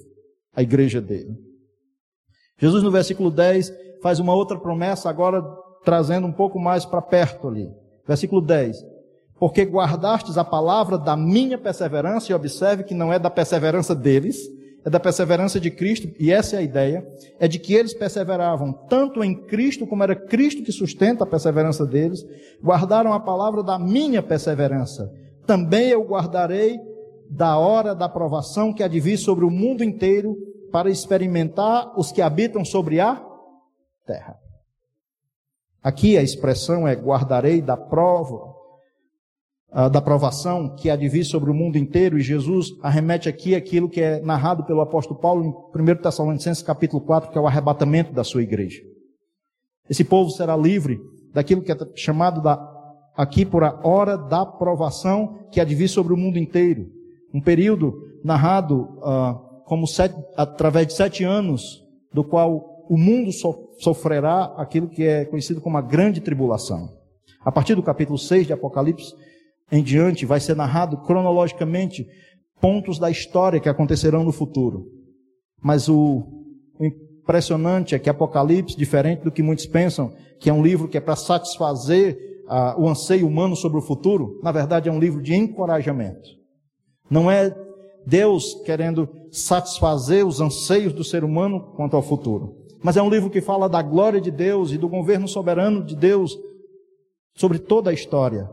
a 0.55 0.62
igreja 0.62 1.01
dele. 1.01 1.36
Jesus, 2.61 2.84
no 2.84 2.92
versículo 2.92 3.28
10, 3.28 3.72
faz 4.05 4.20
uma 4.20 4.34
outra 4.34 4.59
promessa, 4.59 5.09
agora 5.09 5.42
trazendo 5.82 6.26
um 6.26 6.32
pouco 6.32 6.61
mais 6.61 6.84
para 6.84 7.00
perto 7.00 7.48
ali. 7.48 7.72
Versículo 8.07 8.42
10. 8.42 8.84
Porque 9.40 9.62
guardastes 9.62 10.36
a 10.36 10.44
palavra 10.44 10.98
da 10.98 11.16
minha 11.16 11.57
perseverança, 11.57 12.30
e 12.30 12.34
observe 12.34 12.84
que 12.84 12.92
não 12.92 13.11
é 13.11 13.18
da 13.18 13.30
perseverança 13.30 13.94
deles, 13.94 14.36
é 14.84 14.90
da 14.90 15.00
perseverança 15.00 15.59
de 15.59 15.70
Cristo, 15.70 16.11
e 16.20 16.30
essa 16.30 16.57
é 16.57 16.59
a 16.59 16.62
ideia, 16.62 17.09
é 17.40 17.48
de 17.48 17.59
que 17.59 17.72
eles 17.72 17.94
perseveravam 17.94 18.74
tanto 18.90 19.24
em 19.24 19.34
Cristo, 19.34 19.86
como 19.86 20.02
era 20.02 20.14
Cristo 20.14 20.62
que 20.62 20.70
sustenta 20.70 21.24
a 21.24 21.26
perseverança 21.26 21.86
deles, 21.86 22.26
guardaram 22.62 23.11
a 23.11 23.18
palavra 23.18 23.62
da 23.62 23.78
minha 23.78 24.22
perseverança. 24.22 25.11
Também 25.46 25.88
eu 25.88 26.05
guardarei 26.05 26.78
da 27.30 27.57
hora 27.57 27.94
da 27.94 28.07
provação 28.07 28.70
que 28.70 28.82
há 28.82 28.88
de 28.88 29.00
vir 29.00 29.16
sobre 29.16 29.46
o 29.46 29.50
mundo 29.50 29.82
inteiro, 29.82 30.36
para 30.70 30.90
experimentar 30.90 31.98
os 31.98 32.12
que 32.12 32.20
habitam 32.20 32.66
sobre 32.66 33.00
a 33.00 33.14
terra. 34.05 34.38
Aqui 35.82 36.16
a 36.16 36.22
expressão 36.22 36.88
é 36.88 36.94
guardarei 36.94 37.61
da 37.61 37.76
prova, 37.76 38.55
da 39.92 40.00
provação 40.00 40.76
que 40.76 40.88
há 40.88 40.96
de 40.96 41.09
vir 41.09 41.24
sobre 41.24 41.50
o 41.50 41.55
mundo 41.55 41.76
inteiro, 41.76 42.16
e 42.16 42.22
Jesus 42.22 42.68
arremete 42.80 43.28
aqui 43.28 43.55
aquilo 43.55 43.88
que 43.88 44.00
é 44.00 44.20
narrado 44.20 44.64
pelo 44.64 44.80
apóstolo 44.80 45.18
Paulo 45.18 45.44
em 45.44 45.80
1 45.80 45.96
Tessalonicenses 45.96 46.62
capítulo 46.62 47.02
4, 47.02 47.30
que 47.30 47.36
é 47.36 47.40
o 47.40 47.46
arrebatamento 47.46 48.12
da 48.12 48.22
sua 48.22 48.42
igreja. 48.42 48.80
Esse 49.90 50.05
povo 50.05 50.30
será 50.30 50.57
livre 50.57 51.00
daquilo 51.32 51.61
que 51.61 51.72
é 51.72 51.76
chamado 51.96 52.40
da, 52.40 52.57
aqui 53.16 53.44
por 53.44 53.64
a 53.64 53.80
hora 53.86 54.16
da 54.16 54.46
provação 54.46 55.40
que 55.50 55.61
há 55.61 55.64
de 55.64 55.74
vir 55.74 55.88
sobre 55.88 56.14
o 56.14 56.16
mundo 56.16 56.38
inteiro. 56.38 56.88
Um 57.32 57.40
período 57.40 58.00
narrado 58.22 58.82
uh, 59.00 59.64
como 59.64 59.86
sete, 59.86 60.14
através 60.36 60.86
de 60.86 60.92
sete 60.94 61.24
anos, 61.24 61.84
do 62.12 62.22
qual 62.22 62.86
o 62.88 62.96
mundo 62.96 63.32
so, 63.32 63.63
sofrerá 63.79 64.55
aquilo 64.57 64.89
que 64.89 65.05
é 65.05 65.25
conhecido 65.25 65.61
como 65.61 65.77
a 65.77 65.83
grande 65.83 66.20
tribulação. 66.20 66.89
A 67.45 67.53
partir 67.53 67.75
do 67.75 67.83
capítulo 67.83 68.18
6 68.18 68.47
de 68.47 68.53
Apocalipse, 68.53 69.14
em 69.70 69.83
diante 69.83 70.27
vai 70.27 70.41
ser 70.41 70.57
narrado 70.57 70.99
cronologicamente 70.99 72.07
pontos 72.61 72.99
da 72.99 73.11
história 73.11 73.61
que 73.61 73.68
acontecerão 73.68 74.25
no 74.25 74.33
futuro. 74.33 74.87
Mas 75.62 75.89
o, 75.89 76.45
impressionante 77.25 77.95
é 77.95 77.99
que 77.99 78.11
Apocalipse, 78.11 78.77
diferente 78.77 79.22
do 79.22 79.33
que 79.33 79.43
muitos 79.43 79.66
pensam, 79.66 80.12
que 80.39 80.51
é 80.51 80.53
um 80.53 80.62
livro 80.62 80.89
que 80.89 80.99
é 80.99 81.01
para 81.01 81.16
satisfazer 81.16 82.18
uh, 82.47 82.81
o 82.81 82.89
anseio 82.89 83.27
humano 83.27 83.57
sobre 83.57 83.79
o 83.79 83.83
futuro, 83.83 84.39
na 84.43 84.53
verdade 84.53 84.89
é 84.89 84.93
um 84.93 84.99
livro 84.99 85.22
de 85.22 85.35
encorajamento. 85.35 86.29
Não 87.11 87.31
é 87.31 87.55
Deus 88.07 88.62
querendo 88.64 89.09
satisfazer 89.31 90.27
os 90.27 90.41
anseios 90.41 90.93
do 90.93 91.03
ser 91.03 91.25
humano 91.25 91.72
quanto 91.75 91.97
ao 91.97 92.03
futuro. 92.03 92.63
Mas 92.85 92.99
é 92.99 93.03
um 93.03 93.09
livro 93.09 93.30
que 93.30 93.41
fala 93.41 93.66
da 93.66 93.80
glória 93.80 94.20
de 94.20 94.30
Deus 94.30 94.70
e 94.70 94.76
do 94.76 94.91
governo 94.91 95.26
soberano 95.26 95.82
de 95.82 95.97
Deus 95.97 96.39
sobre 97.35 97.59
toda 97.59 97.89
a 97.89 97.95
história 97.95 98.51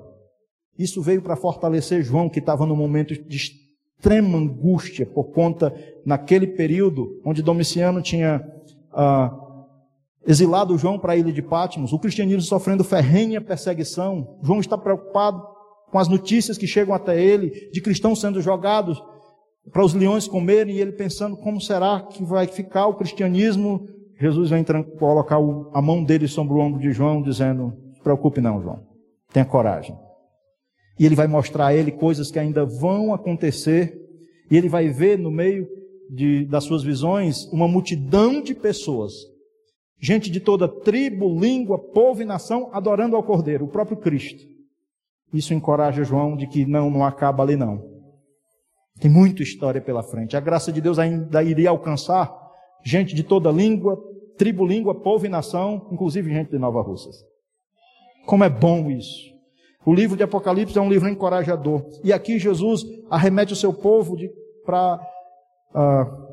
Isso 0.79 1.01
veio 1.01 1.21
para 1.21 1.35
fortalecer 1.35 2.01
João, 2.01 2.29
que 2.29 2.39
estava 2.39 2.65
num 2.65 2.75
momento 2.75 3.13
de 3.13 3.37
extrema 3.37 4.37
angústia 4.37 5.05
por 5.05 5.25
conta, 5.25 5.75
naquele 6.05 6.47
período, 6.47 7.19
onde 7.25 7.43
Domiciano 7.43 8.01
tinha 8.01 8.41
ah, 8.93 9.37
exilado 10.25 10.77
João 10.77 10.97
para 10.97 11.11
a 11.11 11.17
ilha 11.17 11.33
de 11.33 11.41
Patmos, 11.41 11.91
o 11.91 11.99
cristianismo 11.99 12.41
sofrendo 12.41 12.85
ferrenha 12.85 13.41
perseguição. 13.41 14.39
João 14.41 14.61
está 14.61 14.77
preocupado 14.77 15.45
com 15.91 15.99
as 15.99 16.07
notícias 16.07 16.57
que 16.57 16.65
chegam 16.65 16.95
até 16.95 17.21
ele, 17.21 17.69
de 17.69 17.81
cristãos 17.81 18.21
sendo 18.21 18.41
jogados 18.41 19.03
para 19.73 19.83
os 19.83 19.93
leões 19.93 20.25
comerem, 20.25 20.77
e 20.77 20.79
ele 20.79 20.93
pensando 20.93 21.35
como 21.35 21.59
será 21.59 21.99
que 21.99 22.23
vai 22.23 22.47
ficar 22.47 22.87
o 22.87 22.95
cristianismo. 22.95 23.89
Jesus 24.21 24.51
vem 24.51 24.63
colocar 24.99 25.37
a 25.73 25.81
mão 25.81 26.03
dele 26.03 26.27
sobre 26.27 26.53
o 26.53 26.59
ombro 26.59 26.79
de 26.79 26.91
João, 26.91 27.23
dizendo: 27.23 27.73
se 27.95 28.01
preocupe, 28.01 28.39
não, 28.39 28.61
João, 28.61 28.85
tenha 29.33 29.43
coragem. 29.43 29.97
E 30.99 31.05
ele 31.07 31.15
vai 31.15 31.25
mostrar 31.25 31.67
a 31.67 31.73
ele 31.73 31.91
coisas 31.91 32.29
que 32.29 32.37
ainda 32.37 32.63
vão 32.63 33.15
acontecer. 33.15 33.99
E 34.51 34.55
ele 34.55 34.69
vai 34.69 34.89
ver 34.89 35.17
no 35.17 35.31
meio 35.31 35.67
de, 36.07 36.45
das 36.45 36.65
suas 36.65 36.83
visões 36.83 37.45
uma 37.51 37.67
multidão 37.67 38.43
de 38.43 38.53
pessoas. 38.53 39.13
Gente 39.99 40.29
de 40.29 40.39
toda 40.39 40.67
tribo, 40.67 41.39
língua, 41.39 41.79
povo 41.79 42.21
e 42.21 42.25
nação 42.25 42.69
adorando 42.73 43.15
ao 43.15 43.23
Cordeiro, 43.23 43.65
o 43.65 43.69
próprio 43.69 43.97
Cristo. 43.97 44.43
Isso 45.33 45.53
encoraja 45.53 46.03
João 46.03 46.35
de 46.35 46.45
que 46.45 46.65
não, 46.65 46.91
não 46.91 47.03
acaba 47.03 47.41
ali 47.41 47.55
não. 47.55 47.89
Tem 48.99 49.09
muita 49.09 49.41
história 49.41 49.81
pela 49.81 50.03
frente. 50.03 50.37
A 50.37 50.39
graça 50.39 50.71
de 50.71 50.81
Deus 50.81 50.99
ainda 50.99 51.41
iria 51.41 51.69
alcançar 51.71 52.40
gente 52.83 53.15
de 53.15 53.23
toda 53.23 53.51
língua, 53.51 53.97
tribo, 54.37 54.65
língua, 54.65 54.95
povo 54.95 55.25
e 55.25 55.29
nação, 55.29 55.87
inclusive 55.91 56.33
gente 56.33 56.51
de 56.51 56.57
Nova 56.57 56.81
Russas. 56.81 57.15
Como 58.25 58.43
é 58.43 58.49
bom 58.49 58.89
isso. 58.89 59.31
O 59.85 59.93
livro 59.93 60.15
de 60.15 60.23
Apocalipse 60.23 60.77
é 60.77 60.81
um 60.81 60.89
livro 60.89 61.09
encorajador. 61.09 61.83
E 62.03 62.13
aqui 62.13 62.37
Jesus 62.37 62.83
arremete 63.09 63.53
o 63.53 63.55
seu 63.55 63.73
povo 63.73 64.15
para 64.63 64.95
uh, 65.73 66.31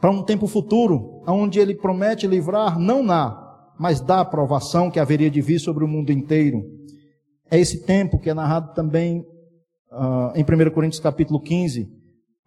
ah, 0.00 0.10
um 0.10 0.22
tempo 0.22 0.46
futuro, 0.46 1.22
onde 1.26 1.58
ele 1.58 1.74
promete 1.74 2.26
livrar, 2.26 2.78
não 2.78 3.02
na, 3.02 3.48
mas 3.78 4.00
da 4.00 4.20
aprovação 4.20 4.90
que 4.90 5.00
haveria 5.00 5.30
de 5.30 5.40
vir 5.40 5.58
sobre 5.58 5.84
o 5.84 5.88
mundo 5.88 6.12
inteiro. 6.12 6.64
É 7.50 7.58
esse 7.58 7.84
tempo 7.84 8.18
que 8.18 8.30
é 8.30 8.34
narrado 8.34 8.74
também 8.74 9.20
uh, 9.92 10.32
em 10.36 10.42
1 10.42 10.70
Coríntios 10.70 11.00
capítulo 11.00 11.40
15, 11.40 11.88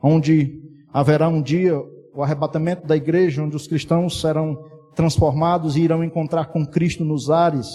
onde 0.02 0.62
haverá 0.94 1.28
um 1.28 1.42
dia 1.42 1.82
o 2.14 2.24
arrebatamento 2.24 2.86
da 2.86 2.95
igreja, 2.95 3.43
onde 3.43 3.55
os 3.55 3.68
cristãos 3.68 4.20
serão 4.20 4.57
transformados 4.95 5.76
e 5.76 5.82
irão 5.82 6.03
encontrar 6.03 6.45
com 6.45 6.66
Cristo 6.66 7.03
nos 7.03 7.30
ares. 7.30 7.68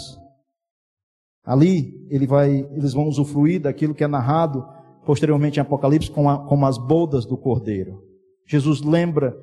Ali 1.45 1.95
ele 2.11 2.27
vai, 2.27 2.67
eles 2.73 2.93
vão 2.93 3.09
usufruir 3.09 3.61
daquilo 3.61 3.95
que 3.95 4.05
é 4.05 4.09
narrado 4.09 4.65
posteriormente 5.05 5.59
em 5.59 5.63
Apocalipse 5.63 6.11
como, 6.11 6.47
como 6.47 6.67
as 6.67 6.77
bodas 6.77 7.25
do 7.25 7.37
Cordeiro. 7.37 8.03
Jesus 8.47 8.83
lembra 8.83 9.37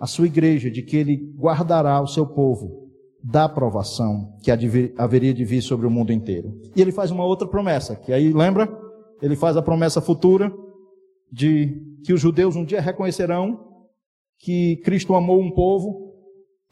a 0.00 0.06
sua 0.06 0.26
igreja 0.26 0.70
de 0.70 0.82
que 0.82 0.96
ele 0.96 1.34
guardará 1.36 2.00
o 2.00 2.06
seu 2.06 2.26
povo 2.26 2.88
da 3.22 3.44
aprovação 3.44 4.32
que 4.42 4.50
haveria 4.96 5.34
de 5.34 5.44
vir 5.44 5.60
sobre 5.60 5.86
o 5.86 5.90
mundo 5.90 6.10
inteiro. 6.10 6.58
E 6.74 6.80
ele 6.80 6.90
faz 6.90 7.10
uma 7.10 7.24
outra 7.24 7.46
promessa, 7.46 7.94
que 7.94 8.12
aí 8.12 8.32
lembra? 8.32 8.66
Ele 9.20 9.36
faz 9.36 9.58
a 9.58 9.62
promessa 9.62 10.00
futura 10.00 10.50
de 11.30 11.78
que 12.02 12.14
os 12.14 12.20
judeus 12.20 12.56
um 12.56 12.64
dia 12.64 12.80
reconhecerão 12.80 13.69
que 14.40 14.76
Cristo 14.78 15.14
amou 15.14 15.40
um 15.40 15.50
povo 15.50 16.12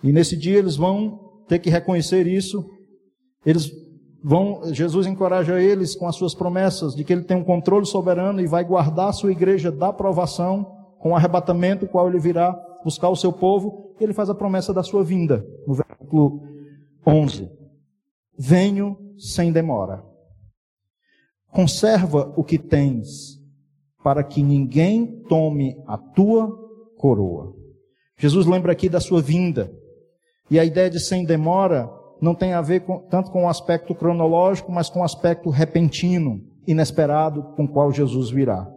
e 0.03 0.13
nesse 0.13 0.37
dia 0.37 0.59
eles 0.59 0.77
vão 0.77 1.45
ter 1.47 1.59
que 1.59 1.71
reconhecer 1.71 2.27
isso. 2.27 2.69
Eles 3.45 3.71
Vão, 4.23 4.75
Jesus 4.75 5.07
encoraja 5.07 5.61
eles 5.61 5.95
com 5.95 6.09
as 6.09 6.17
suas 6.17 6.35
promessas 6.35 6.95
de 6.95 7.05
que 7.05 7.13
ele 7.13 7.23
tem 7.23 7.37
um 7.37 7.45
controle 7.45 7.87
soberano 7.87 8.41
e 8.41 8.49
vai 8.49 8.65
guardar 8.65 9.11
a 9.11 9.13
sua 9.13 9.31
igreja 9.31 9.71
da 9.71 9.93
provação 9.93 10.65
com 10.99 11.13
o 11.13 11.17
arrebatamento, 11.17 11.85
o 11.85 11.89
qual 11.89 12.09
ele 12.09 12.19
virá 12.19 12.53
buscar 12.85 13.09
o 13.09 13.17
seu 13.17 13.33
povo. 13.33 13.95
E 14.01 14.05
ele 14.05 14.13
faz 14.13 14.29
a 14.29 14.35
promessa 14.35 14.75
da 14.75 14.83
sua 14.83 15.05
vinda, 15.05 15.47
no 15.67 15.75
versículo 15.75 16.43
11: 17.07 17.49
Venho 18.37 18.99
sem 19.17 19.53
demora. 19.53 20.05
Conserva 21.53 22.33
o 22.37 22.43
que 22.43 22.59
tens, 22.59 23.39
para 24.03 24.25
que 24.25 24.43
ninguém 24.43 25.23
tome 25.29 25.81
a 25.87 25.97
tua 25.97 26.68
coroa. 26.99 27.55
Jesus 28.19 28.45
lembra 28.45 28.73
aqui 28.73 28.89
da 28.89 29.01
sua 29.01 29.23
vinda. 29.23 29.73
E 30.51 30.59
a 30.59 30.65
ideia 30.65 30.91
de 30.91 30.99
sem 30.99 31.25
demora 31.25 31.89
não 32.21 32.35
tem 32.35 32.53
a 32.53 32.61
ver 32.61 32.81
com, 32.81 32.99
tanto 33.09 33.31
com 33.31 33.45
o 33.45 33.49
aspecto 33.49 33.95
cronológico, 33.95 34.73
mas 34.73 34.91
com 34.91 35.01
o 35.01 35.05
aspecto 35.05 35.51
repentino, 35.51 36.43
inesperado, 36.67 37.43
com 37.55 37.65
o 37.65 37.69
qual 37.69 37.93
Jesus 37.93 38.31
virá. 38.31 38.69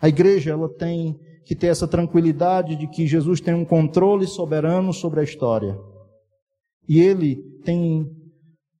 A 0.00 0.08
igreja 0.08 0.52
ela 0.52 0.68
tem 0.68 1.18
que 1.44 1.54
ter 1.54 1.66
essa 1.66 1.88
tranquilidade 1.88 2.76
de 2.76 2.86
que 2.86 3.06
Jesus 3.06 3.40
tem 3.40 3.52
um 3.52 3.64
controle 3.64 4.26
soberano 4.26 4.92
sobre 4.92 5.20
a 5.20 5.24
história. 5.24 5.76
E 6.88 7.00
ele 7.00 7.36
tem 7.64 8.08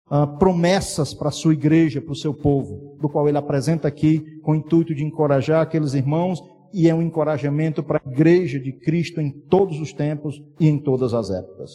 ah, 0.08 0.26
promessas 0.26 1.12
para 1.12 1.28
a 1.28 1.32
sua 1.32 1.52
igreja, 1.52 2.00
para 2.00 2.12
o 2.12 2.16
seu 2.16 2.32
povo, 2.32 2.96
do 3.00 3.08
qual 3.08 3.28
ele 3.28 3.38
apresenta 3.38 3.88
aqui 3.88 4.40
com 4.40 4.52
o 4.52 4.54
intuito 4.54 4.94
de 4.94 5.04
encorajar 5.04 5.62
aqueles 5.62 5.94
irmãos 5.94 6.40
e 6.72 6.88
é 6.88 6.94
um 6.94 7.02
encorajamento 7.02 7.82
para 7.82 8.00
a 8.04 8.10
igreja 8.10 8.58
de 8.58 8.72
Cristo 8.72 9.20
em 9.20 9.30
todos 9.30 9.80
os 9.80 9.92
tempos 9.92 10.40
e 10.58 10.68
em 10.68 10.78
todas 10.78 11.12
as 11.14 11.30
épocas. 11.30 11.70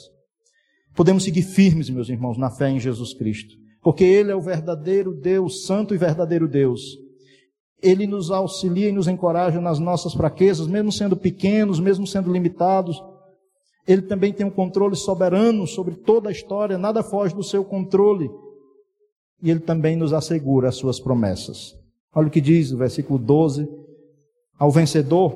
Podemos 0.95 1.23
seguir 1.23 1.41
firmes, 1.41 1.89
meus 1.89 2.09
irmãos, 2.09 2.37
na 2.37 2.49
fé 2.49 2.69
em 2.69 2.79
Jesus 2.79 3.13
Cristo, 3.13 3.55
porque 3.81 4.03
Ele 4.03 4.31
é 4.31 4.35
o 4.35 4.41
verdadeiro 4.41 5.13
Deus, 5.13 5.65
santo 5.65 5.93
e 5.93 5.97
verdadeiro 5.97 6.47
Deus. 6.47 6.81
Ele 7.83 8.07
nos 8.07 8.31
auxilia 8.31 8.89
e 8.89 8.93
nos 8.93 9.07
encoraja 9.07 9.59
nas 9.59 9.77
nossas 9.77 10.13
fraquezas, 10.13 10.67
mesmo 10.67 10.91
sendo 10.91 11.17
pequenos, 11.17 11.79
mesmo 11.79 12.07
sendo 12.07 12.31
limitados. 12.31 12.97
Ele 13.85 14.01
também 14.01 14.33
tem 14.33 14.45
um 14.45 14.51
controle 14.51 14.95
soberano 14.95 15.67
sobre 15.67 15.95
toda 15.95 16.29
a 16.29 16.31
história, 16.31 16.77
nada 16.77 17.03
foge 17.03 17.35
do 17.35 17.43
seu 17.43 17.63
controle. 17.63 18.29
E 19.43 19.51
Ele 19.51 19.59
também 19.59 19.95
nos 19.95 20.13
assegura 20.13 20.69
as 20.69 20.75
suas 20.75 20.99
promessas. 20.99 21.75
Olha 22.13 22.27
o 22.27 22.31
que 22.31 22.39
diz 22.39 22.71
o 22.71 22.77
versículo 22.77 23.19
12: 23.19 23.67
Ao 24.57 24.71
vencedor, 24.71 25.33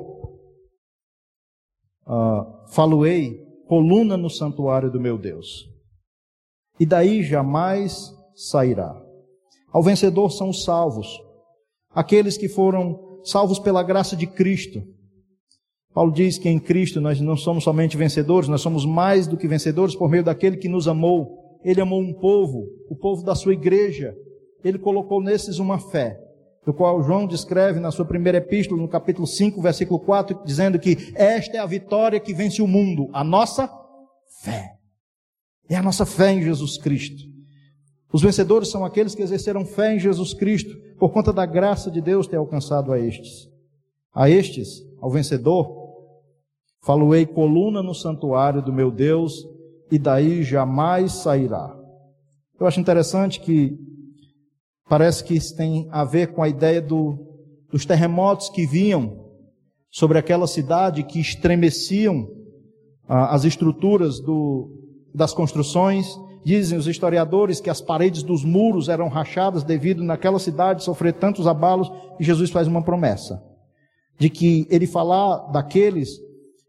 uh, 2.08 2.68
falo-ei 2.74 3.46
coluna 3.68 4.16
no 4.16 4.30
santuário 4.30 4.90
do 4.90 5.00
meu 5.00 5.18
Deus. 5.18 5.68
E 6.80 6.86
daí 6.86 7.22
jamais 7.22 8.12
sairá. 8.34 8.96
Ao 9.72 9.84
vencedor 9.84 10.32
são 10.32 10.50
os 10.50 10.64
salvos, 10.64 11.08
aqueles 11.92 12.38
que 12.38 12.48
foram 12.48 13.20
salvos 13.24 13.60
pela 13.60 13.84
graça 13.84 14.16
de 14.16 14.26
Cristo. 14.26 14.82
Paulo 15.94 16.12
diz 16.14 16.38
que 16.38 16.48
em 16.48 16.60
Cristo 16.60 17.02
nós 17.02 17.20
não 17.20 17.36
somos 17.36 17.66
somente 17.66 17.98
vencedores, 17.98 18.48
nós 18.48 18.62
somos 18.62 18.86
mais 18.86 19.28
do 19.28 19.38
que 19.38 19.48
vencedores 19.48 19.96
por 19.96 20.10
meio 20.10 20.24
daquele 20.24 20.58
que 20.58 20.70
nos 20.70 20.88
amou. 20.88 21.60
Ele 21.64 21.82
amou 21.82 22.00
um 22.00 22.14
povo, 22.14 22.66
o 22.90 22.96
povo 22.96 23.24
da 23.24 23.36
sua 23.36 23.54
igreja. 23.54 24.16
Ele 24.64 24.80
colocou 24.80 25.22
nesses 25.22 25.60
uma 25.60 25.78
fé 25.78 26.29
do 26.70 26.74
qual 26.74 27.02
João 27.02 27.26
descreve 27.26 27.80
na 27.80 27.90
sua 27.90 28.06
primeira 28.06 28.38
epístola, 28.38 28.80
no 28.80 28.88
capítulo 28.88 29.26
5, 29.26 29.60
versículo 29.60 30.00
4, 30.00 30.40
dizendo 30.46 30.78
que 30.78 31.12
esta 31.16 31.58
é 31.58 31.60
a 31.60 31.66
vitória 31.66 32.20
que 32.20 32.32
vence 32.32 32.62
o 32.62 32.68
mundo, 32.68 33.10
a 33.12 33.24
nossa 33.24 33.68
fé. 34.44 34.78
É 35.68 35.76
a 35.76 35.82
nossa 35.82 36.06
fé 36.06 36.32
em 36.32 36.44
Jesus 36.44 36.78
Cristo. 36.78 37.24
Os 38.14 38.22
vencedores 38.22 38.70
são 38.70 38.86
aqueles 38.86 39.16
que 39.16 39.24
exerceram 39.24 39.66
fé 39.66 39.96
em 39.96 40.00
Jesus 40.00 40.32
Cristo, 40.36 40.78
por 41.00 41.10
conta 41.10 41.34
da 41.34 41.44
graça 41.44 41.90
de 41.90 42.02
Deus 42.02 42.28
ter 42.28 42.38
alcançado 42.38 42.94
a 42.94 43.00
estes. 43.00 43.50
A 44.14 44.30
estes, 44.30 44.84
ao 45.02 45.10
vencedor, 45.10 45.76
faloei 46.84 47.26
coluna 47.26 47.82
no 47.82 47.96
santuário 47.96 48.62
do 48.62 48.72
meu 48.72 48.92
Deus, 48.92 49.44
e 49.92 49.98
daí 49.98 50.44
jamais 50.44 51.14
sairá. 51.14 51.76
Eu 52.60 52.68
acho 52.68 52.80
interessante 52.80 53.40
que 53.40 53.76
Parece 54.90 55.24
que 55.24 55.36
isso 55.36 55.56
tem 55.56 55.88
a 55.92 56.04
ver 56.04 56.34
com 56.34 56.42
a 56.42 56.50
ideia 56.50 56.82
do, 56.82 57.16
dos 57.72 57.86
terremotos 57.86 58.50
que 58.50 58.66
vinham 58.66 59.30
sobre 59.92 60.18
aquela 60.18 60.48
cidade, 60.48 61.04
que 61.04 61.20
estremeciam 61.20 62.28
ah, 63.08 63.34
as 63.36 63.46
estruturas 63.46 64.20
do, 64.20 64.68
das 65.14 65.32
construções. 65.32 66.08
Dizem 66.44 66.78
os 66.78 66.88
historiadores 66.88 67.62
que 67.62 67.70
as 67.70 67.82
paredes 67.82 68.24
dos 68.24 68.44
muros 68.44 68.90
eram 68.90 69.10
rachadas 69.10 69.64
devido 69.64 70.04
naquela 70.04 70.40
cidade 70.40 70.84
sofrer 70.84 71.14
tantos 71.14 71.46
abalos, 71.46 71.92
e 72.20 72.24
Jesus 72.24 72.50
faz 72.50 72.68
uma 72.68 72.82
promessa 72.82 73.44
de 74.18 74.30
que 74.30 74.68
ele 74.70 74.88
falar 74.88 75.52
daqueles 75.52 76.20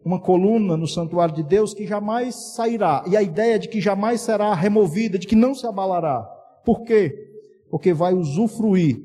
uma 0.05 0.21
coluna 0.21 0.77
no 0.77 0.87
santuário 0.87 1.35
de 1.35 1.43
Deus 1.43 1.73
que 1.73 1.87
jamais 1.87 2.55
sairá, 2.55 3.03
e 3.07 3.17
a 3.17 3.23
ideia 3.23 3.59
de 3.59 3.69
que 3.69 3.81
jamais 3.81 4.21
será 4.21 4.53
removida, 4.55 5.19
de 5.19 5.27
que 5.27 5.37
não 5.37 5.55
se 5.55 5.67
abalará. 5.67 6.23
Por 6.65 6.83
quê? 6.83 7.30
Porque 7.71 7.95
vai 7.95 8.13
usufruir 8.13 9.01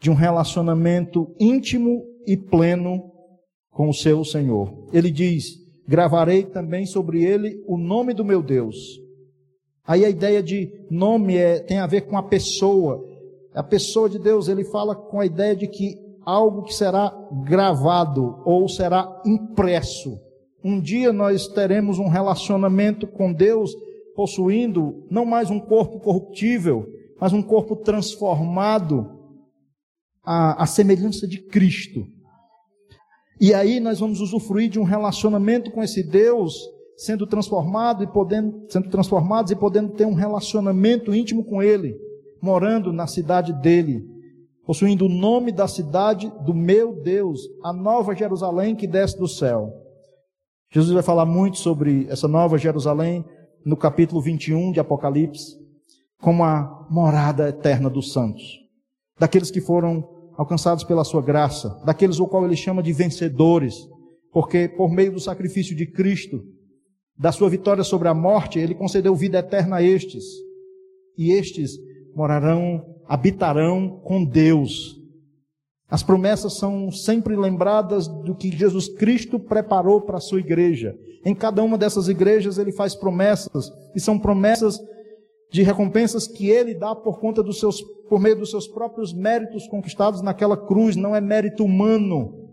de 0.00 0.10
um 0.10 0.14
relacionamento 0.14 1.34
íntimo 1.38 2.02
e 2.26 2.36
pleno 2.36 3.10
com 3.70 3.88
o 3.88 3.94
seu 3.94 4.24
Senhor. 4.24 4.88
Ele 4.92 5.10
diz: 5.10 5.58
gravarei 5.86 6.44
também 6.44 6.86
sobre 6.86 7.22
ele 7.24 7.62
o 7.66 7.76
nome 7.76 8.14
do 8.14 8.24
meu 8.24 8.42
Deus. 8.42 9.00
Aí 9.86 10.04
a 10.04 10.08
ideia 10.08 10.42
de 10.42 10.72
nome 10.90 11.36
é, 11.36 11.58
tem 11.58 11.78
a 11.78 11.86
ver 11.86 12.02
com 12.02 12.16
a 12.16 12.22
pessoa. 12.22 13.04
a 13.52 13.62
pessoa 13.62 14.08
de 14.08 14.18
Deus, 14.18 14.48
ele 14.48 14.64
fala 14.64 14.94
com 14.94 15.20
a 15.20 15.26
ideia 15.26 15.56
de 15.56 15.66
que 15.66 15.98
algo 16.24 16.62
que 16.62 16.74
será 16.74 17.12
gravado 17.44 18.40
ou 18.44 18.68
será 18.68 19.20
impresso. 19.26 20.18
Um 20.62 20.80
dia 20.80 21.12
nós 21.12 21.48
teremos 21.48 21.98
um 21.98 22.08
relacionamento 22.08 23.06
com 23.06 23.32
Deus 23.32 23.74
possuindo 24.14 25.06
não 25.10 25.24
mais 25.24 25.50
um 25.50 25.58
corpo 25.58 25.98
corruptível, 25.98 26.86
mas 27.20 27.32
um 27.32 27.42
corpo 27.42 27.76
transformado 27.76 29.18
à, 30.24 30.62
à 30.62 30.66
semelhança 30.66 31.28
de 31.28 31.38
Cristo. 31.38 32.06
E 33.40 33.52
aí 33.52 33.78
nós 33.80 34.00
vamos 34.00 34.20
usufruir 34.20 34.70
de 34.70 34.78
um 34.78 34.84
relacionamento 34.84 35.70
com 35.70 35.82
esse 35.82 36.02
Deus, 36.02 36.54
sendo 36.96 37.26
transformado 37.26 38.02
e 38.02 38.06
podendo, 38.06 38.66
sendo 38.68 38.88
transformados 38.88 39.52
e 39.52 39.56
podendo 39.56 39.92
ter 39.92 40.06
um 40.06 40.14
relacionamento 40.14 41.14
íntimo 41.14 41.44
com 41.44 41.62
Ele, 41.62 41.96
morando 42.40 42.92
na 42.92 43.06
cidade 43.06 43.52
dele, 43.52 44.04
possuindo 44.66 45.06
o 45.06 45.08
nome 45.08 45.52
da 45.52 45.66
cidade 45.66 46.32
do 46.44 46.54
meu 46.54 47.02
Deus, 47.02 47.40
a 47.62 47.72
nova 47.72 48.14
Jerusalém 48.14 48.74
que 48.74 48.86
desce 48.86 49.18
do 49.18 49.28
céu. 49.28 49.72
Jesus 50.72 50.92
vai 50.92 51.02
falar 51.02 51.26
muito 51.26 51.58
sobre 51.58 52.06
essa 52.08 52.28
nova 52.28 52.56
Jerusalém 52.56 53.24
no 53.64 53.76
capítulo 53.76 54.20
21 54.20 54.70
de 54.72 54.80
Apocalipse, 54.80 55.59
como 56.20 56.44
a 56.44 56.86
morada 56.90 57.48
eterna 57.48 57.88
dos 57.88 58.12
santos, 58.12 58.42
daqueles 59.18 59.50
que 59.50 59.60
foram 59.60 60.06
alcançados 60.36 60.84
pela 60.84 61.04
sua 61.04 61.22
graça, 61.22 61.80
daqueles 61.84 62.18
o 62.18 62.26
qual 62.26 62.44
ele 62.44 62.56
chama 62.56 62.82
de 62.82 62.92
vencedores, 62.92 63.74
porque 64.32 64.68
por 64.68 64.90
meio 64.90 65.12
do 65.12 65.20
sacrifício 65.20 65.74
de 65.76 65.86
Cristo, 65.86 66.42
da 67.18 67.32
sua 67.32 67.50
vitória 67.50 67.84
sobre 67.84 68.08
a 68.08 68.14
morte, 68.14 68.58
ele 68.58 68.74
concedeu 68.74 69.14
vida 69.14 69.38
eterna 69.38 69.76
a 69.76 69.82
estes. 69.82 70.24
E 71.18 71.32
estes 71.32 71.72
morarão, 72.14 72.82
habitarão 73.06 74.00
com 74.02 74.24
Deus. 74.24 74.96
As 75.90 76.02
promessas 76.02 76.54
são 76.54 76.90
sempre 76.90 77.36
lembradas 77.36 78.08
do 78.08 78.34
que 78.34 78.56
Jesus 78.56 78.88
Cristo 78.88 79.38
preparou 79.38 80.00
para 80.00 80.16
a 80.16 80.20
sua 80.20 80.38
igreja. 80.38 80.96
Em 81.24 81.34
cada 81.34 81.62
uma 81.62 81.76
dessas 81.76 82.08
igrejas 82.08 82.56
ele 82.56 82.72
faz 82.72 82.94
promessas, 82.94 83.70
e 83.94 84.00
são 84.00 84.18
promessas 84.18 84.80
de 85.50 85.62
recompensas 85.62 86.26
que 86.26 86.48
ele 86.48 86.74
dá 86.74 86.94
por 86.94 87.18
conta 87.18 87.42
dos 87.42 87.58
seus, 87.58 87.82
por 88.08 88.20
meio 88.20 88.38
dos 88.38 88.50
seus 88.50 88.68
próprios 88.68 89.12
méritos 89.12 89.66
conquistados 89.66 90.22
naquela 90.22 90.56
cruz, 90.56 90.96
não 90.96 91.14
é 91.14 91.20
mérito 91.20 91.64
humano, 91.64 92.50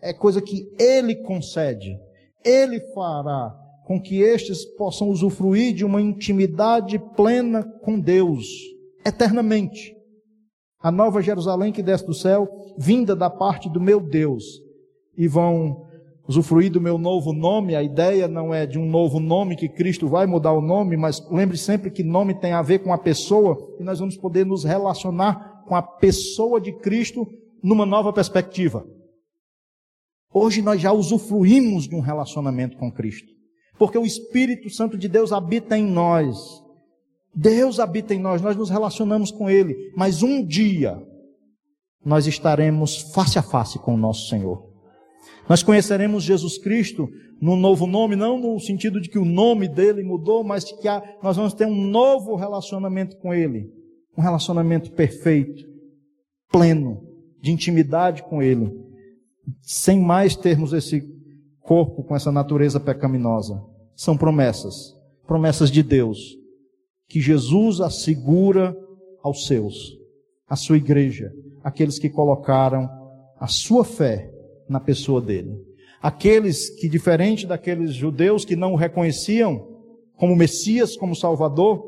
é 0.00 0.12
coisa 0.12 0.40
que 0.40 0.74
ele 0.78 1.16
concede. 1.16 1.98
Ele 2.44 2.80
fará 2.94 3.54
com 3.84 4.00
que 4.00 4.20
estes 4.20 4.64
possam 4.64 5.08
usufruir 5.10 5.74
de 5.74 5.84
uma 5.84 6.00
intimidade 6.00 6.98
plena 7.14 7.62
com 7.62 8.00
Deus, 8.00 8.46
eternamente. 9.04 9.94
A 10.80 10.90
nova 10.90 11.20
Jerusalém 11.20 11.72
que 11.72 11.82
desce 11.82 12.06
do 12.06 12.14
céu, 12.14 12.48
vinda 12.78 13.14
da 13.14 13.28
parte 13.30 13.68
do 13.68 13.80
meu 13.80 14.00
Deus, 14.00 14.44
e 15.16 15.28
vão 15.28 15.86
usufruir 16.26 16.70
do 16.70 16.80
meu 16.80 16.96
novo 16.98 17.32
nome, 17.32 17.74
a 17.74 17.82
ideia 17.82 18.28
não 18.28 18.54
é 18.54 18.66
de 18.66 18.78
um 18.78 18.88
novo 18.88 19.18
nome 19.18 19.56
que 19.56 19.68
Cristo 19.68 20.08
vai 20.08 20.26
mudar 20.26 20.52
o 20.52 20.60
nome, 20.60 20.96
mas 20.96 21.20
lembre 21.30 21.56
sempre 21.56 21.90
que 21.90 22.02
nome 22.02 22.34
tem 22.34 22.52
a 22.52 22.62
ver 22.62 22.80
com 22.80 22.92
a 22.92 22.98
pessoa 22.98 23.76
e 23.78 23.82
nós 23.82 23.98
vamos 23.98 24.16
poder 24.16 24.46
nos 24.46 24.64
relacionar 24.64 25.64
com 25.66 25.74
a 25.74 25.82
pessoa 25.82 26.60
de 26.60 26.72
Cristo 26.72 27.26
numa 27.62 27.84
nova 27.84 28.12
perspectiva. 28.12 28.86
Hoje 30.32 30.62
nós 30.62 30.80
já 30.80 30.92
usufruímos 30.92 31.86
de 31.88 31.94
um 31.94 32.00
relacionamento 32.00 32.76
com 32.76 32.90
Cristo, 32.90 33.28
porque 33.78 33.98
o 33.98 34.06
Espírito 34.06 34.70
Santo 34.70 34.96
de 34.96 35.08
Deus 35.08 35.32
habita 35.32 35.76
em 35.76 35.84
nós. 35.84 36.62
Deus 37.34 37.80
habita 37.80 38.14
em 38.14 38.18
nós, 38.18 38.40
nós 38.40 38.56
nos 38.56 38.70
relacionamos 38.70 39.30
com 39.30 39.48
Ele, 39.50 39.92
mas 39.96 40.22
um 40.22 40.44
dia 40.44 41.02
nós 42.04 42.26
estaremos 42.26 43.12
face 43.12 43.38
a 43.38 43.42
face 43.42 43.78
com 43.78 43.94
o 43.94 43.98
nosso 43.98 44.28
Senhor. 44.28 44.71
Nós 45.52 45.62
conheceremos 45.62 46.24
Jesus 46.24 46.56
Cristo 46.56 47.10
num 47.38 47.56
novo 47.56 47.86
nome, 47.86 48.16
não 48.16 48.40
no 48.40 48.58
sentido 48.58 48.98
de 48.98 49.10
que 49.10 49.18
o 49.18 49.24
nome 49.26 49.68
dele 49.68 50.02
mudou, 50.02 50.42
mas 50.42 50.64
que 50.64 50.88
nós 51.22 51.36
vamos 51.36 51.52
ter 51.52 51.66
um 51.66 51.74
novo 51.74 52.36
relacionamento 52.36 53.18
com 53.18 53.34
ele. 53.34 53.70
Um 54.16 54.22
relacionamento 54.22 54.90
perfeito, 54.92 55.62
pleno, 56.50 57.06
de 57.38 57.50
intimidade 57.50 58.22
com 58.22 58.42
ele, 58.42 58.72
sem 59.60 60.00
mais 60.00 60.34
termos 60.34 60.72
esse 60.72 61.06
corpo 61.60 62.02
com 62.02 62.16
essa 62.16 62.32
natureza 62.32 62.80
pecaminosa. 62.80 63.62
São 63.94 64.16
promessas, 64.16 64.96
promessas 65.26 65.70
de 65.70 65.82
Deus, 65.82 66.34
que 67.10 67.20
Jesus 67.20 67.82
assegura 67.82 68.74
aos 69.22 69.46
seus, 69.46 69.98
à 70.48 70.56
sua 70.56 70.78
igreja, 70.78 71.30
aqueles 71.62 71.98
que 71.98 72.08
colocaram 72.08 72.88
a 73.38 73.46
sua 73.46 73.84
fé 73.84 74.31
na 74.72 74.80
pessoa 74.80 75.20
dele. 75.20 75.54
Aqueles 76.00 76.68
que, 76.70 76.88
diferente 76.88 77.46
daqueles 77.46 77.94
judeus 77.94 78.44
que 78.44 78.56
não 78.56 78.72
o 78.72 78.76
reconheciam 78.76 79.68
como 80.16 80.34
Messias, 80.34 80.96
como 80.96 81.14
Salvador, 81.14 81.80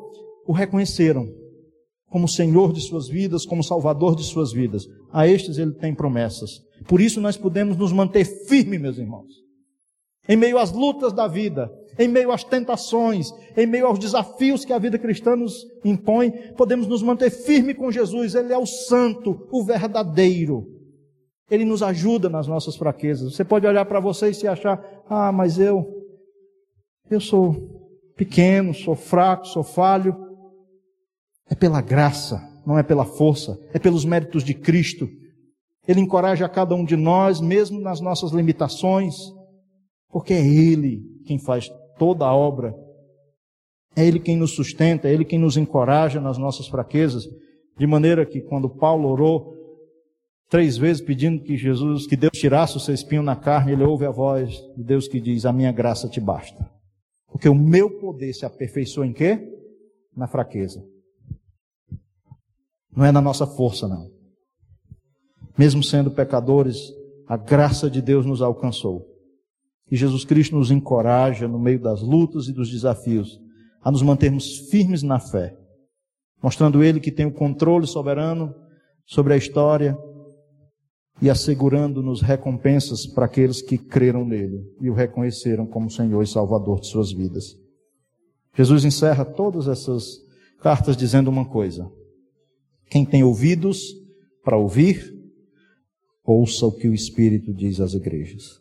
o 0.47 0.53
reconheceram 0.53 1.26
como 2.09 2.28
Senhor 2.28 2.72
de 2.72 2.80
suas 2.80 3.09
vidas, 3.09 3.45
como 3.45 3.64
Salvador 3.64 4.14
de 4.14 4.22
suas 4.22 4.53
vidas. 4.53 4.87
A 5.12 5.26
estes 5.26 5.59
ele 5.59 5.72
tem 5.72 5.93
promessas. 5.93 6.61
Por 6.87 7.01
isso 7.01 7.20
nós 7.20 7.37
podemos 7.37 7.76
nos 7.76 7.93
manter 7.93 8.24
firmes, 8.24 8.80
meus 8.80 8.99
irmãos. 8.99 9.43
Em 10.28 10.37
meio 10.37 10.59
às 10.59 10.70
lutas 10.70 11.12
da 11.12 11.26
vida, 11.26 11.68
em 11.99 12.09
meio 12.09 12.30
às 12.30 12.45
tentações, 12.45 13.30
em 13.57 13.66
meio 13.66 13.87
aos 13.87 13.99
desafios 13.99 14.64
que 14.64 14.72
a 14.72 14.78
vida 14.78 14.99
cristã 14.99 15.35
nos 15.35 15.66
impõe, 15.85 16.30
podemos 16.57 16.87
nos 16.87 17.03
manter 17.03 17.30
firmes 17.30 17.76
com 17.76 17.91
Jesus. 17.91 18.35
Ele 18.35 18.53
é 18.53 18.59
o 18.59 18.66
santo, 18.66 19.49
o 19.51 19.64
verdadeiro. 19.64 20.74
Ele 21.51 21.64
nos 21.64 21.82
ajuda 21.82 22.28
nas 22.28 22.47
nossas 22.47 22.76
fraquezas. 22.76 23.34
Você 23.34 23.45
pode 23.45 23.66
olhar 23.66 23.84
para 23.84 24.01
você 24.01 24.30
e 24.30 24.34
se 24.34 24.49
achar, 24.49 24.82
ah, 25.09 25.30
mas 25.30 25.59
eu, 25.59 25.86
eu 27.11 27.20
sou 27.20 27.74
pequeno, 28.16 28.72
sou 28.72 28.95
fraco, 28.95 29.47
sou 29.47 29.62
falho. 29.62 30.16
É 31.49 31.55
pela 31.55 31.80
graça, 31.82 32.40
não 32.66 32.78
é 32.78 32.82
pela 32.82 33.05
força, 33.05 33.59
é 33.72 33.78
pelos 33.78 34.05
méritos 34.05 34.42
de 34.42 34.55
Cristo. 34.55 35.07
Ele 35.86 36.01
encoraja 36.01 36.49
cada 36.49 36.74
um 36.74 36.84
de 36.84 36.97
nós, 36.97 37.40
mesmo 37.40 37.78
nas 37.80 38.01
nossas 38.01 38.30
limitações, 38.32 39.14
porque 40.09 40.32
é 40.32 40.47
Ele 40.47 41.03
quem 41.26 41.38
faz 41.38 41.70
toda 41.99 42.24
a 42.24 42.34
obra. 42.34 42.74
É 43.95 44.05
Ele 44.05 44.18
quem 44.18 44.36
nos 44.36 44.55
sustenta, 44.55 45.09
é 45.09 45.12
Ele 45.12 45.24
quem 45.24 45.38
nos 45.38 45.59
encoraja 45.59 46.20
nas 46.20 46.38
nossas 46.38 46.66
fraquezas. 46.66 47.24
De 47.78 47.86
maneira 47.86 48.24
que 48.24 48.40
quando 48.40 48.70
Paulo 48.70 49.09
orou 49.09 49.53
três 50.49 50.76
vezes 50.76 51.03
pedindo 51.03 51.42
que 51.42 51.57
Jesus, 51.57 52.07
que 52.07 52.16
Deus 52.16 52.32
tirasse 52.34 52.76
o 52.76 52.80
seu 52.80 52.95
espinho 52.95 53.22
na 53.22 53.36
carne, 53.36 53.72
ele 53.72 53.84
ouve 53.84 54.05
a 54.05 54.11
voz 54.11 54.51
de 54.76 54.84
Deus 54.84 55.09
que 55.09 55.20
diz: 55.20 55.45
A 55.45 55.53
minha 55.53 55.72
graça 55.72 56.09
te 56.09 56.20
basta. 56.20 56.70
Porque 57.28 57.49
o 57.49 57.55
meu 57.55 57.99
poder 57.99 58.32
se 58.32 58.47
aperfeiçoa 58.47 59.07
em 59.07 59.12
quê? 59.12 59.53
Na 60.16 60.26
fraqueza. 60.26 60.84
Não 62.97 63.05
é 63.05 63.11
na 63.11 63.20
nossa 63.20 63.47
força, 63.47 63.88
não. 63.88 64.09
Mesmo 65.59 65.82
sendo 65.82 66.11
pecadores, 66.11 66.92
a 67.26 67.36
graça 67.36 67.90
de 67.90 68.01
Deus 68.01 68.24
nos 68.24 68.40
alcançou. 68.40 69.05
E 69.90 69.97
Jesus 69.97 70.24
Cristo 70.24 70.57
nos 70.57 70.70
encoraja 70.70 71.49
no 71.49 71.59
meio 71.59 71.80
das 71.80 72.01
lutas 72.01 72.47
e 72.47 72.53
dos 72.53 72.70
desafios 72.70 73.40
a 73.82 73.90
nos 73.90 74.01
mantermos 74.01 74.70
firmes 74.70 75.03
na 75.03 75.18
fé, 75.18 75.57
mostrando 76.42 76.82
Ele 76.82 77.01
que 77.01 77.12
tem 77.12 77.26
o 77.26 77.32
controle 77.32 77.86
soberano 77.86 78.55
sobre 79.05 79.34
a 79.34 79.36
história 79.36 79.99
e 81.25 81.31
assegurando-nos 81.31 82.20
recompensas 82.20 83.07
para 83.07 83.25
aqueles 83.25 83.62
que 83.62 83.79
creram 83.79 84.27
nele 84.27 84.70
e 84.79 84.91
o 84.91 84.93
reconheceram 84.93 85.66
como 85.66 85.91
Senhor 85.91 86.22
e 86.22 86.27
Salvador 86.27 86.81
de 86.81 86.87
suas 86.87 87.11
vidas. 87.12 87.59
Jesus 88.55 88.85
encerra 88.85 89.25
todas 89.25 89.66
essas 89.66 90.18
cartas 90.61 90.95
dizendo 90.95 91.31
uma 91.31 91.47
coisa: 91.47 91.91
quem 92.91 93.07
tem 93.07 93.25
ouvidos 93.25 93.95
para 94.45 94.59
ouvir, 94.59 95.18
ouça 96.22 96.66
o 96.66 96.72
que 96.72 96.89
o 96.89 96.95
Espírito 96.95 97.55
diz 97.55 97.81
às 97.81 97.95
igrejas. 97.95 98.61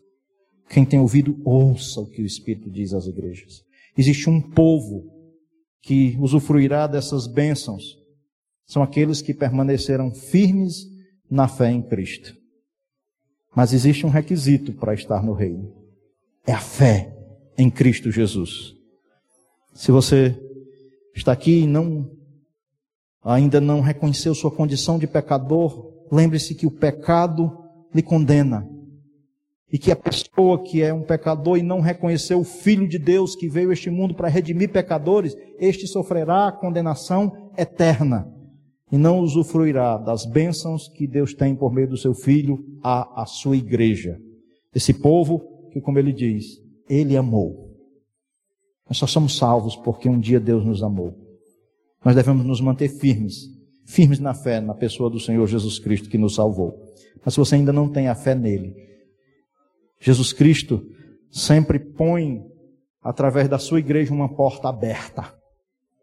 Quem 0.70 0.86
tem 0.86 1.02
ouvido, 1.02 1.38
ouça 1.44 2.00
o 2.00 2.08
que 2.08 2.22
o 2.22 2.26
Espírito 2.26 2.72
diz 2.72 2.94
às 2.94 3.08
igrejas. 3.08 3.62
Existe 3.98 4.30
um 4.30 4.40
povo 4.40 5.12
que 5.82 6.18
usufruirá 6.18 6.88
dessas 6.88 7.28
bênçãos. 7.28 7.98
São 8.66 8.82
aqueles 8.82 9.22
que 9.22 9.34
permaneceram 9.34 10.12
firmes 10.12 10.88
na 11.30 11.50
fé 11.50 11.70
em 11.70 11.82
Cristo. 11.82 12.42
Mas 13.56 13.74
existe 13.74 14.06
um 14.06 14.10
requisito 14.10 14.74
para 14.74 14.94
estar 14.94 15.24
no 15.24 15.34
reino: 15.34 15.72
é 16.46 16.54
a 16.54 16.60
fé 16.60 17.16
em 17.58 17.70
Cristo 17.70 18.12
Jesus. 18.12 18.76
Se 19.74 19.92
você 19.92 20.36
está 21.16 21.32
aqui 21.32 21.62
e 21.62 21.68
não 21.68 22.10
ainda 23.24 23.62
não 23.62 23.80
reconheceu 23.80 24.36
sua 24.36 24.52
condição 24.52 25.00
de 25.00 25.08
pecador, 25.08 25.92
lembre-se 26.12 26.54
que 26.54 26.68
o 26.68 26.72
pecado 26.72 27.58
lhe 27.94 28.02
condena. 28.02 28.68
E 29.72 29.80
que 29.80 29.92
a 29.92 29.96
pessoa 29.96 30.62
que 30.62 30.84
é 30.84 30.94
um 30.94 31.02
pecador 31.02 31.58
e 31.58 31.64
não 31.64 31.80
reconheceu 31.80 32.40
o 32.40 32.44
Filho 32.44 32.88
de 32.88 33.00
Deus 33.00 33.36
que 33.36 33.48
veio 33.48 33.72
a 33.72 33.74
este 33.74 33.90
mundo 33.90 34.14
para 34.14 34.28
redimir 34.28 34.72
pecadores, 34.72 35.36
este 35.58 35.88
sofrerá 35.88 36.48
a 36.48 36.52
condenação 36.52 37.52
eterna. 37.58 38.32
E 38.94 38.98
não 38.98 39.22
usufruirá 39.22 39.98
das 39.98 40.24
bênçãos 40.24 40.88
que 40.88 41.08
Deus 41.08 41.34
tem 41.34 41.56
por 41.56 41.74
meio 41.74 41.88
do 41.90 41.98
seu 41.98 42.14
Filho 42.14 42.64
à, 42.84 43.26
sua 43.26 43.58
igreja. 43.58 44.22
Esse 44.72 44.94
povo 44.94 45.68
que, 45.72 45.82
como 45.82 45.98
ele 45.98 46.14
diz, 46.14 46.62
ele 46.88 47.18
amou. 47.18 47.76
Nós 48.88 49.00
só 49.00 49.08
somos 49.08 49.36
salvos 49.36 49.76
porque 49.76 50.08
um 50.08 50.20
dia 50.20 50.40
Deus 50.40 50.64
nos 50.64 50.84
amou. 50.84 51.18
Nós 52.06 52.16
devemos 52.16 52.46
nos 52.46 52.62
manter 52.62 52.88
firmes, 52.88 53.50
firmes 53.84 54.20
na 54.20 54.36
fé, 54.36 54.62
na 54.62 54.76
pessoa 54.76 55.10
do 55.10 55.20
Senhor 55.20 55.48
Jesus 55.48 55.80
Cristo 55.80 56.08
que 56.08 56.18
nos 56.20 56.36
salvou. 56.36 56.80
Mas 57.26 57.34
se 57.34 57.40
você 57.40 57.56
ainda 57.56 57.74
não 57.74 57.90
tem 57.90 58.10
a 58.10 58.14
fé 58.14 58.36
nele, 58.36 58.76
Jesus 60.00 60.32
Cristo 60.32 60.86
sempre 61.32 61.80
põe, 61.80 62.44
através 63.02 63.50
da 63.50 63.58
sua 63.58 63.80
igreja, 63.80 64.14
uma 64.14 64.30
porta 64.30 64.70
aberta. 64.70 65.34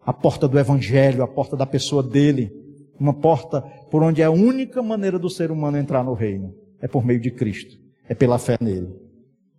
A 0.05 0.13
porta 0.13 0.49
do 0.49 0.59
Evangelho, 0.59 1.23
a 1.23 1.29
porta 1.29 1.57
da 1.57 1.67
pessoa 1.67 2.03
dele. 2.03 2.59
Uma 3.01 3.15
porta 3.15 3.63
por 3.91 4.03
onde 4.03 4.21
é 4.21 4.27
a 4.27 4.31
única 4.31 4.83
maneira 4.83 5.19
do 5.19 5.31
ser 5.31 5.51
humano 5.51 5.79
entrar 5.79 6.05
no 6.05 6.13
reino. 6.13 6.55
É 6.79 6.87
por 6.87 7.03
meio 7.03 7.19
de 7.19 7.31
Cristo. 7.31 7.79
É 8.07 8.15
pela 8.15 8.39
fé 8.39 8.59
nele. 8.61 8.95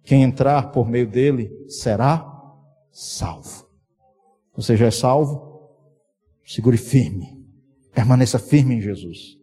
Quem 0.04 0.22
entrar 0.22 0.72
por 0.72 0.88
meio 0.88 1.08
dele 1.08 1.52
será 1.68 2.24
salvo. 2.92 3.68
Você 4.56 4.78
já 4.78 4.86
é 4.86 4.92
salvo? 4.92 5.70
Segure 6.46 6.78
firme. 6.78 7.44
Permaneça 7.94 8.38
firme 8.38 8.76
em 8.76 8.82
Jesus. 8.82 9.38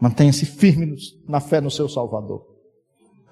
Mantenha-se 0.00 0.44
firme 0.44 0.96
na 1.28 1.38
fé 1.40 1.60
no 1.60 1.70
seu 1.70 1.88
Salvador. 1.88 2.44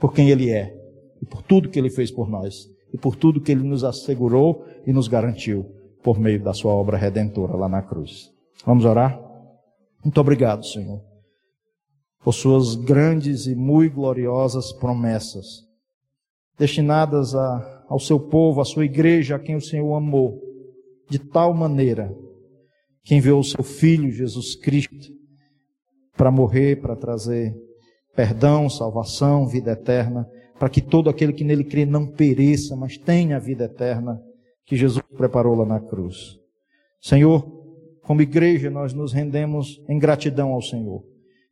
Por 0.01 0.13
quem 0.13 0.31
Ele 0.31 0.51
é. 0.51 0.79
E 1.21 1.27
por 1.27 1.43
tudo 1.43 1.69
que 1.69 1.79
Ele 1.79 1.91
fez 1.91 2.11
por 2.11 2.31
nós. 2.31 2.71
E 2.93 2.99
por 2.99 3.17
tudo 3.17 3.41
que 3.41 3.51
Ele 3.51 3.63
nos 3.63 3.83
assegurou 3.83 4.65
e 4.87 4.93
nos 4.93 5.09
garantiu 5.09 5.67
por 6.03 6.21
meio 6.21 6.43
da 6.43 6.55
Sua 6.55 6.73
obra 6.73 6.97
redentora 6.97 7.57
lá 7.57 7.69
na 7.69 7.83
cruz. 7.83 8.33
Vamos 8.65 8.85
orar? 8.85 9.21
Muito 10.05 10.21
obrigado, 10.21 10.65
Senhor, 10.65 11.01
por 12.23 12.33
Suas 12.33 12.75
grandes 12.75 13.47
e 13.47 13.55
muito 13.55 13.95
gloriosas 13.95 14.73
promessas, 14.73 15.47
destinadas 16.59 17.35
a 17.35 17.73
ao 17.93 17.99
seu 17.99 18.19
povo, 18.19 18.63
à 18.63 18.65
sua 18.65 18.87
igreja, 18.87 19.37
a 19.37 19.39
quem 19.39 19.55
o 19.55 19.61
Senhor 19.61 19.95
amou, 19.95 20.41
de 21.11 21.19
tal 21.19 21.53
maneira 21.53 22.11
que 23.05 23.15
enviou 23.15 23.39
o 23.39 23.45
seu 23.45 23.63
Filho 23.63 24.11
Jesus 24.11 24.57
Cristo 24.57 25.13
para 26.17 26.31
morrer, 26.31 26.81
para 26.81 26.97
trazer 26.97 27.55
perdão, 28.17 28.71
salvação, 28.71 29.47
vida 29.47 29.73
eterna, 29.73 30.27
para 30.59 30.71
que 30.71 30.81
todo 30.81 31.11
aquele 31.11 31.35
que 31.35 31.45
nele 31.45 31.65
crê 31.65 31.85
não 31.85 32.07
pereça, 32.07 32.75
mas 32.75 32.97
tenha 32.97 33.37
a 33.37 33.41
vida 33.41 33.65
eterna 33.65 34.19
que 34.65 34.75
Jesus 34.75 35.05
preparou 35.15 35.55
lá 35.55 35.67
na 35.67 35.81
cruz. 35.81 36.39
Senhor, 36.99 37.62
como 38.03 38.23
igreja, 38.23 38.71
nós 38.71 38.93
nos 38.93 39.13
rendemos 39.13 39.81
em 39.89 39.99
gratidão 39.99 40.53
ao 40.53 40.61
Senhor, 40.61 41.05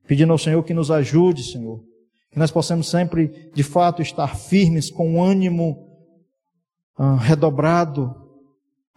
pedindo 0.06 0.32
ao 0.32 0.38
Senhor 0.38 0.62
que 0.64 0.74
nos 0.74 0.90
ajude, 0.90 1.44
Senhor, 1.44 1.82
que 2.30 2.38
nós 2.38 2.50
possamos 2.50 2.88
sempre, 2.88 3.50
de 3.54 3.62
fato, 3.62 4.02
estar 4.02 4.36
firmes 4.36 4.90
com 4.90 5.22
ânimo 5.22 5.88
ah, 6.96 7.16
redobrado 7.16 8.14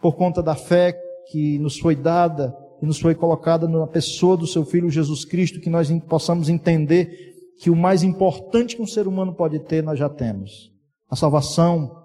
por 0.00 0.14
conta 0.16 0.42
da 0.42 0.54
fé 0.54 0.92
que 1.30 1.58
nos 1.58 1.78
foi 1.78 1.96
dada 1.96 2.54
e 2.82 2.86
nos 2.86 3.00
foi 3.00 3.14
colocada 3.14 3.66
na 3.66 3.86
pessoa 3.86 4.36
do 4.36 4.46
seu 4.46 4.64
Filho 4.64 4.90
Jesus 4.90 5.24
Cristo, 5.24 5.60
que 5.60 5.70
nós 5.70 5.90
possamos 6.08 6.48
entender 6.48 7.34
que 7.58 7.70
o 7.70 7.76
mais 7.76 8.02
importante 8.02 8.76
que 8.76 8.82
um 8.82 8.86
ser 8.86 9.06
humano 9.06 9.34
pode 9.34 9.58
ter, 9.60 9.82
nós 9.82 9.98
já 9.98 10.08
temos. 10.08 10.72
A 11.08 11.16
salvação 11.16 12.02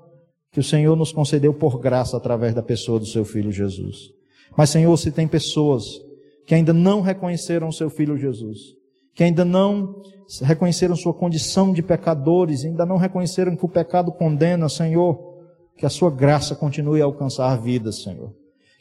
que 0.52 0.60
o 0.60 0.64
Senhor 0.64 0.95
nos 0.95 1.12
concedeu 1.12 1.54
por 1.54 1.80
graça 1.80 2.16
através 2.16 2.54
da 2.54 2.64
pessoa 2.64 3.00
do 3.00 3.06
seu 3.06 3.26
Filho 3.26 3.52
Jesus. 3.52 4.18
Mas, 4.58 4.70
Senhor, 4.70 4.95
se 4.97 5.12
tem 5.12 5.28
pessoas 5.28 5.86
que 6.45 6.56
ainda 6.56 6.74
não 6.74 7.02
reconheceram 7.02 7.68
o 7.68 7.74
seu 7.74 7.89
Filho 7.89 8.18
Jesus, 8.18 8.76
que 9.14 9.24
ainda 9.24 9.45
não 9.45 10.02
reconheceram 10.41 10.95
sua 10.95 11.14
condição 11.14 11.74
de 11.74 11.82
pecadores, 11.82 12.64
ainda 12.64 12.86
não 12.86 12.97
reconheceram 12.97 13.56
que 13.56 13.66
o 13.66 13.70
pecado 13.70 14.12
condena, 14.12 14.70
Senhor, 14.70 15.18
que 15.78 15.86
a 15.86 15.89
sua 15.89 16.12
graça 16.12 16.56
continue 16.56 17.02
a 17.02 17.06
alcançar 17.06 17.56
vidas, 17.62 18.04
Senhor. 18.04 18.34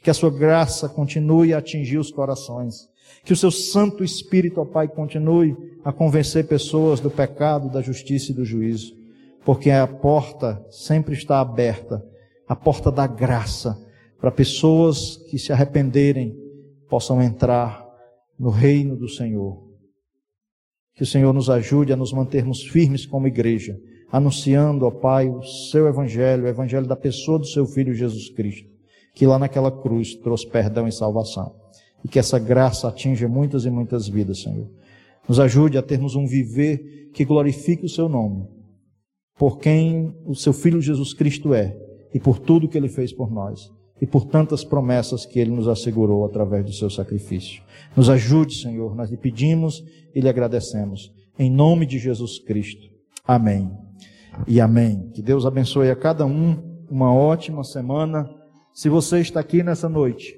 Que 0.03 0.09
a 0.09 0.13
sua 0.13 0.29
graça 0.29 0.87
continue 0.87 1.53
a 1.53 1.57
atingir 1.57 1.97
os 1.97 2.11
corações. 2.11 2.87
Que 3.23 3.33
o 3.33 3.35
seu 3.35 3.51
Santo 3.51 4.03
Espírito, 4.03 4.61
ó 4.61 4.65
Pai, 4.65 4.87
continue 4.87 5.55
a 5.83 5.91
convencer 5.91 6.47
pessoas 6.47 6.99
do 6.99 7.09
pecado, 7.09 7.69
da 7.69 7.81
justiça 7.81 8.31
e 8.31 8.35
do 8.35 8.45
juízo. 8.45 8.95
Porque 9.45 9.71
a 9.71 9.87
porta 9.87 10.63
sempre 10.69 11.13
está 11.13 11.39
aberta 11.39 12.03
a 12.47 12.55
porta 12.55 12.91
da 12.91 13.05
graça 13.05 13.77
para 14.19 14.31
pessoas 14.31 15.17
que 15.29 15.39
se 15.39 15.51
arrependerem 15.53 16.35
possam 16.89 17.21
entrar 17.21 17.87
no 18.37 18.49
reino 18.49 18.95
do 18.95 19.07
Senhor. 19.07 19.63
Que 20.93 21.03
o 21.03 21.05
Senhor 21.05 21.33
nos 21.33 21.49
ajude 21.49 21.93
a 21.93 21.95
nos 21.95 22.11
mantermos 22.11 22.63
firmes 22.63 23.05
como 23.05 23.27
igreja 23.27 23.79
anunciando, 24.11 24.85
ó 24.85 24.91
Pai, 24.91 25.29
o 25.29 25.43
seu 25.43 25.87
evangelho, 25.87 26.45
o 26.45 26.47
evangelho 26.47 26.87
da 26.87 26.95
pessoa 26.95 27.37
do 27.37 27.45
seu 27.45 27.65
filho 27.65 27.93
Jesus 27.93 28.29
Cristo, 28.29 28.67
que 29.13 29.25
lá 29.25 29.37
naquela 29.37 29.71
cruz 29.71 30.15
trouxe 30.15 30.47
perdão 30.47 30.87
e 30.87 30.91
salvação. 30.91 31.55
E 32.03 32.07
que 32.07 32.17
essa 32.17 32.39
graça 32.39 32.87
atinja 32.87 33.27
muitas 33.27 33.65
e 33.65 33.69
muitas 33.69 34.07
vidas, 34.07 34.41
Senhor. 34.41 34.67
Nos 35.27 35.39
ajude 35.39 35.77
a 35.77 35.81
termos 35.81 36.15
um 36.15 36.25
viver 36.25 37.11
que 37.13 37.25
glorifique 37.25 37.85
o 37.85 37.89
seu 37.89 38.09
nome, 38.09 38.47
por 39.37 39.59
quem 39.59 40.15
o 40.25 40.33
seu 40.33 40.53
filho 40.53 40.81
Jesus 40.81 41.13
Cristo 41.13 41.53
é 41.53 41.77
e 42.13 42.19
por 42.19 42.39
tudo 42.39 42.67
que 42.67 42.77
ele 42.77 42.89
fez 42.89 43.13
por 43.13 43.31
nós 43.31 43.71
e 44.01 44.05
por 44.05 44.25
tantas 44.25 44.63
promessas 44.63 45.25
que 45.25 45.39
ele 45.39 45.51
nos 45.51 45.67
assegurou 45.67 46.25
através 46.25 46.65
do 46.65 46.73
seu 46.73 46.89
sacrifício. 46.89 47.61
Nos 47.95 48.09
ajude, 48.09 48.55
Senhor, 48.55 48.95
nós 48.95 49.09
lhe 49.09 49.17
pedimos 49.17 49.83
e 50.15 50.21
lhe 50.21 50.29
agradecemos. 50.29 51.11
Em 51.37 51.49
nome 51.51 51.85
de 51.85 51.99
Jesus 51.99 52.39
Cristo. 52.39 52.87
Amém 53.25 53.69
e 54.47 54.61
amém. 54.61 55.09
Que 55.13 55.21
Deus 55.21 55.45
abençoe 55.45 55.89
a 55.89 55.95
cada 55.95 56.25
um, 56.25 56.57
uma 56.89 57.13
ótima 57.13 57.63
semana. 57.63 58.29
Se 58.73 58.89
você 58.89 59.19
está 59.19 59.39
aqui 59.39 59.63
nessa 59.63 59.89
noite 59.89 60.37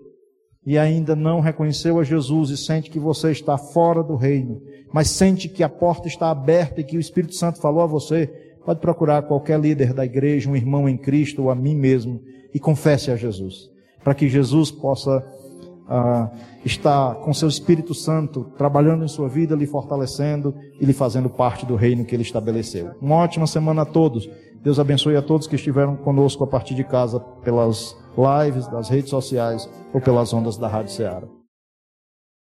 e 0.65 0.77
ainda 0.77 1.15
não 1.15 1.39
reconheceu 1.39 1.99
a 1.99 2.03
Jesus 2.03 2.49
e 2.49 2.57
sente 2.57 2.89
que 2.89 2.99
você 2.99 3.31
está 3.31 3.57
fora 3.57 4.03
do 4.03 4.15
reino, 4.15 4.61
mas 4.93 5.09
sente 5.09 5.49
que 5.49 5.63
a 5.63 5.69
porta 5.69 6.07
está 6.07 6.29
aberta 6.29 6.81
e 6.81 6.83
que 6.83 6.97
o 6.97 6.99
Espírito 6.99 7.35
Santo 7.35 7.59
falou 7.59 7.81
a 7.81 7.87
você, 7.87 8.27
pode 8.65 8.79
procurar 8.79 9.23
qualquer 9.23 9.59
líder 9.59 9.93
da 9.93 10.05
igreja, 10.05 10.49
um 10.49 10.55
irmão 10.55 10.87
em 10.87 10.97
Cristo 10.97 11.43
ou 11.43 11.49
a 11.49 11.55
mim 11.55 11.75
mesmo 11.75 12.21
e 12.53 12.59
confesse 12.59 13.11
a 13.11 13.15
Jesus, 13.15 13.69
para 14.03 14.13
que 14.13 14.27
Jesus 14.27 14.71
possa 14.71 15.23
ah, 15.87 16.29
está 16.63 17.15
com 17.15 17.33
seu 17.33 17.49
Espírito 17.49 17.93
Santo 17.93 18.45
trabalhando 18.57 19.03
em 19.03 19.07
sua 19.07 19.27
vida, 19.27 19.55
lhe 19.55 19.67
fortalecendo 19.67 20.55
e 20.79 20.85
lhe 20.85 20.93
fazendo 20.93 21.29
parte 21.29 21.65
do 21.65 21.75
reino 21.75 22.05
que 22.05 22.15
ele 22.15 22.23
estabeleceu. 22.23 22.91
Uma 23.01 23.15
ótima 23.15 23.45
semana 23.45 23.81
a 23.81 23.85
todos. 23.85 24.29
Deus 24.63 24.79
abençoe 24.79 25.17
a 25.17 25.21
todos 25.21 25.47
que 25.47 25.55
estiveram 25.55 25.95
conosco 25.97 26.43
a 26.43 26.47
partir 26.47 26.75
de 26.75 26.83
casa 26.83 27.19
pelas 27.19 27.97
lives, 28.15 28.67
das 28.67 28.89
redes 28.89 29.09
sociais 29.09 29.69
ou 29.93 29.99
pelas 29.99 30.33
ondas 30.33 30.55
da 30.55 30.67
Rádio 30.67 30.93
Ceará. 30.93 31.40